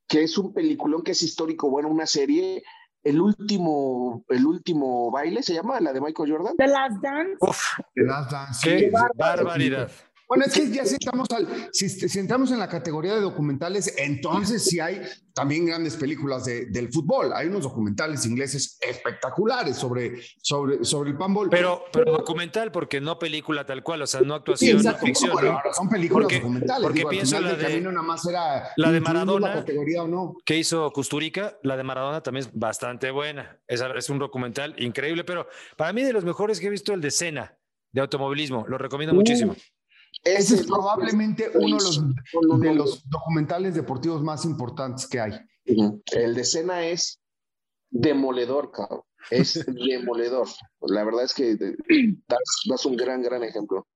que 0.08 0.24
es 0.24 0.38
un 0.38 0.54
peliculón, 0.54 1.04
que 1.04 1.12
es 1.12 1.22
histórico, 1.22 1.70
bueno, 1.70 1.90
una 1.90 2.06
serie. 2.06 2.64
El 3.04 3.22
último, 3.22 4.26
el 4.30 4.46
último 4.46 5.12
baile 5.12 5.44
se 5.44 5.54
llama, 5.54 5.80
la 5.80 5.94
de 5.94 6.02
Michael 6.02 6.32
Jordan. 6.32 6.58
The 6.58 6.68
Last 6.68 7.02
Dance. 7.02 7.38
Uf, 7.40 7.64
The 7.94 8.04
Last 8.04 8.32
Dance. 8.32 8.70
Qué 8.70 8.92
barbaridad. 9.16 9.92
Bueno, 10.28 10.44
es 10.46 10.54
que 10.54 10.70
ya 10.70 10.86
si 10.86 10.96
estamos, 10.96 11.30
al, 11.32 11.70
si, 11.72 11.88
si, 11.88 12.20
entramos 12.20 12.52
en 12.52 12.60
la 12.60 12.68
categoría 12.68 13.16
de 13.16 13.22
documentales, 13.22 13.94
entonces 13.98 14.66
sí 14.66 14.80
hay 14.80 15.02
también 15.34 15.66
grandes 15.66 15.96
películas 15.96 16.44
de, 16.44 16.66
del 16.66 16.92
fútbol. 16.92 17.32
Hay 17.34 17.48
unos 17.48 17.64
documentales 17.64 18.26
ingleses 18.26 18.78
espectaculares 18.82 19.78
sobre, 19.78 20.22
sobre, 20.42 20.84
sobre 20.84 21.12
el 21.12 21.18
panball. 21.18 21.50
Pero, 21.50 21.86
pero 21.94 22.12
documental, 22.12 22.74
porque 22.74 23.00
no 23.00 23.18
película 23.18 23.66
tal 23.66 23.84
cual, 23.84 24.02
o 24.02 24.08
sea, 24.08 24.20
no 24.20 24.34
actuación, 24.34 24.84
no 24.84 24.98
ficción. 24.98 25.32
¿no? 25.42 25.62
son 25.74 25.88
películas 25.88 26.26
porque, 26.26 26.40
documentales. 26.40 26.84
Porque 26.84 27.00
digo, 27.00 27.10
pienso 27.10 27.40
la 27.40 27.54
de, 27.54 27.80
nada 27.80 28.02
más 28.02 28.28
era 28.28 28.72
la 28.76 28.92
de 28.92 29.00
Maradona, 29.00 29.48
la 29.48 29.56
categoría 29.56 30.04
o 30.04 30.08
no. 30.10 30.36
que 30.44 30.58
hizo 30.58 30.92
Custurica, 30.92 31.58
la 31.64 31.78
de 31.78 31.84
Maradona 31.84 32.22
también 32.22 32.48
es 32.48 32.52
bastante 32.54 33.12
buena. 33.12 33.62
Es, 33.66 33.82
es 33.96 34.10
un 34.10 34.20
documental 34.20 34.76
increíble, 34.78 35.24
pero 35.24 35.48
para 35.78 35.94
mí 35.94 36.04
de 36.04 36.12
los 36.12 36.26
mejores 36.26 36.60
que 36.60 36.68
he 36.68 36.70
visto 36.70 36.94
el 36.94 37.00
de 37.00 37.12
Cena, 37.12 37.58
de 37.94 38.02
automovilismo. 38.02 38.66
Lo 38.68 38.78
recomiendo 38.78 39.14
uh. 39.14 39.16
muchísimo. 39.16 39.56
Ese 40.24 40.56
es 40.56 40.68
probablemente 40.68 41.50
uno 41.54 41.78
de 41.78 41.84
los, 41.84 42.04
de 42.60 42.76
los, 42.76 43.10
documentales 43.10 43.76
deportivos 43.76 44.22
más 44.22 44.46
importantes 44.46 45.08
que 45.08 45.20
hay. 45.20 45.34
El 45.66 46.36
de 46.36 46.44
Cena 46.44 46.86
es 46.86 47.20
demoledor, 47.90 48.72
cabrón. 48.72 49.02
Es 49.30 49.66
demoledor. 49.90 50.48
La 50.82 51.04
verdad 51.04 51.24
es 51.24 51.34
que 51.34 51.56
das, 51.56 52.40
das 52.68 52.86
un 52.86 52.96
gran, 52.96 53.22
gran 53.22 53.44
ejemplo. 53.44 53.88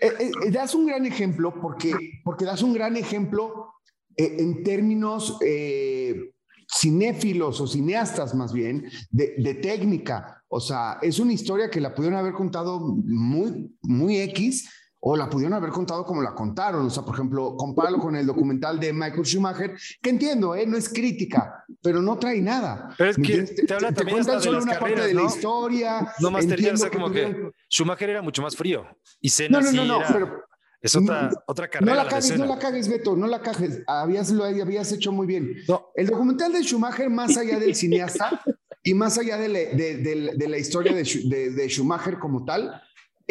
Eh, 0.00 0.12
eh, 0.18 0.50
das 0.50 0.74
un 0.74 0.86
gran 0.86 1.06
ejemplo 1.06 1.54
porque, 1.60 1.92
porque 2.24 2.44
das 2.44 2.62
un 2.62 2.72
gran 2.72 2.96
ejemplo 2.96 3.72
eh, 4.16 4.36
en 4.38 4.62
términos 4.62 5.38
eh, 5.40 6.32
cinéfilos 6.66 7.60
o 7.60 7.66
cineastas 7.66 8.34
más 8.34 8.52
bien, 8.52 8.88
de, 9.10 9.34
de, 9.38 9.54
técnica. 9.54 10.42
O 10.48 10.60
sea, 10.60 10.98
es 11.02 11.18
una 11.18 11.32
historia 11.32 11.70
que 11.70 11.80
la 11.80 11.94
pudieron 11.94 12.18
haber 12.18 12.32
contado 12.32 12.80
muy, 12.80 13.76
muy 13.82 14.18
X, 14.20 14.68
o 15.00 15.16
la 15.16 15.28
pudieron 15.28 15.54
haber 15.54 15.70
contado 15.70 16.04
como 16.04 16.22
la 16.22 16.34
contaron. 16.34 16.86
O 16.86 16.90
sea, 16.90 17.02
por 17.02 17.14
ejemplo, 17.14 17.56
compáralo 17.56 17.98
con 17.98 18.16
el 18.16 18.26
documental 18.26 18.78
de 18.78 18.92
Michael 18.92 19.24
Schumacher, 19.24 19.76
que 20.00 20.10
entiendo, 20.10 20.54
¿eh? 20.54 20.66
no 20.66 20.76
es 20.76 20.88
crítica, 20.88 21.64
pero 21.82 22.02
no 22.02 22.18
trae 22.18 22.40
nada. 22.40 22.94
Pero 22.96 23.10
es 23.10 23.16
que 23.16 23.42
te, 23.42 23.74
habla 23.74 23.88
te, 23.88 23.94
también 23.94 24.24
te 24.24 24.40
solo 24.40 24.62
una 24.62 24.74
carreras, 24.74 24.80
parte 24.80 25.08
de 25.08 25.14
¿no? 25.14 25.22
la 25.22 25.26
historia. 25.26 26.12
No 26.20 26.30
más 26.30 26.44
o 26.44 26.76
sea, 26.76 26.90
como 26.90 27.10
que, 27.10 27.22
que 27.22 27.52
Schumacher 27.68 28.10
era 28.10 28.22
mucho 28.22 28.42
más 28.42 28.54
frío 28.54 28.86
y 29.20 29.30
Senna 29.30 29.60
no, 29.60 29.72
no, 29.72 29.84
no, 29.84 29.84
no, 29.84 30.00
era... 30.00 30.12
pero 30.12 30.44
es 30.82 30.96
otra, 30.96 31.30
otra 31.46 31.68
carrera. 31.68 31.92
No 31.92 32.02
la 32.02 32.08
cagues, 32.08 32.38
no 32.38 32.46
la 32.46 32.58
cagues, 32.58 32.88
Beto, 32.88 33.16
no 33.16 33.26
la 33.26 33.40
cagues. 33.40 33.82
Habías, 33.86 34.30
lo 34.30 34.44
habías 34.44 34.92
hecho 34.92 35.12
muy 35.12 35.26
bien. 35.26 35.56
No. 35.68 35.88
El 35.94 36.06
documental 36.06 36.52
de 36.52 36.62
Schumacher, 36.62 37.10
más 37.10 37.36
allá 37.36 37.58
del 37.58 37.74
cineasta 37.74 38.42
y 38.82 38.94
más 38.94 39.18
allá 39.18 39.36
de, 39.36 39.48
la, 39.48 39.58
de, 39.58 39.98
de, 39.98 40.32
de 40.36 40.48
la 40.48 40.56
historia 40.56 40.94
de, 40.94 41.68
Schumacher 41.68 42.18
como 42.18 42.44
tal, 42.44 42.80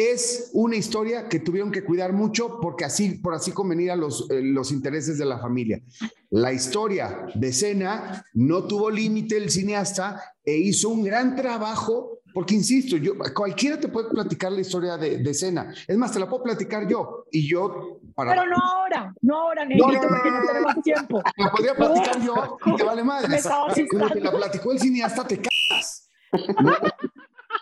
es 0.00 0.50
una 0.54 0.76
historia 0.76 1.28
que 1.28 1.40
tuvieron 1.40 1.70
que 1.70 1.84
cuidar 1.84 2.14
mucho 2.14 2.58
porque 2.58 2.86
así, 2.86 3.18
por 3.18 3.34
así 3.34 3.52
convenir 3.52 3.90
a 3.90 3.96
los, 3.96 4.30
eh, 4.30 4.40
los 4.42 4.72
intereses 4.72 5.18
de 5.18 5.26
la 5.26 5.38
familia. 5.38 5.82
La 6.30 6.54
historia 6.54 7.26
de 7.34 7.52
Cena 7.52 8.24
no 8.32 8.64
tuvo 8.64 8.88
límite 8.90 9.36
el 9.36 9.50
cineasta 9.50 10.22
e 10.42 10.56
hizo 10.56 10.88
un 10.88 11.04
gran 11.04 11.36
trabajo, 11.36 12.20
porque 12.32 12.54
insisto, 12.54 12.96
yo, 12.96 13.12
cualquiera 13.34 13.78
te 13.78 13.88
puede 13.88 14.08
platicar 14.08 14.52
la 14.52 14.62
historia 14.62 14.96
de, 14.96 15.18
de 15.18 15.34
Cena. 15.34 15.70
Es 15.86 15.98
más, 15.98 16.12
te 16.12 16.18
la 16.18 16.26
puedo 16.26 16.44
platicar 16.44 16.88
yo 16.88 17.26
y 17.30 17.46
yo 17.46 18.00
para... 18.14 18.30
Pero 18.30 18.46
no 18.46 18.56
ahora, 18.56 19.14
no 19.20 19.36
ahora, 19.36 19.66
Negrito, 19.66 19.86
no, 19.86 20.00
no, 20.00 20.08
porque 20.08 20.30
no 20.30 20.46
tenemos 20.46 20.82
tiempo. 20.82 21.22
La 21.36 21.50
podría 21.50 21.74
platicar 21.74 22.22
yo 22.22 22.56
y 22.64 22.76
te 22.76 22.84
vale 22.84 23.04
madre. 23.04 23.38
Como 23.90 24.08
te 24.08 24.20
la 24.20 24.32
platicó 24.32 24.72
el 24.72 24.78
cineasta, 24.78 25.26
te 25.26 25.36
cagas. 25.36 26.08
¿no? 26.32 26.72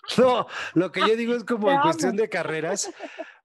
No, 0.17 0.47
lo 0.75 0.91
que 0.91 1.01
yo 1.01 1.17
digo 1.17 1.35
es 1.35 1.45
como 1.45 1.71
en 1.71 1.81
cuestión 1.81 2.17
de 2.17 2.29
carreras, 2.29 2.91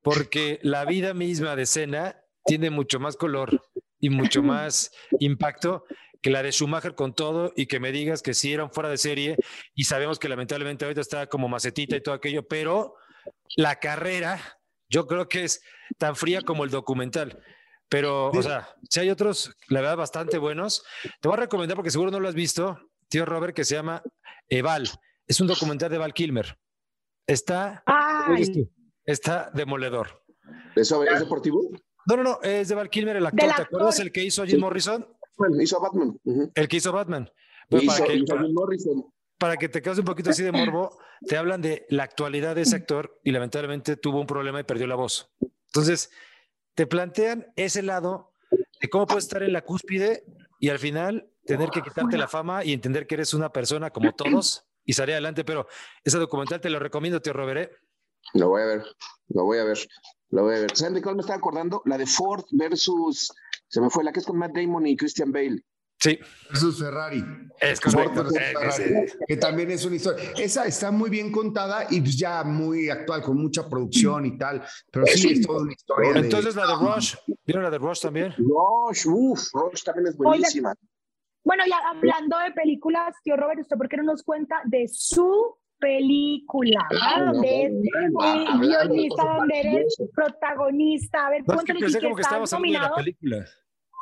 porque 0.02 0.60
la 0.63 0.86
vida 0.86 1.13
misma 1.13 1.56
de 1.56 1.65
Cena 1.65 2.23
tiene 2.45 2.69
mucho 2.69 2.99
más 2.99 3.17
color 3.17 3.62
y 3.99 4.10
mucho 4.10 4.41
más 4.43 4.91
impacto 5.19 5.86
que 6.21 6.30
la 6.30 6.41
de 6.41 6.52
Schumacher 6.52 6.95
con 6.95 7.13
todo 7.13 7.52
y 7.56 7.65
que 7.65 7.82
me 7.82 7.91
digas 7.91 8.21
que 8.21 8.34
sí 8.34 8.54
eran 8.54 8.71
fuera 8.71 8.89
de 8.89 8.97
serie 8.97 9.36
y 9.76 9.84
sabemos 9.84 10.19
que 10.19 10.30
lamentablemente 10.30 10.86
ahorita 10.86 11.02
está 11.02 11.28
como 11.28 11.49
macetita 11.49 11.97
y 11.97 12.02
todo 12.02 12.15
aquello, 12.15 12.47
pero 12.47 12.95
la 13.58 13.80
carrera 13.80 14.39
yo 14.89 15.06
creo 15.06 15.28
que 15.28 15.43
es 15.43 15.62
tan 15.97 16.15
fría 16.15 16.41
como 16.41 16.63
el 16.63 16.69
documental. 16.69 17.43
Pero, 17.89 18.30
o 18.30 18.41
sea, 18.41 18.69
si 18.89 19.02
hay 19.02 19.10
otros, 19.10 19.56
la 19.67 19.82
verdad, 19.82 19.97
bastante 19.97 20.38
buenos. 20.38 20.84
Te 21.19 21.28
voy 21.28 21.38
a 21.38 21.41
recomendar, 21.41 21.76
porque 21.76 21.91
seguro 21.91 22.10
no 22.10 22.19
lo 22.19 22.28
has 22.28 22.34
visto, 22.34 22.80
tío 23.08 23.26
Robert, 23.26 23.56
que 23.56 23.65
se 23.65 23.76
llama 23.76 24.02
Eval. 24.49 24.89
Es 25.28 25.40
un 25.40 25.48
documental 25.48 25.90
de 25.90 25.98
Val 25.98 26.14
Kilmer. 26.14 26.58
Está, 27.26 27.84
Ay. 27.86 28.70
está 29.06 29.50
demoledor. 29.54 30.24
¿Eso 30.76 31.04
es 31.04 31.20
deportivo? 31.20 31.70
No, 32.06 32.18
no, 32.18 32.24
no, 32.24 32.40
es 32.42 32.68
de 32.68 32.76
Val 32.76 32.90
Kilmer, 32.90 33.16
el 33.16 33.26
actor. 33.26 33.56
¿Te 33.56 33.62
acuerdas 33.62 34.00
el 34.00 34.12
que 34.12 34.24
hizo 34.24 34.44
a 34.44 34.46
Jim 34.46 34.60
Morrison? 34.60 35.08
Bueno, 35.38 35.62
hizo 35.62 35.80
Batman. 35.80 36.20
El 36.54 36.68
que 36.68 36.78
hizo 36.78 36.92
Batman. 36.92 37.32
Pero 37.70 37.84
Hizo, 37.84 37.94
para, 37.94 38.06
que, 38.06 38.16
hizo 38.16 38.26
para, 38.26 38.42
Jim 38.44 38.54
Morrison. 38.54 39.06
para 39.38 39.58
que 39.58 39.70
te 39.70 39.82
quedes 39.82 40.00
un 40.00 40.06
poquito 40.06 40.32
así 40.32 40.44
de 40.44 40.52
morbo, 40.52 40.98
te 41.26 41.38
hablan 41.38 41.62
de 41.62 41.86
la 41.90 42.04
actualidad 42.04 42.56
de 42.56 42.64
ese 42.64 42.76
actor 42.76 43.20
y 43.24 43.32
lamentablemente 43.32 43.96
tuvo 43.96 44.20
un 44.20 44.28
problema 44.28 44.60
y 44.60 44.64
perdió 44.64 44.86
la 44.86 44.96
voz. 44.96 45.32
Entonces, 45.68 46.12
te 46.76 46.86
plantean 46.86 47.48
ese 47.56 47.82
lado 47.82 48.34
de 48.82 48.90
cómo 48.90 49.08
puedes 49.08 49.24
estar 49.24 49.42
en 49.44 49.54
la 49.54 49.64
cúspide 49.64 50.26
y 50.60 50.70
al 50.70 50.80
final 50.80 51.30
tener 51.46 51.70
que 51.70 51.82
quitarte 51.82 52.18
la 52.18 52.28
fama 52.28 52.64
y 52.66 52.74
entender 52.74 53.08
que 53.08 53.16
eres 53.16 53.34
una 53.34 53.52
persona 53.52 53.92
como 53.92 54.14
todos 54.14 54.66
y 54.86 54.93
salir 54.93 55.13
adelante. 55.13 55.43
Pero 55.43 55.67
ese 56.04 56.17
documental 56.17 56.62
te 56.62 56.69
lo 56.69 56.80
recomiendo, 56.80 57.22
tío 57.22 57.34
Robert. 57.34 57.72
¿eh? 57.72 57.76
Lo 58.34 58.50
voy 58.50 58.62
a 58.62 58.65
ver, 58.65 58.84
lo 59.30 59.43
voy 59.43 59.58
a 59.60 59.63
ver, 59.65 59.78
lo 60.30 60.43
voy 60.43 60.56
a 60.56 60.60
ver. 60.62 60.76
¿Saben 60.78 60.93
de 60.96 61.02
cuál 61.02 61.15
me 61.15 61.22
estaba 61.22 61.38
acordando? 61.38 61.82
La 61.86 61.98
de 61.98 62.06
Ford 62.06 62.46
versus, 62.52 63.32
se 63.67 63.82
me 63.82 63.89
fue, 63.89 64.04
la 64.04 64.12
que 64.12 64.19
es 64.19 64.26
con 64.26 64.38
Matt 64.38 64.52
Damon 64.56 64.88
y 64.88 64.96
Christian 64.96 65.32
Bale. 65.32 65.63
Sí, 66.00 66.19
Versus 66.50 66.80
Ferrari. 66.80 67.24
es 67.62 67.80
Ford 67.80 67.93
correcto. 67.93 68.24
versus 68.24 68.38
Eh, 68.38 68.54
Ferrari, 68.54 69.08
sí. 69.08 69.17
que 69.26 69.38
también 69.38 69.72
es 69.72 69.86
una 69.86 69.96
historia. 69.96 70.32
Esa 70.38 70.65
está 70.65 70.91
muy 70.91 71.10
bien 71.10 71.32
contada 71.32 71.88
y 71.89 72.02
pues 72.02 72.17
ya 72.17 72.43
muy 72.43 72.89
actual, 72.89 73.22
con 73.22 73.38
mucha 73.38 73.69
producción 73.69 74.26
y 74.26 74.38
tal. 74.38 74.62
Pero 74.91 75.06
sí, 75.08 75.34
es 75.34 75.46
toda 75.46 75.62
una 75.62 75.72
historia. 75.72 76.13
de- 76.13 76.19
Entonces 76.19 76.56
la 76.56 76.67
de 76.67 76.76
Rush, 76.76 77.15
¿vieron 77.46 77.63
la 77.63 77.69
de 77.69 77.78
Rush 77.78 78.02
también? 78.02 78.34
Rush, 78.38 79.06
uff, 79.08 79.48
Rush 79.54 79.84
también 79.84 80.08
es 80.08 80.17
buenísima. 80.17 80.74
Bueno, 81.44 81.64
ya 81.70 81.78
hablando 81.90 82.38
de 82.40 82.52
películas, 82.52 83.16
tío 83.24 83.36
Robert, 83.36 83.60
¿usted 83.62 83.78
por 83.78 83.90
qué 83.90 83.98
no 83.98 84.04
nos 84.04 84.24
cuenta 84.24 84.62
de 84.66 84.88
su 84.88 85.58
película? 85.80 86.88
Ah, 87.02 87.32
no, 87.34 87.42
de 87.42 87.70
bueno, 88.12 88.24
eh, 88.24 88.46
hablando 88.48 88.60
de 88.62 88.68
guionista, 88.68 89.24
donde 89.38 89.60
eres 89.60 89.98
protagonista. 90.16 91.28
A 91.28 91.30
ver, 91.32 91.44
No, 91.46 91.56
es 91.56 91.60
que 91.62 91.74
cuéntanos 91.74 91.92
y 91.92 92.00
que 92.00 92.00
que 92.16 92.56
nominado. 92.56 92.96
película. 92.96 93.46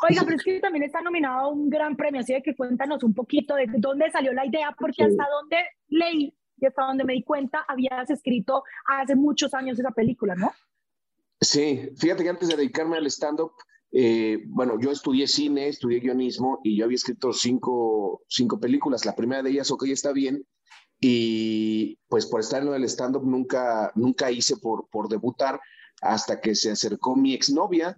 Oiga, 0.10 0.22
pero 0.24 0.36
es 0.36 0.44
que 0.44 0.60
también 0.60 0.84
está 0.84 1.02
nominado 1.02 1.40
a 1.42 1.48
un 1.50 1.70
gran 1.70 1.96
premio, 1.96 2.22
así 2.22 2.34
de 2.34 2.42
que 2.42 2.56
cuéntanos 2.56 3.04
un 3.04 3.14
poquito 3.14 3.54
de 3.56 3.68
dónde 3.78 4.10
salió 4.12 4.34
la 4.34 4.46
idea, 4.46 4.76
porque 4.78 4.96
Sí. 4.98 5.04
hasta 5.04 5.28
donde 5.30 5.58
leí 5.90 6.36
y 6.58 6.66
hasta 6.66 6.84
donde 6.86 7.04
me 7.04 7.14
di 7.14 7.24
cuenta, 7.24 7.66
habías 7.68 8.10
escrito 8.10 8.64
hace 8.86 9.16
muchos 9.16 9.54
años 9.54 9.78
esa 9.80 9.92
película, 9.92 10.36
¿no? 10.36 10.52
Sí, 11.40 11.90
fíjate 11.98 12.24
que 12.24 12.30
antes 12.30 12.48
de 12.50 12.56
dedicarme 12.56 12.98
al 12.98 13.06
stand-up, 13.08 13.54
eh, 13.92 14.44
bueno, 14.48 14.80
yo 14.80 14.92
estudié 14.92 15.28
cine, 15.28 15.68
estudié 15.68 16.00
guionismo 16.00 16.60
y 16.64 16.78
yo 16.78 16.86
había 16.86 16.96
escrito 16.96 17.34
cinco, 17.34 18.24
cinco 18.28 18.60
películas. 18.60 19.06
La 19.06 19.16
primera 19.16 19.44
de 19.44 19.52
ellas, 19.52 19.72
OK, 19.72 19.84
está 19.88 20.14
bien. 20.14 20.46
Y 21.00 21.98
pues 22.08 22.28
por 22.28 22.40
estar 22.40 22.62
en 22.62 22.68
lo 22.68 22.74
del 22.74 22.84
stand-up 22.86 23.26
nunca, 23.26 23.92
nunca 23.96 24.32
hice 24.32 24.58
por, 24.58 24.88
por 24.90 25.10
debutar 25.10 25.60
hasta 26.02 26.40
que 26.40 26.56
se 26.56 26.72
acercó 26.72 27.16
mi 27.16 27.34
exnovia 27.34 27.98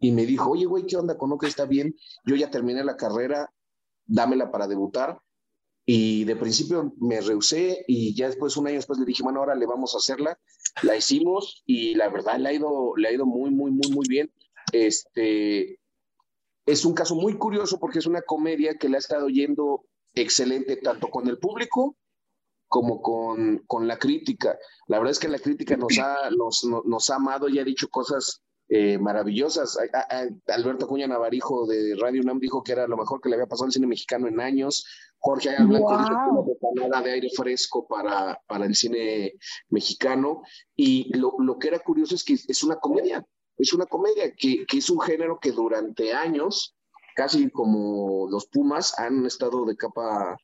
y 0.00 0.12
me 0.12 0.26
dijo, 0.26 0.50
oye, 0.50 0.66
güey, 0.66 0.86
¿qué 0.86 0.96
onda 0.96 1.16
con 1.16 1.32
OK, 1.32 1.44
está 1.44 1.66
bien? 1.66 1.94
Yo 2.24 2.34
ya 2.34 2.50
terminé 2.50 2.82
la 2.82 2.96
carrera, 2.96 3.52
dámela 4.06 4.50
para 4.50 4.66
debutar. 4.66 5.20
Y 5.86 6.24
de 6.24 6.36
principio 6.36 6.94
me 6.98 7.20
rehusé 7.20 7.84
y 7.88 8.14
ya 8.14 8.26
después, 8.26 8.56
un 8.56 8.66
año 8.66 8.76
después, 8.76 8.98
le 8.98 9.04
dije, 9.04 9.22
bueno, 9.22 9.40
ahora 9.40 9.54
le 9.54 9.66
vamos 9.66 9.94
a 9.94 9.98
hacerla. 9.98 10.38
La 10.82 10.96
hicimos 10.96 11.62
y 11.66 11.94
la 11.94 12.08
verdad 12.08 12.38
le 12.38 12.48
ha 12.48 12.52
ido, 12.52 12.92
le 12.96 13.08
ha 13.08 13.12
ido 13.12 13.26
muy, 13.26 13.50
muy, 13.50 13.70
muy, 13.70 13.90
muy 13.90 14.06
bien. 14.08 14.30
Este, 14.72 15.78
es 16.66 16.84
un 16.84 16.94
caso 16.94 17.14
muy 17.14 17.36
curioso 17.36 17.78
porque 17.78 17.98
es 17.98 18.06
una 18.06 18.22
comedia 18.22 18.76
que 18.78 18.88
le 18.88 18.96
ha 18.96 19.00
estado 19.00 19.28
yendo 19.28 19.84
excelente 20.14 20.76
tanto 20.76 21.08
con 21.08 21.28
el 21.28 21.38
público 21.38 21.96
como 22.68 23.02
con, 23.02 23.64
con 23.66 23.88
la 23.88 23.98
crítica. 23.98 24.56
La 24.86 24.98
verdad 24.98 25.10
es 25.12 25.18
que 25.18 25.28
la 25.28 25.40
crítica 25.40 25.76
nos 25.76 25.98
ha, 25.98 26.30
nos, 26.30 26.64
nos, 26.64 26.84
nos 26.84 27.10
ha 27.10 27.16
amado 27.16 27.48
y 27.48 27.58
ha 27.58 27.64
dicho 27.64 27.88
cosas 27.88 28.42
eh, 28.68 28.96
maravillosas. 28.98 29.76
A, 29.76 29.98
a, 29.98 30.22
a 30.22 30.54
Alberto 30.54 30.86
Cuña 30.86 31.08
Navarijo 31.08 31.66
de 31.66 31.96
Radio 32.00 32.22
UNAM 32.22 32.38
dijo 32.38 32.62
que 32.62 32.70
era 32.70 32.86
lo 32.86 32.96
mejor 32.96 33.20
que 33.20 33.28
le 33.28 33.34
había 33.34 33.48
pasado 33.48 33.66
al 33.66 33.72
cine 33.72 33.88
mexicano 33.88 34.28
en 34.28 34.40
años. 34.40 34.86
Jorge 35.18 35.50
Ayala 35.50 35.66
Blanco 35.66 35.98
dijo 35.98 36.08
que 36.08 36.30
una 36.30 36.40
bocanada 36.40 37.02
de 37.02 37.12
aire 37.12 37.28
fresco 37.36 37.88
para, 37.88 38.40
para 38.46 38.66
el 38.66 38.74
cine 38.76 39.34
mexicano. 39.68 40.42
Y 40.76 41.12
lo, 41.18 41.34
lo 41.40 41.58
que 41.58 41.68
era 41.68 41.80
curioso 41.80 42.14
es 42.14 42.22
que 42.22 42.34
es 42.34 42.62
una 42.62 42.76
comedia, 42.76 43.26
es 43.60 43.72
una 43.72 43.86
comedia 43.86 44.32
que, 44.34 44.64
que 44.66 44.78
es 44.78 44.90
un 44.90 45.00
género 45.00 45.38
que 45.40 45.52
durante 45.52 46.12
años, 46.12 46.74
casi 47.14 47.50
como 47.50 48.28
los 48.30 48.46
Pumas, 48.46 48.98
han 48.98 49.26
estado 49.26 49.64
de 49.66 49.76
capa, 49.76 50.36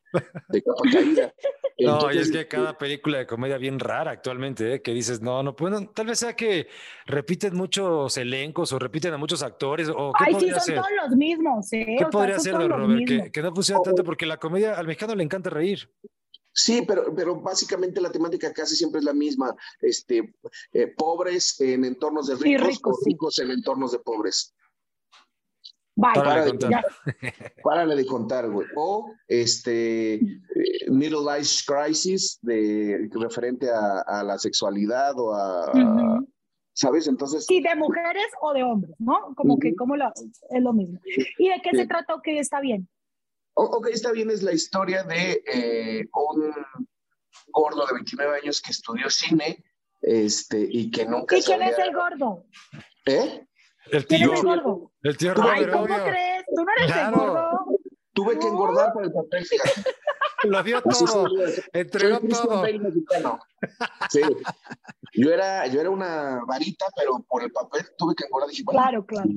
de 0.48 0.62
capa 0.62 0.82
caída. 0.92 1.34
no, 1.78 2.12
y 2.12 2.18
es 2.18 2.30
que 2.30 2.46
cada 2.46 2.76
película 2.76 3.18
de 3.18 3.26
comedia 3.26 3.56
bien 3.58 3.78
rara 3.78 4.10
actualmente, 4.10 4.74
¿eh? 4.74 4.82
que 4.82 4.92
dices, 4.92 5.20
no, 5.20 5.42
no 5.42 5.56
pueden, 5.56 5.88
tal 5.94 6.06
vez 6.06 6.18
sea 6.18 6.34
que 6.36 6.68
repiten 7.06 7.56
muchos 7.56 8.16
elencos 8.18 8.72
o 8.72 8.78
repiten 8.78 9.14
a 9.14 9.18
muchos 9.18 9.42
actores, 9.42 9.88
o 9.88 10.12
qué 10.18 10.24
Ay, 10.26 10.32
podría 10.34 10.54
sí, 10.54 10.58
son 10.60 10.64
ser. 10.64 10.74
todos 10.76 10.90
los 11.08 11.16
mismos, 11.16 11.72
¿eh? 11.72 11.96
¿Qué 11.98 12.04
O 12.04 12.10
podría 12.10 12.38
ser, 12.38 12.54
Robert? 12.54 13.06
Que, 13.06 13.30
que 13.32 13.42
no 13.42 13.54
funciona 13.54 13.80
tanto 13.82 14.04
porque 14.04 14.26
la 14.26 14.36
comedia 14.36 14.74
al 14.74 14.86
mexicano 14.86 15.14
le 15.14 15.22
encanta 15.24 15.50
reír. 15.50 15.88
Sí, 16.58 16.82
pero, 16.88 17.14
pero 17.14 17.38
básicamente 17.38 18.00
la 18.00 18.10
temática 18.10 18.50
casi 18.50 18.74
siempre 18.76 19.00
es 19.00 19.04
la 19.04 19.12
misma. 19.12 19.54
Este, 19.78 20.34
eh, 20.72 20.86
pobres 20.96 21.60
en 21.60 21.84
entornos 21.84 22.28
de 22.28 22.36
Sí, 22.36 22.56
ricos, 22.56 22.66
ricos, 22.68 22.96
o 22.96 23.00
sí. 23.04 23.10
ricos 23.10 23.38
en 23.40 23.50
entornos 23.50 23.92
de 23.92 23.98
pobres. 23.98 24.54
Bye. 25.94 26.12
Párale 26.14 26.24
Para 26.30 26.44
de 26.44 26.50
contar. 26.50 26.84
Párale 27.62 27.96
de 27.96 28.06
contar, 28.06 28.50
güey. 28.50 28.66
O 28.74 29.12
este 29.28 30.14
eh, 30.14 30.20
Middle 30.88 31.20
Life 31.20 31.64
Crisis 31.66 32.38
de 32.40 33.08
referente 33.12 33.70
a, 33.70 34.00
a 34.00 34.22
la 34.22 34.38
sexualidad 34.38 35.12
o 35.18 35.34
a. 35.34 36.22
¿sabes? 36.72 37.06
Entonces, 37.06 37.44
Sí, 37.46 37.60
de 37.62 37.74
mujeres 37.74 38.26
o 38.40 38.52
de 38.52 38.62
hombres, 38.62 38.94
¿no? 38.98 39.34
Como 39.34 39.58
que 39.58 39.74
como 39.74 39.96
lo, 39.96 40.08
es 40.50 40.62
lo 40.62 40.72
mismo. 40.74 41.00
¿Y 41.38 41.48
de 41.48 41.60
qué 41.62 41.70
Sí. 41.70 41.76
se 41.78 41.86
trata 41.86 42.14
o 42.14 42.20
qué 42.22 42.38
está 42.38 42.60
bien? 42.60 42.88
Ok, 43.56 43.86
está 43.88 44.12
bien, 44.12 44.30
es 44.30 44.42
la 44.42 44.52
historia 44.52 45.02
de 45.04 45.42
eh, 45.46 46.08
un 46.12 46.54
gordo 47.48 47.86
de 47.86 47.94
29 47.94 48.38
años 48.42 48.60
que 48.60 48.70
estudió 48.72 49.08
cine 49.10 49.64
este, 50.02 50.66
y 50.70 50.90
que 50.90 51.06
nunca 51.06 51.36
¿Y 51.36 51.42
quién 51.42 51.62
es 51.62 51.78
el 51.78 51.94
gordo? 51.94 52.44
¿Eh? 53.06 53.46
El 53.90 54.06
¿Quién 54.06 54.20
tío, 54.22 54.32
es 54.34 54.40
el 54.40 54.46
gordo? 54.46 54.92
el 55.02 55.16
tío 55.16 55.30
Ay, 55.30 55.64
Robert, 55.64 55.72
¿cómo 55.72 55.84
obvio. 55.84 56.04
crees? 56.04 56.44
¿Tú 56.54 56.64
no 56.64 56.72
eres 56.76 56.86
Claro. 56.92 57.08
el 57.22 57.28
gordo? 57.30 57.66
Tuve 58.12 58.38
que 58.38 58.46
engordar 58.46 58.92
para 58.94 59.06
el 59.06 59.12
papel, 59.12 59.44
fíjate. 59.46 59.84
Lo 60.44 60.62
dio 60.62 60.82
todo, 60.82 61.28
entregó 61.72 62.20
todo. 62.20 62.64
Sí. 64.10 64.20
Yo 65.14 65.32
era, 65.32 65.66
yo 65.66 65.80
era 65.80 65.88
una 65.90 66.40
varita, 66.46 66.86
pero 66.94 67.24
por 67.26 67.42
el 67.42 67.50
papel 67.50 67.86
tuve 67.96 68.14
que 68.14 68.24
engordar. 68.26 68.50
Dije, 68.50 68.62
bueno, 68.64 68.80
Claro, 68.82 69.06
claro. 69.06 69.28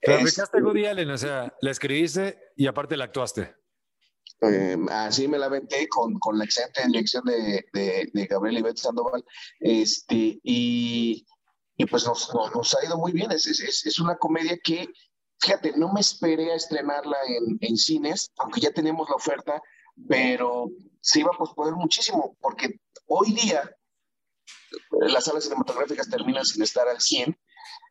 Pero 0.00 0.18
Es- 0.26 0.40
Woody 0.62 0.86
Allen, 0.86 1.10
o 1.10 1.18
sea, 1.18 1.54
la 1.60 1.70
escribiste 1.70 2.38
y 2.56 2.66
aparte 2.66 2.96
la 2.96 3.04
actuaste. 3.04 3.54
Eh, 4.42 4.76
así 4.90 5.28
me 5.28 5.38
la 5.38 5.46
aventé 5.46 5.86
con, 5.88 6.18
con 6.18 6.38
la 6.38 6.44
excelente 6.44 6.86
dirección 6.86 7.24
de, 7.24 7.66
de, 7.74 8.10
de 8.12 8.26
Gabriel 8.26 8.58
Ivette 8.58 8.78
Sandoval. 8.78 9.22
Este, 9.58 10.40
y, 10.42 11.26
y 11.76 11.86
pues 11.86 12.06
nos, 12.06 12.32
nos, 12.34 12.54
nos 12.54 12.74
ha 12.74 12.84
ido 12.86 12.96
muy 12.96 13.12
bien. 13.12 13.30
Es, 13.32 13.46
es, 13.46 13.84
es 13.86 14.00
una 14.00 14.16
comedia 14.16 14.56
que, 14.64 14.88
fíjate, 15.40 15.72
no 15.76 15.92
me 15.92 16.00
esperé 16.00 16.52
a 16.52 16.56
estrenarla 16.56 17.18
en, 17.26 17.58
en 17.60 17.76
cines, 17.76 18.30
aunque 18.38 18.60
ya 18.62 18.70
tenemos 18.70 19.08
la 19.10 19.16
oferta, 19.16 19.60
pero 20.08 20.70
se 21.02 21.20
iba 21.20 21.30
a 21.34 21.36
posponer 21.36 21.74
muchísimo, 21.74 22.36
porque 22.40 22.80
hoy 23.06 23.32
día 23.32 23.70
eh, 24.46 25.08
las 25.12 25.24
salas 25.24 25.44
cinematográficas 25.44 26.08
terminan 26.08 26.46
sin 26.46 26.62
estar 26.62 26.88
al 26.88 27.00
100. 27.00 27.38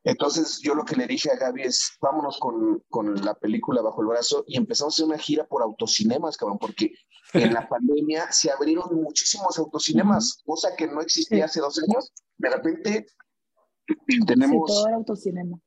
Entonces 0.03 0.59
yo 0.61 0.75
lo 0.75 0.85
que 0.85 0.95
le 0.95 1.07
dije 1.07 1.29
a 1.31 1.35
Gaby 1.37 1.63
es, 1.63 1.97
vámonos 2.01 2.39
con, 2.39 2.83
con 2.89 3.15
la 3.23 3.33
película 3.33 3.81
bajo 3.81 4.01
el 4.01 4.07
brazo 4.07 4.43
y 4.47 4.57
empezamos 4.57 4.93
a 4.93 4.95
hacer 4.95 5.05
una 5.05 5.17
gira 5.17 5.45
por 5.45 5.61
autocinemas, 5.61 6.37
cabrón, 6.37 6.57
porque 6.59 6.93
en 7.33 7.53
la 7.53 7.67
pandemia 7.69 8.31
se 8.31 8.51
abrieron 8.51 8.95
muchísimos 8.95 9.59
autocinemas, 9.59 10.41
cosa 10.45 10.75
que 10.75 10.87
no 10.87 11.01
existía 11.01 11.45
hace 11.45 11.59
dos 11.59 11.79
años. 11.79 12.11
De 12.37 12.49
repente 12.49 13.07
Sí, 14.07 14.19
tenemos 14.25 14.67
todo 14.67 14.87
era 14.87 14.97
autocinema. 14.97 15.59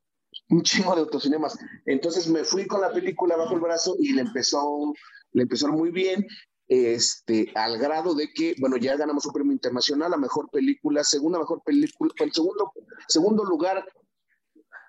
un 0.50 0.62
chingo 0.62 0.94
de 0.94 1.02
autocinemas. 1.02 1.58
Entonces 1.86 2.28
me 2.28 2.44
fui 2.44 2.66
con 2.66 2.80
la 2.80 2.92
película 2.92 3.36
bajo 3.36 3.54
el 3.54 3.60
brazo 3.60 3.96
y 3.98 4.12
le 4.12 4.22
empezó, 4.22 4.92
le 5.32 5.42
empezó 5.42 5.68
muy 5.68 5.90
bien, 5.90 6.26
este, 6.68 7.50
al 7.54 7.78
grado 7.78 8.14
de 8.14 8.32
que, 8.32 8.54
bueno, 8.60 8.76
ya 8.76 8.96
ganamos 8.96 9.26
un 9.26 9.32
premio 9.32 9.52
internacional 9.52 10.14
a 10.14 10.16
mejor 10.16 10.48
película, 10.50 11.04
segunda 11.04 11.38
mejor 11.38 11.62
película, 11.64 12.12
el 12.18 12.32
segundo, 12.32 12.72
segundo 13.08 13.44
lugar 13.44 13.84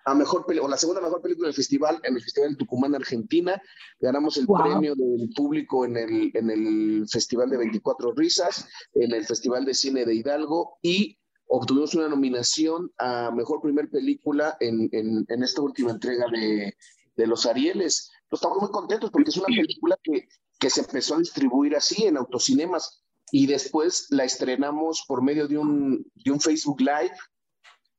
a 0.06 0.14
mejor 0.14 0.46
o 0.62 0.68
la 0.68 0.78
segunda 0.78 1.02
mejor 1.02 1.22
película 1.22 1.48
del 1.48 1.56
festival, 1.56 2.00
en 2.04 2.16
el 2.16 2.22
Festival 2.22 2.52
de 2.52 2.58
Tucumán, 2.58 2.96
Argentina. 2.96 3.62
Ganamos 4.00 4.38
el 4.38 4.46
Wow. 4.46 4.62
premio 4.62 4.96
del 4.96 5.30
público 5.36 5.86
en 5.86 5.98
el, 5.98 6.32
en 6.34 6.50
el 6.50 7.06
Festival 7.10 7.50
de 7.50 7.58
24 7.58 8.12
Risas, 8.14 8.68
en 8.96 9.14
el 9.14 9.26
Festival 9.26 9.66
de 9.66 9.74
Cine 9.74 10.06
de 10.06 10.16
Hidalgo 10.16 10.78
y 10.82 11.18
obtuvimos 11.48 11.94
una 11.94 12.10
nominación 12.10 12.92
a 12.98 13.32
mejor 13.32 13.62
primer 13.62 13.90
película 13.90 14.58
en, 14.60 14.90
en, 14.92 15.26
en 15.28 15.44
esta 15.44 15.62
última 15.62 15.92
entrega 15.92 16.26
de, 16.32 16.76
de 17.16 17.28
los 17.28 17.46
Arieles. 17.46 18.12
Pues 18.30 18.42
estamos 18.42 18.60
muy 18.60 18.72
contentos 18.72 19.12
porque 19.12 19.30
es 19.30 19.38
una 19.38 19.48
película 19.48 19.98
que, 20.04 20.28
que 20.60 20.70
se 20.70 20.82
empezó 20.82 21.16
a 21.16 21.20
distribuir 21.20 21.76
así 21.76 22.06
en 22.06 22.18
autocinemas 22.18 23.04
y 23.32 23.48
después 23.48 24.08
la 24.10 24.24
estrenamos 24.26 25.06
por 25.08 25.22
medio 25.22 25.48
de 25.48 25.58
un, 25.58 26.06
de 26.16 26.32
un 26.32 26.40
Facebook 26.40 26.82
Live 26.82 27.16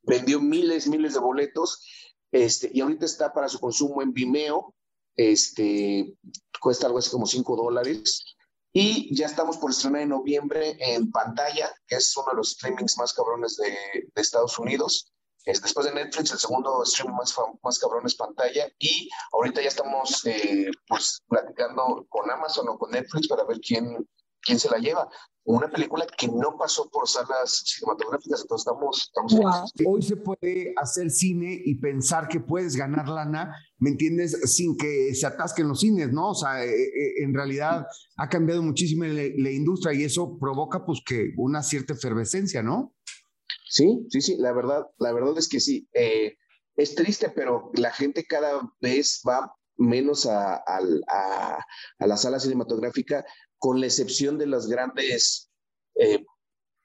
vendió 0.07 0.41
miles, 0.41 0.87
miles 0.87 1.15
de 1.15 1.21
boletos, 1.21 1.87
este, 2.33 2.71
y 2.73 2.81
ahorita 2.81 3.07
está 3.07 3.33
para 3.33 3.49
su 3.49 3.61
consumo 3.61 4.03
en 4.03 4.13
Vimeo, 4.13 4.75
este, 5.17 6.17
cuesta 6.61 6.87
algo 6.87 6.99
así 6.99 7.11
como 7.11 7.27
5 7.27 7.57
dólares, 7.57 8.35
y 8.73 9.15
ya 9.15 9.27
estamos 9.27 9.57
por 9.59 9.71
estrenar 9.71 10.03
en 10.03 10.09
noviembre 10.09 10.77
en 10.81 11.13
pantalla, 11.13 11.73
que 11.87 11.97
es 11.97 12.17
uno 12.17 12.27
de 12.33 12.37
los 12.39 12.51
streamings 12.51 12.99
más 12.99 13.13
cabrones 13.13 13.57
de, 13.57 13.69
de 13.69 14.21
Estados 14.21 14.59
Unidos. 14.59 15.13
Es 15.45 15.63
después 15.63 15.87
de 15.87 15.95
Netflix, 15.95 16.33
el 16.33 16.39
segundo 16.39 16.83
streaming 16.83 17.15
más, 17.15 17.35
más 17.63 17.79
cabrón 17.79 18.07
es 18.07 18.17
pantalla, 18.17 18.67
y 18.79 19.09
ahorita 19.33 19.63
ya 19.63 19.69
estamos 19.69 20.25
eh, 20.27 20.71
pues 20.89 21.23
platicando 21.29 22.07
con 22.09 22.29
Amazon 22.31 22.69
o 22.71 22.79
con 22.79 22.91
Netflix 22.91 23.29
para 23.29 23.45
ver 23.45 23.61
quién, 23.61 24.09
quién 24.45 24.59
se 24.59 24.71
la 24.71 24.79
lleva. 24.79 25.09
Una 25.47 25.69
película 25.69 26.07
que 26.17 26.27
no 26.29 26.57
pasó 26.59 26.89
por 26.89 27.07
salas 27.07 27.65
cinematográficas, 27.67 28.41
entonces 28.41 28.67
estamos, 28.67 29.03
estamos 29.03 29.35
Wow. 29.35 29.93
Hoy 29.95 30.03
se 30.03 30.17
puede 30.17 30.73
hacer 30.81 31.11
cine 31.11 31.61
y 31.65 31.75
pensar 31.75 32.29
que 32.29 32.41
puedes 32.41 32.77
ganar 32.77 33.09
lana, 33.09 33.55
¿me 33.79 33.91
entiendes? 33.91 34.41
Sin 34.51 34.75
que 34.79 35.15
se 35.15 35.27
atasquen 35.27 35.69
los 35.69 35.81
cines, 35.81 36.11
¿no? 36.13 36.31
O 36.31 36.35
sea, 36.35 36.65
eh, 36.65 36.71
eh, 36.71 37.23
en 37.23 37.35
realidad 37.35 37.87
ha 38.17 38.29
cambiado 38.31 38.63
muchísimo 38.63 39.05
la, 39.05 39.23
la 39.37 39.51
industria 39.51 39.93
y 39.93 40.05
eso 40.05 40.39
provoca 40.39 40.87
pues 40.87 41.01
que 41.05 41.33
una 41.37 41.63
cierta 41.63 41.93
efervescencia, 41.93 42.63
¿no? 42.63 42.95
Sí, 43.69 44.07
sí, 44.09 44.21
sí, 44.21 44.37
la 44.39 44.53
verdad, 44.53 44.87
la 44.99 45.13
verdad 45.13 45.37
es 45.37 45.49
que 45.49 45.61
sí. 45.61 45.89
Eh, 45.93 46.37
es 46.77 46.95
triste, 46.95 47.29
pero 47.29 47.71
la 47.75 47.91
gente 47.93 48.25
cada 48.25 48.73
vez 48.81 49.21
va 49.29 49.55
menos 49.77 50.27
a, 50.27 50.63
la 51.99 52.17
sala 52.17 52.41
cinematográfica, 52.41 53.25
con 53.59 53.81
la 53.81 53.87
excepción 53.87 54.39
de 54.39 54.47
las 54.47 54.67
grandes 54.67 55.51
eh, 55.97 56.25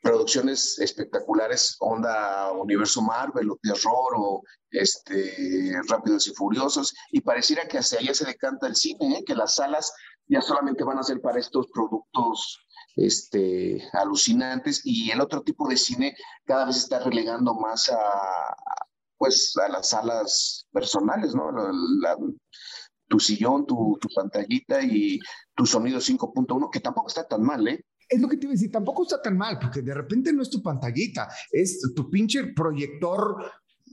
producciones 0.01 0.79
espectaculares, 0.79 1.75
onda 1.79 2.51
Universo 2.53 3.01
Marvel 3.01 3.51
o 3.51 3.59
Terror 3.61 4.13
o 4.15 4.43
este, 4.71 5.73
Rápidos 5.87 6.27
y 6.27 6.33
Furiosos, 6.33 6.93
y 7.11 7.21
pareciera 7.21 7.67
que 7.67 7.79
hacia 7.79 7.99
allá 7.99 8.13
se 8.13 8.25
decanta 8.25 8.67
el 8.67 8.75
cine, 8.75 9.19
¿eh? 9.19 9.23
que 9.25 9.35
las 9.35 9.55
salas 9.55 9.91
ya 10.27 10.41
solamente 10.41 10.83
van 10.83 10.99
a 10.99 11.03
ser 11.03 11.19
para 11.21 11.39
estos 11.39 11.67
productos 11.73 12.65
este, 12.95 13.87
alucinantes 13.93 14.81
y 14.83 15.11
el 15.11 15.21
otro 15.21 15.41
tipo 15.41 15.67
de 15.67 15.77
cine 15.77 16.15
cada 16.45 16.65
vez 16.65 16.77
está 16.77 16.99
relegando 16.99 17.53
más 17.55 17.89
a, 17.89 17.97
pues, 19.19 19.53
a 19.63 19.69
las 19.69 19.89
salas 19.89 20.65
personales, 20.71 21.35
¿no? 21.35 21.51
La- 21.51 21.71
la- 22.01 22.17
tu 23.07 23.19
sillón, 23.19 23.65
tu, 23.65 23.97
tu 23.99 24.07
pantallita 24.15 24.81
y 24.83 25.19
tu 25.55 25.65
sonido 25.65 25.99
5.1, 25.99 26.69
que 26.71 26.79
tampoco 26.79 27.07
está 27.09 27.27
tan 27.27 27.41
mal, 27.43 27.67
¿eh? 27.67 27.83
Es 28.07 28.19
lo 28.21 28.27
que 28.27 28.37
te 28.37 28.45
iba 28.45 28.51
a 28.51 28.53
decir, 28.53 28.71
tampoco 28.71 29.03
está 29.03 29.21
tan 29.21 29.35
mal, 29.37 29.57
porque 29.59 29.81
de 29.81 29.93
repente 29.93 30.31
no 30.33 30.41
es 30.43 30.49
tu 30.49 30.61
pantallita, 30.63 31.27
es 31.51 31.79
tu 31.95 32.09
pinche 32.09 32.53
proyector. 32.55 33.35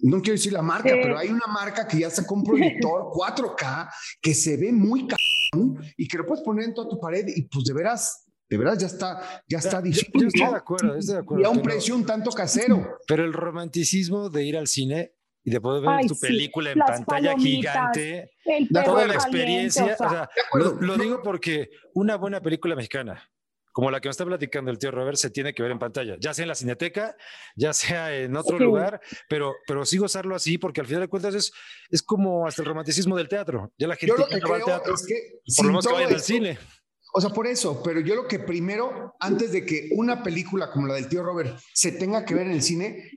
No 0.02 0.20
quiero 0.20 0.32
decir 0.34 0.52
la 0.52 0.60
marca, 0.62 0.90
Sí. 0.90 0.96
pero 1.02 1.16
hay 1.18 1.28
una 1.30 1.46
marca 1.46 1.88
que 1.88 1.98
ya 2.00 2.10
sacó 2.10 2.34
un 2.34 2.44
proyector 2.44 3.10
4K 3.12 3.90
que 4.20 4.34
se 4.34 4.56
ve 4.58 4.70
muy 4.72 5.06
cabrón 5.08 5.82
y 5.96 6.06
que 6.06 6.18
lo 6.18 6.26
puedes 6.26 6.44
poner 6.44 6.66
en 6.66 6.74
toda 6.74 6.88
tu 6.88 7.00
pared 7.00 7.26
y 7.26 7.42
pues 7.48 7.64
de 7.64 7.72
veras, 7.72 8.26
de 8.50 8.58
veras 8.58 8.76
ya 8.78 8.86
está, 8.86 9.42
ya 9.48 9.58
está 9.58 9.80
difícil. 9.80 10.10
yo 10.14 10.26
estoy 10.28 10.42
de 10.50 10.56
acuerdo, 10.56 10.94
estoy 10.94 11.14
de 11.14 11.20
acuerdo. 11.22 11.42
Y 11.42 11.46
a 11.46 11.48
un 11.48 11.56
pero- 11.62 11.64
precio 11.74 11.96
un 11.96 12.04
tanto 12.04 12.30
casero. 12.32 12.98
Pero 13.06 13.24
el 13.24 13.32
romanticismo 13.32 14.28
de 14.28 14.44
ir 14.44 14.56
al 14.58 14.66
cine 14.66 15.14
y 15.46 15.50
de 15.52 15.60
poder 15.60 15.80
ver 15.80 15.90
Ay, 15.90 16.06
tu 16.08 16.14
sí, 16.14 16.26
película 16.26 16.72
en 16.72 16.78
las 16.80 16.90
pantalla 16.90 17.32
palomitas, 17.32 17.72
gigante, 17.94 18.30
toda 18.84 19.06
la 19.06 19.14
caliente, 19.14 19.14
experiencia, 19.14 19.84
o 19.84 19.96
sea, 19.96 20.06
o 20.06 20.10
sea, 20.10 20.30
lo, 20.54 20.72
lo 20.80 20.96
digo 20.96 21.22
porque 21.22 21.70
una 21.94 22.16
buena 22.16 22.40
película 22.42 22.74
mexicana, 22.74 23.30
como 23.70 23.90
la 23.90 24.00
que 24.00 24.08
nos 24.08 24.14
está 24.14 24.24
platicando 24.24 24.70
el 24.72 24.78
tío 24.78 24.90
Robert, 24.90 25.16
se 25.18 25.30
tiene 25.30 25.54
que 25.54 25.62
ver 25.62 25.70
en 25.70 25.78
pantalla, 25.78 26.16
ya 26.18 26.34
sea 26.34 26.42
en 26.42 26.48
la 26.48 26.54
cineteca, 26.56 27.14
ya 27.54 27.72
sea 27.72 28.12
en 28.16 28.34
otro 28.36 28.58
Sí. 28.58 28.64
lugar, 28.64 29.00
pero, 29.28 29.54
pero 29.68 29.86
sí 29.86 29.98
gozarlo 29.98 30.34
así, 30.34 30.58
porque 30.58 30.80
al 30.80 30.86
final 30.88 31.02
de 31.02 31.08
cuentas 31.08 31.34
es, 31.34 31.52
es 31.90 32.02
como 32.02 32.46
hasta 32.46 32.62
el 32.62 32.68
romanticismo 32.68 33.16
del 33.16 33.28
teatro. 33.28 33.72
Ya 33.78 33.86
la 33.86 33.94
gente 33.94 34.14
Yo 34.14 34.16
lo 34.16 34.28
ya 34.28 34.34
que 34.36 34.40
no 34.40 34.48
va 34.48 34.56
al 34.56 34.62
creo 34.62 34.76
teatro, 34.76 34.94
es 34.94 35.06
que 35.06 35.14
por 35.56 35.66
lo 35.66 35.70
menos 35.72 35.86
que 35.86 35.92
vayan 35.92 36.12
al 36.12 36.20
cine. 36.20 36.58
O 37.14 37.20
sea, 37.20 37.30
por 37.30 37.46
eso, 37.46 37.82
pero 37.84 38.00
yo 38.00 38.14
lo 38.14 38.26
que 38.26 38.40
primero, 38.40 39.14
antes 39.20 39.52
de 39.52 39.64
que 39.64 39.90
una 39.94 40.22
película 40.22 40.70
como 40.70 40.86
la 40.88 40.94
del 40.94 41.08
tío 41.08 41.22
Robert 41.22 41.56
se 41.72 41.92
tenga 41.92 42.24
que 42.24 42.34
ver 42.34 42.46
en 42.46 42.52
el 42.52 42.62
cine, 42.62 43.10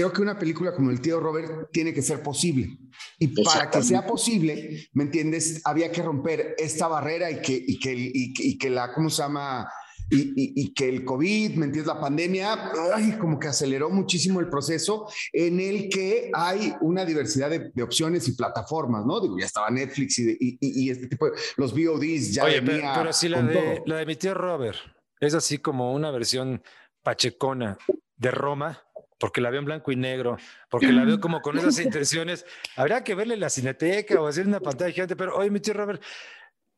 creo 0.00 0.12
que 0.14 0.22
una 0.22 0.38
película 0.38 0.74
como 0.74 0.90
el 0.90 1.00
tío 1.02 1.20
Robert 1.20 1.68
tiene 1.72 1.92
que 1.92 2.00
ser 2.00 2.22
posible. 2.22 2.78
Y 3.18 3.28
para 3.44 3.70
que 3.70 3.82
sea 3.82 4.06
posible, 4.06 4.88
¿me 4.94 5.04
entiendes? 5.04 5.60
Había 5.64 5.92
que 5.92 6.02
romper 6.02 6.54
esta 6.56 6.88
barrera 6.88 7.30
y 7.30 7.42
que, 7.42 7.52
y 7.52 7.78
que, 7.78 7.92
y 7.92 8.32
que, 8.32 8.42
y 8.42 8.58
que 8.58 8.70
la, 8.70 8.94
¿cómo 8.94 9.10
se 9.10 9.22
llama? 9.22 9.68
y, 10.12 10.74
que 10.74 10.88
el 10.88 11.04
COVID, 11.04 11.50
¿me 11.50 11.66
entiendes? 11.66 11.86
La 11.86 12.00
pandemia, 12.00 12.72
ay, 12.94 13.12
como 13.12 13.38
que 13.38 13.46
aceleró 13.46 13.90
muchísimo 13.90 14.40
el 14.40 14.48
proceso 14.48 15.06
en 15.32 15.60
el 15.60 15.88
que 15.88 16.32
hay 16.34 16.74
una 16.80 17.04
diversidad 17.04 17.48
de, 17.50 17.82
opciones 17.82 18.26
y 18.26 18.32
plataformas, 18.32 19.06
¿no? 19.06 19.20
Digo, 19.20 19.38
ya 19.38 19.46
estaba 19.46 19.70
Netflix 19.70 20.18
y, 20.18 20.90
este 20.90 21.06
tipo 21.06 21.26
de, 21.26 21.32
los 21.56 21.72
VODs 21.72 22.32
ya 22.32 22.44
Oye, 22.44 22.60
pero, 22.60 22.90
pero 22.92 23.12
sí 23.12 23.28
la 23.28 23.42
de, 23.42 23.82
la 23.86 23.98
de 23.98 24.06
mi 24.06 24.16
tío 24.16 24.34
Robert 24.34 24.78
es 25.20 25.34
así 25.34 25.58
como 25.58 25.92
una 25.92 26.10
versión 26.10 26.60
pachecona 27.02 27.78
de 28.16 28.30
Roma, 28.30 28.82
porque 29.20 29.42
la 29.42 29.50
veo 29.50 29.60
en 29.60 29.66
blanco 29.66 29.92
y 29.92 29.96
negro, 29.96 30.38
porque 30.70 30.90
la 30.90 31.04
veo 31.04 31.20
como 31.20 31.42
con 31.42 31.56
esas 31.58 31.78
intenciones. 31.80 32.46
Habría 32.74 33.04
que 33.04 33.14
verle 33.14 33.36
la 33.36 33.50
cineteca 33.50 34.20
o 34.20 34.26
hacer 34.26 34.46
una 34.46 34.60
pantalla 34.60 34.90
gigante, 34.90 35.14
pero 35.14 35.36
oye, 35.36 35.50
mi 35.50 35.60
tío 35.60 35.74
Robert, 35.74 36.02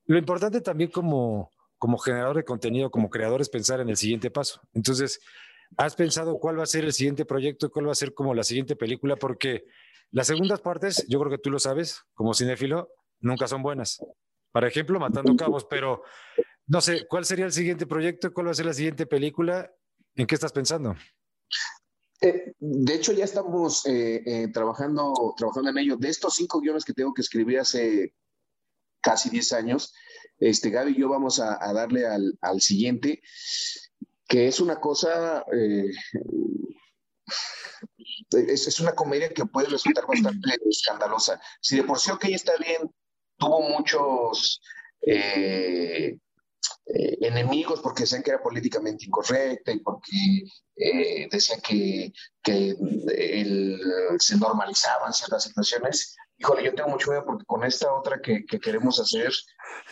lo 0.07 0.19
importante 0.19 0.61
también 0.61 0.91
como, 0.91 1.51
como 1.79 1.97
generador 1.99 2.37
de 2.37 2.45
contenido, 2.45 2.91
como 2.91 3.09
creador, 3.09 3.41
es 3.41 3.49
pensar 3.49 3.81
en 3.81 3.89
el 3.89 3.97
siguiente 3.97 4.31
paso. 4.31 4.61
Entonces, 4.75 5.21
¿has 5.77 5.95
pensado 5.95 6.37
cuál 6.39 6.59
va 6.59 6.65
a 6.65 6.67
ser 6.67 6.85
el 6.85 6.93
siguiente 6.93 7.25
proyecto 7.25 7.71
cuál 7.71 7.87
va 7.87 7.93
a 7.93 7.95
ser 7.95 8.13
como 8.13 8.35
la 8.35 8.43
siguiente 8.43 8.75
película? 8.75 9.15
Porque 9.15 9.65
las 10.11 10.27
segundas 10.27 10.61
partes, 10.61 11.07
yo 11.09 11.21
creo 11.21 11.31
que 11.31 11.39
tú 11.39 11.49
lo 11.49 11.61
sabes, 11.61 12.03
como 12.13 12.35
cinéfilo, 12.35 12.89
nunca 13.21 13.47
son 13.47 13.63
buenas. 13.63 14.05
Por 14.51 14.65
ejemplo, 14.65 14.99
Matando 14.99 15.37
Cabos, 15.37 15.65
pero 15.65 16.03
no 16.67 16.81
sé, 16.81 17.07
¿cuál 17.07 17.25
sería 17.25 17.45
el 17.45 17.53
siguiente 17.53 17.87
proyecto? 17.87 18.33
¿Cuál 18.33 18.49
va 18.49 18.51
a 18.51 18.55
ser 18.55 18.67
la 18.67 18.75
siguiente 18.75 19.07
película? 19.07 19.71
¿En 20.17 20.27
qué 20.27 20.35
estás 20.35 20.53
pensando? 20.53 20.97
Eh, 22.23 22.55
de 22.61 22.95
hecho, 22.95 23.13
ya 23.13 23.25
estamos 23.25 23.85
eh, 23.87 24.23
eh, 24.25 24.49
trabajando, 24.53 25.35
trabajando 25.37 25.71
en 25.71 25.79
ello. 25.79 25.97
De 25.97 26.09
estos 26.09 26.35
cinco 26.35 26.61
guiones 26.61 26.85
que 26.85 26.93
tengo 26.93 27.13
que 27.13 27.23
escribir 27.23 27.59
hace 27.59 28.15
casi 29.01 29.29
10 29.29 29.53
años, 29.55 29.93
este, 30.39 30.71
Gaby 30.71 30.93
y 30.93 31.01
yo 31.01 31.09
vamos 31.09 31.41
a, 31.41 31.59
darle 31.73 32.07
al, 32.07 32.61
siguiente, 32.61 33.21
que 34.29 34.47
es 34.47 34.61
una 34.61 34.79
cosa, 34.79 35.45
es, 38.31 38.69
es, 38.69 38.79
una 38.79 38.95
comedia 38.95 39.29
que 39.31 39.45
puede 39.45 39.67
resultar 39.69 40.07
bastante 40.07 40.57
escandalosa. 40.71 41.41
Si 41.61 41.75
de 41.77 41.83
por 41.83 41.99
sí, 41.99 42.13
ok, 42.13 42.27
está 42.27 42.53
bien, 42.57 42.89
tuvo 43.37 43.69
muchos... 43.69 44.63
Eh, 45.05 46.17
enemigos 46.85 47.81
porque 47.81 48.03
decían 48.03 48.23
que 48.23 48.31
era 48.31 48.43
políticamente 48.43 49.05
incorrecta 49.07 49.73
y 49.73 49.81
porque 49.81 50.45
eh, 50.77 51.29
decían 51.31 51.61
que, 51.61 52.13
que 52.43 52.75
se 54.19 54.37
normalizaban 54.37 55.13
ciertas 55.13 55.45
situaciones. 55.45 56.17
Híjole, 56.39 56.65
yo 56.65 56.75
tengo 56.75 56.91
mucho 56.91 57.11
miedo 57.11 57.25
porque 57.25 57.45
con 57.47 57.65
esta 57.65 57.93
otra 57.93 58.21
que, 58.21 58.45
que 58.45 58.59
queremos 58.59 58.99
hacer, 58.99 59.33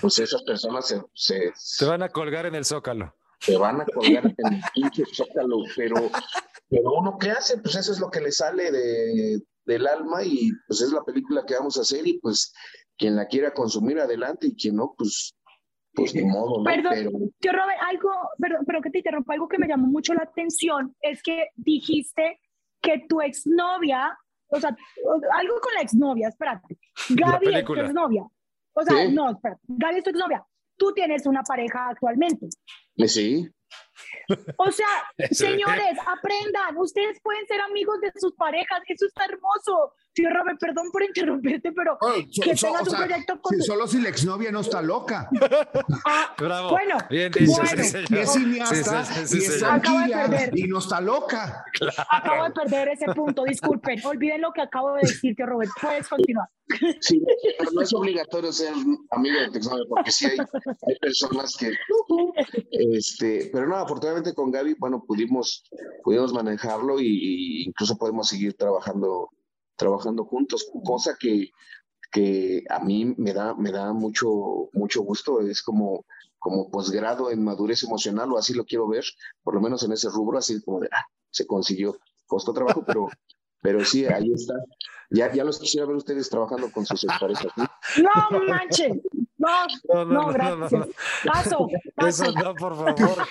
pues 0.01 0.19
esas 0.19 0.43
personas 0.43 0.89
se, 0.89 1.01
se, 1.15 1.53
se, 1.55 1.85
van 1.85 2.03
a 2.03 2.09
colgar 2.09 2.47
en 2.47 2.57
el 2.57 2.65
zócalo. 2.65 3.15
Se 3.39 3.57
van 3.57 3.81
a 3.81 3.87
colgar 3.87 4.27
en 4.27 4.55
el 4.55 4.61
pinche 4.75 5.05
zócalo, 5.15 5.59
pero, 5.77 6.11
pero 6.69 6.93
uno 6.99 7.17
qué 7.19 7.31
hace, 7.31 7.59
pues 7.59 7.77
eso 7.77 7.93
es 7.93 8.01
lo 8.01 8.11
que 8.11 8.21
le 8.21 8.33
sale 8.33 8.73
de, 8.73 9.41
del 9.65 9.87
alma 9.87 10.25
y 10.25 10.51
pues 10.67 10.81
es 10.81 10.93
la 10.93 11.05
película 11.05 11.45
que 11.47 11.55
vamos 11.55 11.79
a 11.79 11.83
hacer 11.83 12.07
y 12.07 12.19
pues 12.19 12.53
quien 12.99 13.17
la 13.17 13.27
quiera 13.27 13.55
consumir 13.55 13.99
adelante 13.99 14.49
y 14.49 14.57
quien 14.57 14.77
no, 14.77 14.95
pues 14.97 15.35
pues 16.01 16.15
ni 16.15 16.25
modo, 16.25 16.59
¿no? 16.59 16.65
Perdón, 16.65 16.93
pero... 16.95 17.11
yo 17.41 17.53
Robert, 17.53 17.81
algo, 17.89 18.11
perdón, 18.39 18.65
pero 18.67 18.81
que 18.81 18.91
te 18.91 18.99
interrumpa, 18.99 19.35
algo 19.35 19.49
que 19.49 19.59
me 19.59 19.69
llamó 19.69 19.87
mucho 19.87 20.15
la 20.15 20.23
atención 20.23 20.95
es 21.01 21.23
que 21.23 21.49
dijiste 21.57 22.41
que 22.83 23.05
tu 23.09 23.21
exnovia, 23.21 24.19
o 24.49 24.61
sea, 24.61 24.77
algo 25.35 25.61
con 25.61 25.75
la 25.75 25.83
exnovia, 25.83 26.29
espérate, 26.29 26.79
Gaby 27.11 27.55
es 27.55 27.65
tu 27.65 27.75
exnovia. 27.75 28.25
O 28.73 28.83
sea, 28.83 29.09
no, 29.11 29.31
espérate, 29.31 29.61
Gaby 29.67 29.99
es 29.99 30.05
tu 30.05 30.11
exnovia. 30.11 30.45
Tú 30.77 30.93
tienes 30.95 31.27
una 31.27 31.43
pareja 31.43 31.91
actualmente. 31.91 32.49
Sí. 33.07 33.49
O 34.57 34.71
sea, 34.71 34.87
señores, 35.31 35.99
aprendan. 36.07 36.77
Ustedes 36.79 37.21
pueden 37.23 37.47
ser 37.47 37.61
amigos 37.61 38.01
de 38.01 38.13
sus 38.17 38.35
parejas. 38.35 38.81
Eso 38.89 39.07
está 39.07 39.27
hermoso. 39.27 39.93
Tío 40.13 40.29
Robert, 40.31 40.59
perdón 40.59 40.91
por 40.93 41.03
interrumpirte, 41.03 41.73
pero 41.73 41.97
que 42.01 42.55
tengas 42.55 42.89
un 42.89 42.97
proyecto 42.97 43.41
con. 43.41 43.57
Si, 43.57 43.63
solo 43.63 43.87
si 43.87 44.01
la 44.01 44.09
exnovia 44.09 44.51
no 44.51 44.61
está 44.61 44.83
loca. 44.83 45.29
Ah, 46.05 46.35
Bravo. 46.39 46.71
Bueno, 46.71 46.97
bien 47.09 47.31
dicho, 47.33 47.53
bueno, 47.53 47.85
sí, 47.85 47.99
y 48.09 48.19
es 48.19 48.33
cineasta 48.33 49.05
y 49.31 49.39
es 49.39 49.59
tranquila 49.59 50.51
y 50.53 50.63
no 50.65 50.79
está 50.79 51.01
loca. 51.01 51.65
Acabo 52.11 52.45
de 52.45 52.51
perder 52.51 52.89
ese 52.89 53.07
punto. 53.15 53.45
Disculpen, 53.45 54.01
olviden 54.05 54.41
lo 54.41 54.53
que 54.53 54.63
acabo 54.63 54.95
de 54.95 55.03
decir, 55.03 55.35
tío 55.37 55.47
Robert. 55.47 55.71
Puedes 55.81 56.09
continuar. 56.09 56.49
Sí, 57.01 57.23
pero 57.59 57.71
no 57.73 57.83
es 57.83 57.93
obligatorio 57.93 58.53
ser 58.53 58.73
amigo 59.11 59.41
de 59.41 59.51
tu 59.51 59.59
exnovia, 59.59 59.85
porque 59.89 60.11
sí 60.11 60.27
hay, 60.27 60.39
hay 60.39 60.99
personas 61.01 61.57
que. 61.57 61.73
Este, 62.71 63.51
pero 63.53 63.67
no, 63.67 63.77
afortunadamente 63.77 64.35
con 64.35 64.51
Gaby, 64.51 64.77
bueno, 64.79 65.05
pudimos, 65.07 65.65
pudimos 66.03 66.33
manejarlo 66.33 67.01
y, 67.01 67.65
incluso 67.67 67.97
podemos 67.99 68.29
seguir 68.29 68.55
trabajando, 68.55 69.31
trabajando 69.81 70.25
juntos, 70.25 70.71
cosa 70.85 71.17
que, 71.19 71.51
que 72.13 72.63
a 72.69 72.79
mí 72.79 73.15
me 73.17 73.33
da, 73.33 73.55
me 73.55 73.73
da 73.73 73.93
mucho, 73.93 74.69
mucho 74.75 75.03
gusto, 75.03 75.41
es 75.41 75.63
como, 75.63 76.05
como 76.39 76.71
posgrado 76.71 77.31
en 77.31 77.43
madurez 77.43 77.83
emocional, 77.83 78.31
o 78.31 78.39
así 78.39 78.55
lo 78.55 78.65
quiero 78.65 78.87
ver, 78.87 79.05
por 79.43 79.55
lo 79.55 79.61
menos 79.61 79.83
en 79.83 79.93
ese 79.93 80.11
rubro, 80.11 80.39
así 80.39 80.63
como 80.63 80.81
de, 80.81 80.89
ah, 80.93 81.07
se 81.31 81.47
consiguió, 81.47 81.97
costó 82.27 82.53
trabajo, 82.53 82.85
pero, 82.87 83.09
pero 83.63 83.85
sí, 83.85 84.05
ahí 84.05 84.31
está. 84.33 84.55
Ya, 85.13 85.33
ya 85.33 85.43
los 85.43 85.59
quisiera 85.59 85.87
ver 85.87 85.97
ustedes 85.97 86.29
trabajando 86.29 86.71
con 86.71 86.87
sus 86.87 87.03
exparejas. 87.03 87.53
¿no? 87.57 88.39
no 88.39 88.45
manches, 88.45 88.97
no, 89.41 90.05
no, 90.05 90.27
gracias. 90.27 90.87
Paso, 91.25 91.69
paso. 91.97 92.25
Eso 92.25 92.33
no, 92.33 92.55
por 92.55 92.77
favor. 92.77 93.27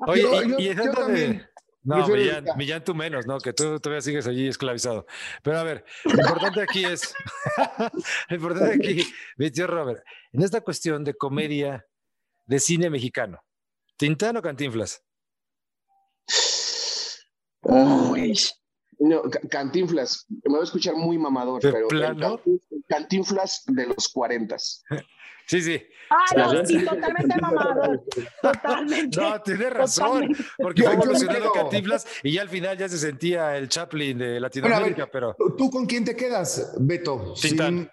Oye, 0.08 0.56
y, 0.58 0.70
y 0.70 0.74
también. 0.74 1.46
No, 1.84 2.08
Millán, 2.08 2.44
Millán, 2.56 2.82
tú 2.82 2.94
menos, 2.94 3.26
¿no? 3.26 3.38
Que 3.38 3.52
tú 3.52 3.78
todavía 3.78 4.00
sigues 4.00 4.26
allí 4.26 4.48
esclavizado. 4.48 5.06
Pero 5.42 5.58
a 5.58 5.62
ver, 5.62 5.84
lo 6.04 6.12
importante 6.12 6.62
aquí 6.62 6.84
es, 6.84 7.14
lo 8.28 8.36
importante 8.36 8.74
aquí, 8.74 9.06
mi 9.36 9.50
tío 9.50 9.66
Robert, 9.66 10.02
en 10.32 10.42
esta 10.42 10.62
cuestión 10.62 11.04
de 11.04 11.14
comedia 11.14 11.86
de 12.46 12.58
cine 12.58 12.88
mexicano, 12.88 13.38
¿Tintán 13.96 14.36
o 14.36 14.42
Cantinflas? 14.42 15.02
Uy. 17.62 18.34
No, 18.98 19.22
Cantinflas, 19.50 20.26
me 20.28 20.52
voy 20.52 20.60
a 20.60 20.64
escuchar 20.64 20.94
muy 20.94 21.18
mamador, 21.18 21.60
pero 21.60 21.88
Cantinflas 22.88 23.62
de 23.66 23.86
los 23.86 24.08
40. 24.08 24.56
Sí, 25.46 25.60
sí. 25.62 25.82
Ah, 26.10 26.24
no, 26.36 26.66
sí, 26.66 26.84
totalmente 26.84 27.40
mamador. 27.40 28.04
Totalmente. 28.42 29.20
No, 29.20 29.40
tiene 29.42 29.70
razón. 29.70 30.28
Porque 30.58 30.82
fue 30.82 30.92
evolucionando 30.92 31.52
Cantinflas 31.52 32.06
y 32.22 32.32
ya 32.32 32.42
al 32.42 32.48
final 32.48 32.76
ya 32.76 32.88
se 32.88 32.98
sentía 32.98 33.56
el 33.56 33.68
Chaplin 33.68 34.18
de 34.18 34.40
Latinoamérica, 34.40 35.10
pero. 35.10 35.34
¿Tú 35.56 35.70
con 35.70 35.86
quién 35.86 36.04
te 36.04 36.14
quedas, 36.14 36.74
Beto? 36.78 37.34
Tintán. 37.40 37.90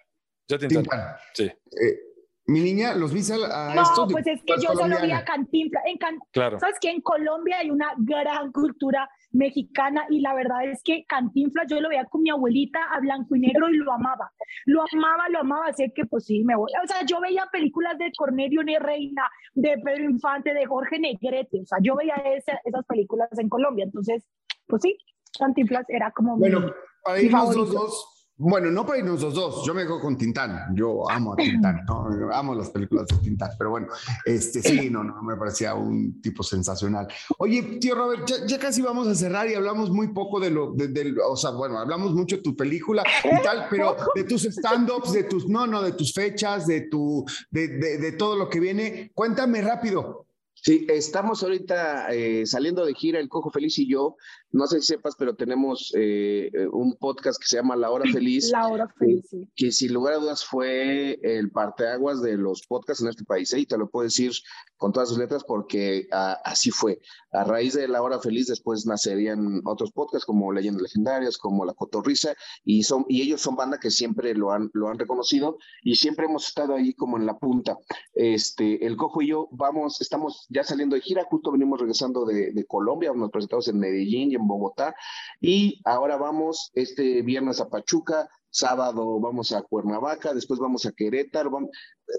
Yo 0.48 0.58
Tintán. 0.58 0.86
Sí. 1.34 1.44
Eh, 1.44 2.11
mi 2.46 2.60
niña, 2.62 2.96
¿los 2.96 3.14
viste 3.14 3.34
a, 3.34 3.74
no, 3.74 3.82
esto? 3.82 4.06
No, 4.06 4.08
pues 4.08 4.28
es 4.28 4.42
que 4.44 4.56
yo 4.62 4.74
solo 4.74 4.96
vi 5.02 5.12
a 5.12 5.24
Cantinflas. 5.24 5.84
En 5.86 5.98
claro. 6.32 6.60
¿Sabes 6.60 6.78
que 6.80 6.90
En 6.90 7.02
Colombia 7.02 7.60
hay 7.60 7.70
una 7.70 7.94
gran 7.98 8.52
cultura 8.52 9.10
mexicana 9.32 10.06
y 10.10 10.20
la 10.20 10.34
verdad 10.34 10.66
es 10.66 10.82
que 10.84 11.06
Cantinflas 11.06 11.68
yo 11.70 11.80
lo 11.80 11.90
veía 11.90 12.06
con 12.06 12.22
mi 12.22 12.30
abuelita 12.30 12.80
a 12.92 13.00
blanco 13.00 13.36
y 13.36 13.40
negro 13.40 13.70
y 13.70 13.78
lo 13.78 13.92
amaba. 13.94 14.32
Lo 14.66 14.84
amaba, 14.92 15.30
lo 15.30 15.40
amaba, 15.40 15.68
así 15.68 15.92
que 15.96 16.06
pues 16.06 16.26
sí, 16.26 16.44
me 16.44 16.56
voy. 16.56 16.72
O 16.84 16.88
sea, 16.88 17.06
yo 17.06 17.22
veía 17.22 17.48
películas 17.52 17.98
de 17.98 18.12
Cornelio 18.18 18.62
Reina, 18.80 19.30
de 19.54 19.78
Pedro 19.84 20.04
Infante, 20.04 20.54
de 20.54 20.66
Jorge 20.66 21.00
Negrete, 21.00 21.62
o 21.62 21.66
sea, 21.66 21.78
yo 21.82 21.96
veía 21.96 22.16
esas 22.16 22.86
películas 22.88 23.30
en 23.38 23.50
Colombia, 23.50 23.86
entonces, 23.86 24.26
pues 24.68 24.82
sí, 24.82 24.98
Cantinflas 25.38 25.86
era 25.90 26.12
como 26.12 26.38
bueno, 26.38 26.60
mi, 26.62 26.72
para 27.04 27.22
irnos 27.22 27.56
los 27.56 27.72
dos 27.72 28.21
bueno, 28.42 28.72
no 28.72 28.86
para 28.86 28.98
irnos 28.98 29.22
los 29.22 29.36
dos, 29.36 29.64
yo 29.66 29.74
me 29.76 29.84
dejo 29.84 30.00
con 30.00 30.18
Tintán, 30.18 30.76
yo 30.76 31.08
amo 31.10 31.34
a 31.34 31.36
Tintán, 31.36 31.86
amo 32.34 32.56
las 32.56 32.72
películas 32.72 33.08
de 33.08 33.18
Tintán, 33.18 33.52
pero 33.56 33.70
bueno, 33.70 33.88
este 34.26 34.64
sí, 34.64 34.90
no, 34.90 35.04
no, 35.04 35.22
me 35.22 35.36
parecía 35.36 35.76
un 35.76 36.20
tipo 36.22 36.42
sensacional. 36.42 37.08
Oye, 37.38 37.78
tío 37.80 37.94
Robert, 37.94 38.28
ya, 38.48 38.58
casi 38.58 38.82
vamos 38.82 39.08
a 39.08 39.14
cerrar 39.14 39.48
y 39.48 39.54
hablamos 39.54 39.92
muy 39.92 40.08
poco 40.08 40.40
de 40.40 40.50
lo, 40.50 40.72
de, 40.74 41.16
o 41.24 41.38
sea, 41.38 41.52
bueno, 41.52 41.78
hablamos 41.78 42.14
mucho 42.14 42.38
de 42.38 42.42
tu 42.42 42.56
película 42.56 43.04
y 43.24 43.44
tal, 43.44 43.68
pero 43.70 43.96
de 44.16 44.24
tus 44.24 44.44
stand-ups, 44.46 45.14
de 45.14 45.24
tus, 45.26 45.48
no, 45.48 45.68
no, 45.68 45.84
de 45.84 45.92
tus 45.92 46.12
fechas, 46.12 46.66
de 46.66 46.82
tu, 46.82 47.24
de, 47.52 47.68
de 47.68 48.12
todo 48.14 48.36
lo 48.36 48.50
que 48.50 48.60
viene, 48.60 49.12
cuéntame 49.14 49.62
rápido. 49.62 50.26
Sí, 50.64 50.86
estamos 50.90 51.42
ahorita 51.42 52.14
eh, 52.14 52.46
saliendo 52.46 52.86
de 52.86 52.94
gira, 52.94 53.20
el 53.20 53.30
Cojo 53.30 53.50
Feliz 53.50 53.80
y 53.80 53.90
yo. 53.90 54.16
No 54.52 54.68
sé 54.68 54.80
si 54.80 54.88
sepas, 54.88 55.16
pero 55.18 55.36
tenemos 55.36 55.92
eh, 55.96 56.50
un 56.72 56.96
podcast 56.96 57.40
que 57.40 57.48
se 57.48 57.58
llama 57.58 57.76
La 57.76 57.90
Hora 57.90 58.06
Feliz. 58.12 58.50
La 58.52 58.68
Hora 58.68 58.88
Feliz, 58.88 59.26
sí. 59.30 59.50
Que 59.56 59.72
sin 59.72 59.94
lugar 59.94 60.14
a 60.14 60.18
dudas 60.18 60.46
fue 60.46 61.20
el 61.22 61.52
parteaguas 61.52 62.22
de 62.22 62.38
los 62.38 62.66
podcasts 62.68 63.04
en 63.04 63.10
este 63.10 63.26
país. 63.26 63.52
¿eh? 63.54 63.60
Y 63.60 63.66
te 63.66 63.78
lo 63.78 63.90
puedo 63.90 64.06
decir 64.06 64.32
con 64.78 64.94
todas 64.94 65.10
sus 65.10 65.18
letras 65.18 65.44
porque 65.44 66.08
ah, 66.12 66.40
así 66.46 66.72
fue. 66.72 67.02
A 67.34 67.44
raíz 67.44 67.74
de 67.74 67.88
La 67.88 68.02
Hora 68.02 68.20
Feliz 68.20 68.48
después 68.48 68.86
nacerían 68.86 69.62
otros 69.66 69.92
podcasts 69.92 70.26
como 70.26 70.52
Leyendas 70.52 70.82
Legendarias, 70.82 71.38
como 71.38 71.66
La 71.66 71.74
Cotorrisa. 71.74 72.34
Y, 72.64 72.84
son, 72.84 73.06
y 73.08 73.22
ellos 73.22 73.42
son 73.42 73.56
banda 73.56 73.80
que 73.80 73.92
siempre 73.92 74.34
lo 74.34 74.52
han, 74.52 74.70
lo 74.74 74.90
han 74.90 74.98
reconocido 74.98 75.58
y 75.84 75.96
siempre 75.96 76.26
hemos 76.26 76.48
estado 76.48 76.76
ahí 76.76 76.94
como 76.94 77.18
en 77.18 77.26
la 77.26 77.38
punta. 77.38 77.78
Este, 78.14 78.86
el 78.86 78.98
Cojo 78.98 79.22
y 79.22 79.28
yo 79.28 79.48
vamos, 79.52 80.00
estamos 80.02 80.22
estamos 80.22 80.46
ya 80.50 80.64
saliendo 80.64 80.96
de 80.96 81.02
gira, 81.02 81.24
justo 81.24 81.52
venimos 81.52 81.80
regresando 81.80 82.26
de, 82.26 82.52
de 82.52 82.66
Colombia, 82.66 83.12
nos 83.14 83.32
presentamos 83.32 83.68
en 83.68 83.80
Medellín 83.80 84.32
y 84.32 84.36
en 84.42 84.48
Bogotá, 84.48 84.96
y 85.40 85.82
ahora 85.86 86.18
vamos 86.18 86.72
este 86.74 87.22
viernes 87.22 87.62
a 87.62 87.70
Pachuca, 87.70 88.30
sábado 88.50 89.20
vamos 89.20 89.52
a 89.54 89.62
Cuernavaca, 89.62 90.34
después 90.34 90.60
vamos 90.60 90.86
a 90.86 90.92
Querétaro, 90.92 91.50
vamos, 91.50 91.70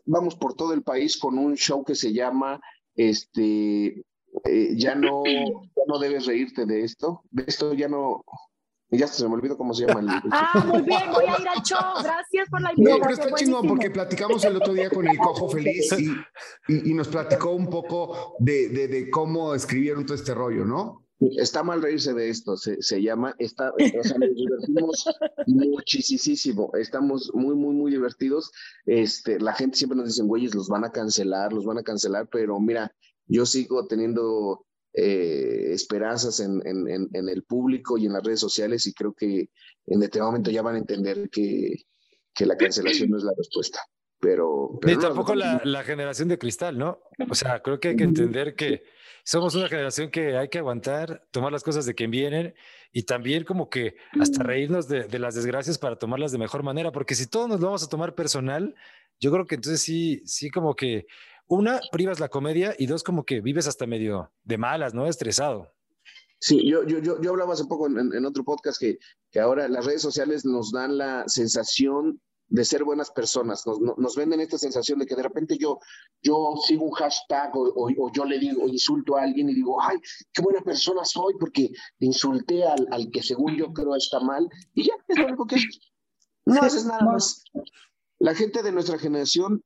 vamos 0.06 0.34
por 0.36 0.54
todo 0.54 0.72
el 0.72 0.82
país 0.82 1.18
con 1.18 1.38
un 1.38 1.54
show 1.54 1.84
que 1.84 1.94
se 1.94 2.12
llama 2.12 2.60
este 2.94 4.04
eh, 4.44 4.74
ya 4.76 4.94
no 4.94 5.24
ya 5.24 5.84
no 5.86 5.98
debes 5.98 6.26
reírte 6.26 6.64
de 6.64 6.84
esto, 6.84 7.22
de 7.30 7.44
esto 7.46 7.74
ya 7.74 7.88
no 7.88 8.24
ya 8.92 9.06
se 9.06 9.26
me 9.26 9.34
olvidó 9.34 9.56
cómo 9.56 9.72
se 9.72 9.86
llama 9.86 10.00
el, 10.00 10.08
Ah, 10.30 10.64
muy 10.66 10.82
bien, 10.82 11.00
voy 11.12 11.24
a 11.24 11.40
ir 11.40 11.48
al 11.48 11.62
show. 11.62 11.78
Gracias 12.02 12.48
por 12.50 12.60
la 12.60 12.72
invitación. 12.72 13.00
No, 13.00 13.06
pero 13.06 13.14
está 13.14 13.34
chingón 13.34 13.66
porque 13.66 13.90
platicamos 13.90 14.44
el 14.44 14.56
otro 14.56 14.74
día 14.74 14.90
con 14.90 15.08
el 15.08 15.16
Cojo 15.16 15.48
Feliz 15.48 15.90
y, 15.98 16.10
y, 16.68 16.90
y 16.90 16.94
nos 16.94 17.08
platicó 17.08 17.52
un 17.52 17.70
poco 17.70 18.36
de, 18.38 18.68
de, 18.68 18.88
de, 18.88 19.10
cómo 19.10 19.54
escribieron 19.54 20.04
todo 20.04 20.14
este 20.14 20.34
rollo, 20.34 20.66
¿no? 20.66 21.01
Está 21.38 21.62
mal 21.62 21.82
reírse 21.82 22.14
de 22.14 22.28
esto, 22.28 22.56
se, 22.56 22.80
se 22.82 23.00
llama, 23.00 23.34
está, 23.38 23.70
o 23.70 24.02
sea, 24.02 24.18
nos 24.18 24.34
divertimos 24.34 25.04
muchísimo, 25.46 26.70
estamos 26.74 27.30
muy, 27.34 27.54
muy, 27.54 27.74
muy 27.74 27.90
divertidos. 27.90 28.50
Este, 28.86 29.38
la 29.38 29.54
gente 29.54 29.76
siempre 29.76 29.96
nos 29.96 30.08
dice, 30.08 30.22
güeyes, 30.22 30.54
los 30.54 30.68
van 30.68 30.84
a 30.84 30.90
cancelar, 30.90 31.52
los 31.52 31.64
van 31.64 31.78
a 31.78 31.82
cancelar, 31.82 32.28
pero 32.30 32.58
mira, 32.58 32.92
yo 33.26 33.46
sigo 33.46 33.86
teniendo 33.86 34.66
eh, 34.94 35.70
esperanzas 35.72 36.40
en, 36.40 36.60
en, 36.66 37.08
en, 37.12 37.28
el 37.28 37.44
público 37.44 37.96
y 37.96 38.06
en 38.06 38.12
las 38.12 38.22
redes 38.22 38.40
sociales 38.40 38.86
y 38.86 38.92
creo 38.92 39.14
que 39.14 39.48
en 39.86 40.02
este 40.02 40.20
momento 40.20 40.50
ya 40.50 40.62
van 40.62 40.74
a 40.74 40.78
entender 40.78 41.30
que, 41.30 41.84
que 42.34 42.46
la 42.46 42.56
cancelación 42.56 43.10
no 43.10 43.18
es 43.18 43.24
la 43.24 43.32
respuesta. 43.36 43.80
Pero, 44.20 44.78
pero 44.80 44.96
Ni 44.96 45.02
no, 45.02 45.08
tampoco 45.08 45.34
la, 45.34 45.60
la, 45.64 45.82
generación 45.82 46.28
de 46.28 46.38
cristal, 46.38 46.78
¿no? 46.78 47.00
O 47.28 47.34
sea, 47.34 47.60
creo 47.60 47.80
que 47.80 47.88
hay 47.88 47.96
que 47.96 48.04
entender 48.04 48.54
que 48.54 48.84
somos 49.24 49.54
una 49.54 49.68
generación 49.68 50.10
que 50.10 50.36
hay 50.36 50.48
que 50.48 50.58
aguantar, 50.58 51.26
tomar 51.30 51.52
las 51.52 51.62
cosas 51.62 51.86
de 51.86 51.94
quien 51.94 52.10
vienen 52.10 52.54
y 52.92 53.04
también 53.04 53.44
como 53.44 53.70
que 53.70 53.96
hasta 54.20 54.42
reírnos 54.42 54.88
de, 54.88 55.04
de 55.04 55.18
las 55.18 55.34
desgracias 55.34 55.78
para 55.78 55.96
tomarlas 55.96 56.32
de 56.32 56.38
mejor 56.38 56.62
manera, 56.62 56.92
porque 56.92 57.14
si 57.14 57.26
todos 57.26 57.48
nos 57.48 57.60
lo 57.60 57.66
vamos 57.66 57.84
a 57.84 57.88
tomar 57.88 58.14
personal, 58.14 58.74
yo 59.20 59.30
creo 59.30 59.46
que 59.46 59.54
entonces 59.54 59.80
sí, 59.80 60.22
sí 60.24 60.50
como 60.50 60.74
que 60.74 61.06
una, 61.46 61.80
privas 61.90 62.18
la 62.18 62.28
comedia 62.28 62.74
y 62.78 62.86
dos, 62.86 63.02
como 63.02 63.24
que 63.24 63.40
vives 63.40 63.66
hasta 63.66 63.86
medio 63.86 64.32
de 64.42 64.58
malas, 64.58 64.94
¿no? 64.94 65.06
Estresado. 65.06 65.72
Sí, 66.38 66.68
yo, 66.68 66.84
yo, 66.84 66.98
yo, 66.98 67.20
yo 67.20 67.30
hablaba 67.30 67.52
hace 67.52 67.66
poco 67.66 67.86
en, 67.86 68.12
en, 68.12 68.24
otro 68.24 68.42
podcast 68.42 68.80
que, 68.80 68.98
que 69.30 69.38
ahora 69.38 69.68
las 69.68 69.84
redes 69.84 70.02
sociales 70.02 70.44
nos 70.44 70.72
dan 70.72 70.98
la 70.98 71.24
sensación 71.28 72.20
de 72.52 72.66
ser 72.66 72.84
buenas 72.84 73.10
personas, 73.10 73.66
nos, 73.66 73.80
nos, 73.80 74.14
venden 74.14 74.40
esta 74.40 74.58
sensación 74.58 74.98
de 74.98 75.06
que 75.06 75.16
de 75.16 75.22
repente 75.22 75.56
yo, 75.56 75.78
yo 76.20 76.54
sigo 76.66 76.84
un 76.84 76.92
hashtag 76.92 77.56
o, 77.56 77.62
o, 77.62 77.88
o, 77.96 78.12
yo 78.12 78.26
le 78.26 78.38
digo, 78.38 78.68
insulto 78.68 79.16
a 79.16 79.22
alguien 79.22 79.48
y 79.48 79.54
digo, 79.54 79.82
ay, 79.82 79.96
qué 80.34 80.42
buena 80.42 80.60
persona 80.60 81.02
soy 81.02 81.32
porque 81.40 81.70
insulté 82.00 82.62
al, 82.64 82.86
al 82.90 83.10
que 83.10 83.22
según 83.22 83.56
yo 83.56 83.72
creo 83.72 83.96
está 83.96 84.20
mal 84.20 84.46
y 84.74 84.84
ya, 84.84 84.92
es 85.08 85.18
lo 85.18 85.26
único 85.28 85.46
que 85.46 85.56
es. 85.56 85.80
No 86.44 86.60
haces 86.60 86.84
nada 86.84 87.02
más. 87.02 87.42
La 88.18 88.34
gente 88.34 88.62
de 88.62 88.72
nuestra 88.72 88.98
generación 88.98 89.64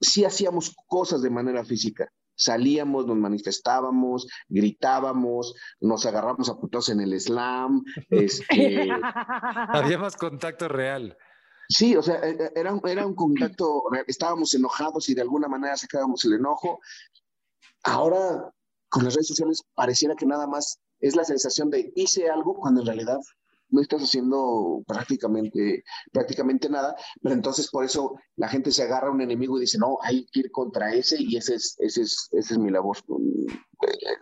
sí 0.00 0.24
hacíamos 0.24 0.76
cosas 0.86 1.22
de 1.22 1.30
manera 1.30 1.64
física. 1.64 2.08
Salíamos, 2.36 3.04
nos 3.04 3.16
manifestábamos, 3.16 4.28
gritábamos, 4.48 5.56
nos 5.80 6.06
agarramos 6.06 6.48
a 6.48 6.56
putos 6.56 6.88
en 6.88 7.00
el 7.00 7.20
slam. 7.20 7.82
Este... 8.10 8.88
Había 9.72 9.98
más 9.98 10.16
contacto 10.16 10.68
real. 10.68 11.18
Sí, 11.68 11.94
o 11.96 12.02
sea, 12.02 12.16
era, 12.16 12.80
era 12.84 13.06
un 13.06 13.14
contacto, 13.14 13.82
estábamos 14.06 14.54
enojados 14.54 15.08
y 15.10 15.14
de 15.14 15.20
alguna 15.22 15.48
manera 15.48 15.76
sacábamos 15.76 16.24
el 16.24 16.34
enojo. 16.34 16.80
Ahora, 17.84 18.50
con 18.88 19.04
las 19.04 19.14
redes 19.14 19.28
sociales, 19.28 19.62
pareciera 19.74 20.14
que 20.14 20.24
nada 20.26 20.46
más 20.46 20.80
es 21.00 21.14
la 21.14 21.24
sensación 21.24 21.70
de 21.70 21.92
hice 21.94 22.30
algo 22.30 22.54
cuando 22.54 22.80
en 22.80 22.86
realidad 22.86 23.18
no 23.70 23.82
estás 23.82 24.02
haciendo 24.02 24.82
prácticamente, 24.86 25.84
prácticamente 26.10 26.70
nada, 26.70 26.96
pero 27.22 27.34
entonces 27.34 27.68
por 27.70 27.84
eso 27.84 28.14
la 28.36 28.48
gente 28.48 28.70
se 28.72 28.84
agarra 28.84 29.08
a 29.08 29.12
un 29.12 29.20
enemigo 29.20 29.58
y 29.58 29.62
dice, 29.62 29.76
no, 29.76 29.98
hay 30.02 30.26
que 30.32 30.40
ir 30.40 30.50
contra 30.50 30.94
ese 30.94 31.16
y 31.20 31.36
ese 31.36 31.56
es, 31.56 31.76
ese 31.80 32.02
es, 32.02 32.28
ese 32.32 32.54
es 32.54 32.58
mi 32.58 32.70
labor. 32.70 32.96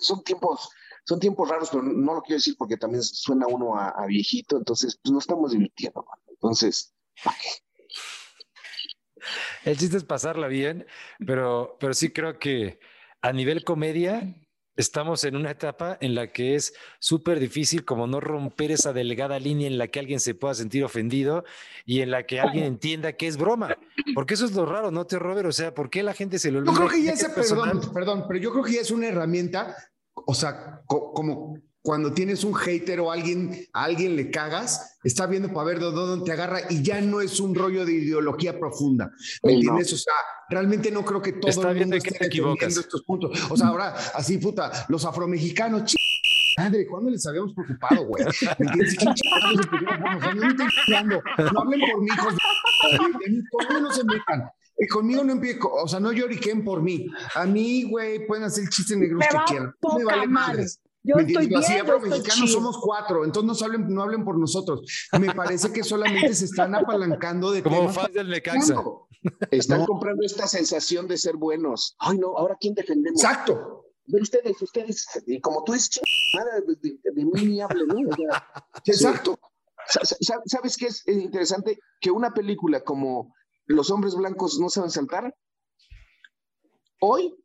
Son 0.00 0.24
tiempos, 0.24 0.68
son 1.04 1.20
tiempos 1.20 1.48
raros, 1.48 1.70
pero 1.70 1.84
no 1.84 2.14
lo 2.14 2.22
quiero 2.22 2.38
decir 2.38 2.56
porque 2.58 2.76
también 2.76 3.04
suena 3.04 3.46
uno 3.46 3.76
a, 3.76 3.90
a 3.90 4.06
viejito, 4.06 4.56
entonces 4.56 4.98
pues 5.00 5.12
no 5.12 5.18
estamos 5.20 5.52
divirtiendo. 5.52 6.04
Entonces. 6.28 6.92
El 9.64 9.76
chiste 9.76 9.96
es 9.96 10.04
pasarla 10.04 10.46
bien, 10.48 10.86
pero, 11.26 11.76
pero 11.80 11.94
sí 11.94 12.10
creo 12.10 12.38
que 12.38 12.78
a 13.22 13.32
nivel 13.32 13.64
comedia 13.64 14.34
estamos 14.76 15.24
en 15.24 15.36
una 15.36 15.50
etapa 15.50 15.96
en 16.00 16.14
la 16.14 16.32
que 16.32 16.54
es 16.54 16.74
súper 16.98 17.40
difícil 17.40 17.84
como 17.84 18.06
no 18.06 18.20
romper 18.20 18.70
esa 18.70 18.92
delgada 18.92 19.38
línea 19.38 19.66
en 19.66 19.78
la 19.78 19.88
que 19.88 19.98
alguien 19.98 20.20
se 20.20 20.34
pueda 20.34 20.54
sentir 20.54 20.84
ofendido 20.84 21.44
y 21.84 22.02
en 22.02 22.10
la 22.10 22.24
que 22.24 22.40
alguien 22.40 22.64
entienda 22.64 23.14
que 23.14 23.26
es 23.26 23.36
broma. 23.36 23.76
Porque 24.14 24.34
eso 24.34 24.44
es 24.44 24.52
lo 24.52 24.66
raro, 24.66 24.90
¿no, 24.90 25.06
te 25.06 25.18
Robert? 25.18 25.48
O 25.48 25.52
sea, 25.52 25.74
¿por 25.74 25.90
qué 25.90 26.02
la 26.02 26.14
gente 26.14 26.38
se 26.38 26.50
lo 26.50 26.58
olvida? 26.58 26.72
Yo 26.72 26.78
creo 26.78 26.90
que 26.90 27.02
ya 27.02 27.12
es, 27.12 27.24
perdón, 27.24 27.80
perdón, 27.92 28.24
pero 28.28 28.38
yo 28.38 28.52
creo 28.52 28.64
que 28.64 28.72
ya 28.72 28.80
es 28.82 28.90
una 28.90 29.08
herramienta, 29.08 29.74
o 30.14 30.34
sea, 30.34 30.82
co 30.86 31.12
como 31.12 31.58
cuando 31.86 32.12
tienes 32.12 32.42
un 32.42 32.52
hater 32.52 32.98
o 32.98 33.12
alguien, 33.12 33.64
a 33.72 33.84
alguien 33.84 34.16
le 34.16 34.28
cagas, 34.28 34.98
está 35.04 35.26
viendo 35.26 35.52
para 35.52 35.68
ver 35.68 35.78
de 35.78 35.84
dónde 35.92 36.24
te 36.24 36.32
agarra 36.32 36.62
y 36.68 36.82
ya 36.82 37.00
no 37.00 37.20
es 37.20 37.38
un 37.38 37.54
rollo 37.54 37.86
de 37.86 37.92
ideología 37.92 38.58
profunda. 38.58 39.12
¿Me 39.44 39.52
sí, 39.52 39.56
entiendes? 39.58 39.92
No. 39.92 39.94
O 39.94 39.98
sea, 39.98 40.14
realmente 40.50 40.90
no 40.90 41.04
creo 41.04 41.22
que 41.22 41.34
todo 41.34 41.48
está 41.48 41.70
el 41.70 41.78
mundo 41.78 41.94
esté 41.94 42.26
equivocas. 42.26 42.76
estos 42.76 43.04
puntos. 43.04 43.40
O 43.48 43.56
sea, 43.56 43.68
ahora, 43.68 43.94
así, 44.14 44.38
puta, 44.38 44.84
los 44.88 45.04
afromexicanos, 45.04 45.84
ch 45.84 45.94
Madre, 46.58 46.88
¿cuándo 46.88 47.08
les 47.08 47.24
habíamos 47.24 47.54
preocupado, 47.54 48.04
güey? 48.04 48.24
¿Me 48.58 48.66
entiendes? 48.66 48.96
No 51.52 51.60
hablen 51.60 51.80
por 51.92 52.02
mí, 52.02 52.08
hijos 52.12 52.34
de... 52.34 53.42
Conmigo 53.52 53.80
no 53.80 53.92
se 53.92 54.02
metan. 54.02 54.50
Y 54.76 54.88
conmigo 54.88 55.22
no 55.22 55.34
empiecen, 55.34 55.60
o 55.70 55.86
sea, 55.86 56.00
no 56.00 56.10
lloriquen 56.10 56.64
por 56.64 56.82
mí. 56.82 57.06
A 57.36 57.46
mí, 57.46 57.84
güey, 57.84 58.26
pueden 58.26 58.42
hacer 58.42 58.64
el 58.64 58.70
chiste 58.70 58.96
negro 58.96 59.20
que 59.20 59.36
quieran. 59.46 59.72
Me 59.96 60.04
vale 60.04 60.26
madres. 60.26 60.80
Yo 61.06 61.14
estoy 61.20 61.46
bien, 61.46 61.60
Así 61.60 61.74
afromexicanos 61.74 62.50
somos 62.50 62.78
cuatro, 62.78 63.24
entonces 63.24 63.60
no 63.60 63.66
hablen, 63.66 63.94
no 63.94 64.02
hablen 64.02 64.24
por 64.24 64.38
nosotros. 64.38 64.82
Me 65.20 65.32
parece 65.34 65.72
que 65.72 65.84
solamente 65.84 66.34
se 66.34 66.46
están 66.46 66.74
apalancando 66.74 67.52
de 67.52 67.62
como 67.62 67.88
fans 67.88 68.12
del 68.12 68.28
Necaxa. 68.28 68.74
Están 69.50 69.80
no. 69.80 69.86
comprando 69.86 70.24
esta 70.24 70.46
sensación 70.46 71.06
de 71.08 71.16
ser 71.16 71.36
buenos. 71.36 71.96
Ay, 71.98 72.18
no, 72.18 72.36
ahora 72.36 72.56
quién 72.60 72.74
defendemos. 72.74 73.22
Exacto. 73.22 73.84
Pero 74.10 74.22
ustedes, 74.22 74.62
ustedes, 74.62 75.06
y 75.26 75.40
como 75.40 75.64
tú 75.64 75.72
dices, 75.72 76.00
nada 76.34 76.60
de, 76.60 76.76
de, 76.76 76.98
de, 77.02 77.24
mí 77.24 77.46
ni 77.46 77.60
hable, 77.60 77.86
¿no? 77.86 78.08
O 78.08 78.14
sea, 78.14 78.46
Exacto. 78.84 79.38
¿Sabes 80.46 80.76
qué 80.76 80.86
es 80.86 81.06
interesante? 81.06 81.78
Que 82.00 82.10
una 82.10 82.32
película 82.32 82.82
como 82.82 83.34
Los 83.66 83.90
hombres 83.90 84.14
blancos 84.14 84.58
no 84.60 84.68
saben 84.68 84.90
saltar, 84.90 85.34
hoy 87.00 87.36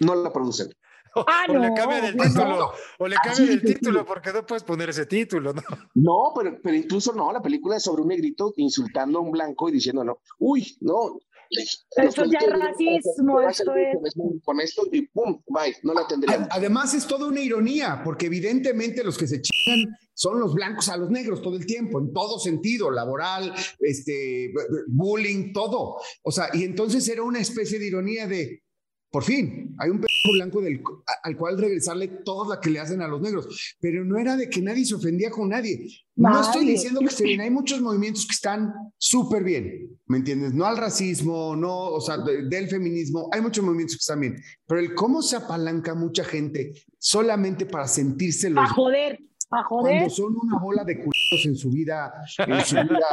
no 0.00 0.14
la 0.14 0.32
producen. 0.32 0.72
Ah, 1.26 1.46
o 1.48 1.52
no, 1.52 1.60
le 1.60 1.74
cambia 1.74 2.00
del 2.00 2.16
título, 2.16 2.56
no. 2.58 2.70
o 2.98 3.08
le 3.08 3.16
cambia 3.16 3.46
del 3.46 3.62
título, 3.62 4.04
porque 4.04 4.32
no 4.32 4.44
puedes 4.44 4.64
poner 4.64 4.90
ese 4.90 5.06
título, 5.06 5.52
¿no? 5.52 5.62
No, 5.94 6.32
pero, 6.36 6.58
pero 6.62 6.76
incluso 6.76 7.12
no, 7.12 7.32
la 7.32 7.40
película 7.40 7.76
es 7.76 7.82
sobre 7.82 8.02
un 8.02 8.08
negrito 8.08 8.52
insultando 8.56 9.18
a 9.18 9.22
un 9.22 9.30
blanco 9.30 9.68
y 9.68 9.72
diciendo, 9.72 10.04
no, 10.04 10.18
uy, 10.38 10.76
no. 10.80 11.18
Eso 11.48 12.24
ya 12.24 12.38
es 12.40 12.52
racismo, 12.52 13.40
esto 13.40 13.72
es. 13.76 14.14
Con 14.44 14.60
esto 14.60 14.82
y 14.90 15.02
pum, 15.06 15.40
bye, 15.48 15.76
no 15.84 15.94
la 15.94 16.06
tendríamos. 16.06 16.48
Además 16.50 16.92
es 16.92 17.06
toda 17.06 17.26
una 17.26 17.40
ironía, 17.40 18.02
porque 18.04 18.26
evidentemente 18.26 19.04
los 19.04 19.16
que 19.16 19.28
se 19.28 19.40
chingan 19.40 19.96
son 20.12 20.40
los 20.40 20.54
blancos 20.54 20.88
a 20.88 20.96
los 20.96 21.08
negros 21.08 21.42
todo 21.42 21.56
el 21.56 21.64
tiempo, 21.64 22.00
en 22.00 22.12
todo 22.12 22.40
sentido, 22.40 22.90
laboral, 22.90 23.54
este, 23.78 24.52
bullying, 24.88 25.52
todo. 25.52 25.98
O 26.22 26.32
sea, 26.32 26.48
y 26.52 26.64
entonces 26.64 27.08
era 27.08 27.22
una 27.22 27.38
especie 27.38 27.78
de 27.78 27.86
ironía 27.86 28.26
de, 28.26 28.64
por 29.10 29.22
fin, 29.22 29.74
hay 29.78 29.90
un 29.90 30.00
blanco 30.32 30.60
del, 30.60 30.82
al 31.22 31.36
cual 31.36 31.58
regresarle 31.58 32.08
toda 32.24 32.56
la 32.56 32.60
que 32.60 32.70
le 32.70 32.80
hacen 32.80 33.02
a 33.02 33.08
los 33.08 33.20
negros, 33.20 33.76
pero 33.80 34.04
no 34.04 34.18
era 34.18 34.36
de 34.36 34.48
que 34.48 34.62
nadie 34.62 34.84
se 34.84 34.94
ofendía 34.94 35.30
con 35.30 35.48
nadie. 35.48 35.86
No 36.14 36.40
estoy 36.40 36.66
diciendo 36.66 37.00
que 37.00 37.06
esté 37.06 37.24
bien, 37.24 37.40
hay 37.40 37.50
muchos 37.50 37.80
movimientos 37.80 38.26
que 38.26 38.32
están 38.32 38.72
súper 38.96 39.44
bien, 39.44 39.98
¿me 40.06 40.18
entiendes? 40.18 40.54
No 40.54 40.64
al 40.64 40.76
racismo, 40.76 41.54
no, 41.54 41.88
o 41.88 42.00
sea, 42.00 42.18
de, 42.18 42.48
del 42.48 42.68
feminismo, 42.68 43.28
hay 43.32 43.40
muchos 43.40 43.64
movimientos 43.64 43.96
que 43.96 44.02
están 44.02 44.20
bien, 44.20 44.36
pero 44.66 44.80
el 44.80 44.94
cómo 44.94 45.20
se 45.22 45.36
apalanca 45.36 45.94
mucha 45.94 46.24
gente 46.24 46.72
solamente 46.98 47.66
para 47.66 47.86
sentirse 47.86 48.48
los... 48.50 48.64
A 48.64 48.68
joder. 48.68 49.18
Joder. 49.48 49.94
Cuando 49.98 50.10
son 50.10 50.36
una 50.42 50.58
bola 50.58 50.82
de 50.84 50.98
culos 50.98 51.44
en 51.44 51.54
su 51.56 51.70
vida, 51.70 52.12
en 52.38 52.64
su 52.64 52.74
vida 52.76 53.06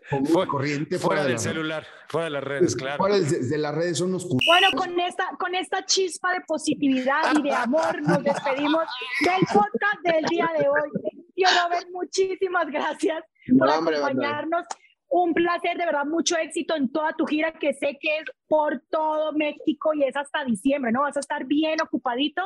común, 0.10 0.46
corriente. 0.46 0.98
Fuera, 0.98 1.22
fuera 1.22 1.24
del 1.24 1.38
celular, 1.38 1.86
fuera 2.08 2.24
de 2.26 2.30
las 2.30 2.44
redes, 2.44 2.76
claro. 2.76 2.96
Fuera 2.98 3.18
de, 3.18 3.40
de 3.40 3.58
las 3.58 3.74
redes 3.74 3.98
son 3.98 4.10
unos 4.10 4.24
culos. 4.26 4.44
Bueno, 4.46 4.68
con 4.76 5.00
esta, 5.00 5.28
con 5.38 5.54
esta 5.56 5.84
chispa 5.84 6.32
de 6.34 6.42
positividad 6.46 7.34
y 7.36 7.42
de 7.42 7.52
amor 7.52 8.00
nos 8.02 8.22
despedimos 8.22 8.84
del 9.20 9.40
podcast 9.52 10.00
del 10.04 10.24
día 10.26 10.48
de 10.56 10.68
hoy. 10.68 10.90
Tío 11.34 11.48
Robert, 11.62 11.86
muchísimas 11.92 12.66
gracias 12.68 13.22
por 13.58 13.68
no, 13.68 13.78
hombre, 13.78 13.96
acompañarnos. 13.96 14.66
un 15.08 15.34
placer, 15.34 15.76
de 15.76 15.84
verdad, 15.84 16.04
mucho 16.04 16.36
éxito 16.36 16.76
en 16.76 16.90
toda 16.90 17.12
tu 17.12 17.26
gira, 17.26 17.52
que 17.52 17.74
sé 17.74 17.98
que 18.00 18.18
es 18.18 18.24
por 18.48 18.82
todo 18.90 19.32
México 19.32 19.92
y 19.94 20.04
es 20.04 20.16
hasta 20.16 20.44
diciembre, 20.44 20.92
¿no? 20.92 21.02
Vas 21.02 21.16
a 21.16 21.20
estar 21.20 21.44
bien 21.44 21.80
ocupadito. 21.82 22.42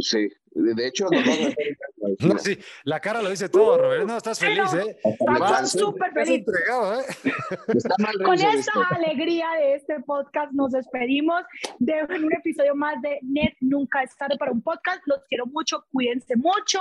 Sí, 0.00 0.28
de 0.52 0.86
hecho, 0.86 1.06
hacer 1.12 1.56
No, 2.20 2.38
sí, 2.38 2.56
la 2.84 3.00
cara 3.00 3.20
lo 3.20 3.30
dice 3.30 3.48
todo, 3.48 3.78
Robert. 3.78 4.06
No, 4.06 4.16
estás 4.16 4.38
feliz, 4.38 4.60
Pero- 4.70 4.86
¿eh? 4.88 4.98
Vas, 5.26 5.72
súper 5.72 6.08
Estás 6.08 6.24
felices. 6.28 6.46
entregado, 6.46 7.00
¿eh? 7.00 7.04
Está 7.76 7.94
mal 7.98 8.14
Con 8.24 8.34
esta 8.34 8.52
esto. 8.52 8.80
alegría 8.94 9.48
de 9.58 9.74
este 9.74 10.00
podcast 10.00 10.52
nos 10.52 10.72
despedimos 10.72 11.42
de 11.80 11.94
un 12.08 12.32
episodio 12.32 12.74
más 12.76 13.00
de 13.02 13.18
Net 13.22 13.54
Nunca 13.60 14.02
es 14.02 14.16
tarde 14.16 14.36
para 14.38 14.52
un 14.52 14.62
podcast. 14.62 15.00
Los 15.06 15.20
quiero 15.28 15.46
mucho, 15.46 15.84
cuídense 15.92 16.36
mucho. 16.36 16.78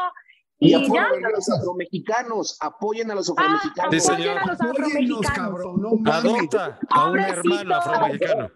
Y 0.58 0.74
Y 0.74 0.94
ya, 0.94 1.06
a 1.08 1.30
los 1.32 1.50
afromexicanos, 1.50 2.58
apoyen 2.62 3.12
a 3.12 3.16
los 3.16 3.30
ah, 3.30 3.34
afromexicanos. 3.38 3.94
Sí, 3.94 4.00
apoyen 4.12 4.24
señor. 4.24 4.38
a 4.38 4.46
los 4.46 4.62
afromexicanos. 4.62 5.32
cabrón, 5.36 5.82
no. 5.82 6.12
Adopta 6.12 6.80
a 6.90 7.10
un 7.10 7.20
hermano 7.20 7.76
afromexicano. 7.76 8.52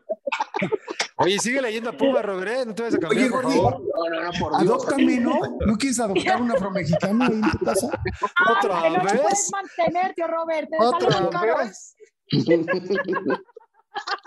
Oye, 1.18 1.38
sigue 1.39 1.62
leyendo 1.62 1.89
a 1.89 1.93
Puma, 1.97 2.22
Robert, 2.22 2.50
¿eh? 2.50 2.64
No 2.66 2.74
te 2.74 2.84
vayas 2.84 2.95
a 2.95 3.00
cambiar, 3.00 3.24
Oye, 3.24 3.30
por 3.32 3.43
Gordi, 3.43 3.58
favor. 3.58 3.82
No, 3.82 4.10
no, 4.10 4.22
no, 4.24 4.32
por 4.39 4.52
Dios. 4.62 4.72
Adóptame, 4.72 5.20
¿no? 5.20 5.39
¿No 5.66 5.78
quieres 5.78 6.00
adoptar 6.00 6.41
un 6.41 6.52
afromexicano 6.52 7.26
ahí 7.26 7.34
en 7.34 7.52
tu 7.52 7.58
casa? 7.66 7.89
¿Otra 8.58 8.89
no 8.89 8.95
te 9.02 9.14
vez? 9.14 9.22
puedes 9.22 9.52
mantener, 9.52 10.14
tío 10.14 10.28
Robert. 10.28 10.70
¿Otra 10.80 11.58
vez? 11.58 11.95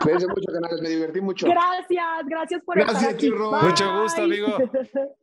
Cuídense 0.03 0.27
mucho, 0.27 0.53
canales, 0.53 0.83
me 0.83 0.89
divertí 0.91 1.21
mucho. 1.23 1.47
Gracias, 1.47 2.27
gracias 2.27 2.61
por 2.63 2.77
Gracias, 2.77 2.97
estar 2.99 3.15
aquí. 3.15 3.27
tío 3.29 3.39
Robert. 3.39 3.63
Mucho 3.65 4.03
gusto, 4.03 4.23
amigo. 4.23 4.49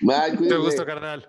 Bye, 0.00 0.36
cuídense. 0.36 0.56
gusto, 0.58 0.86
carnal. 0.86 1.28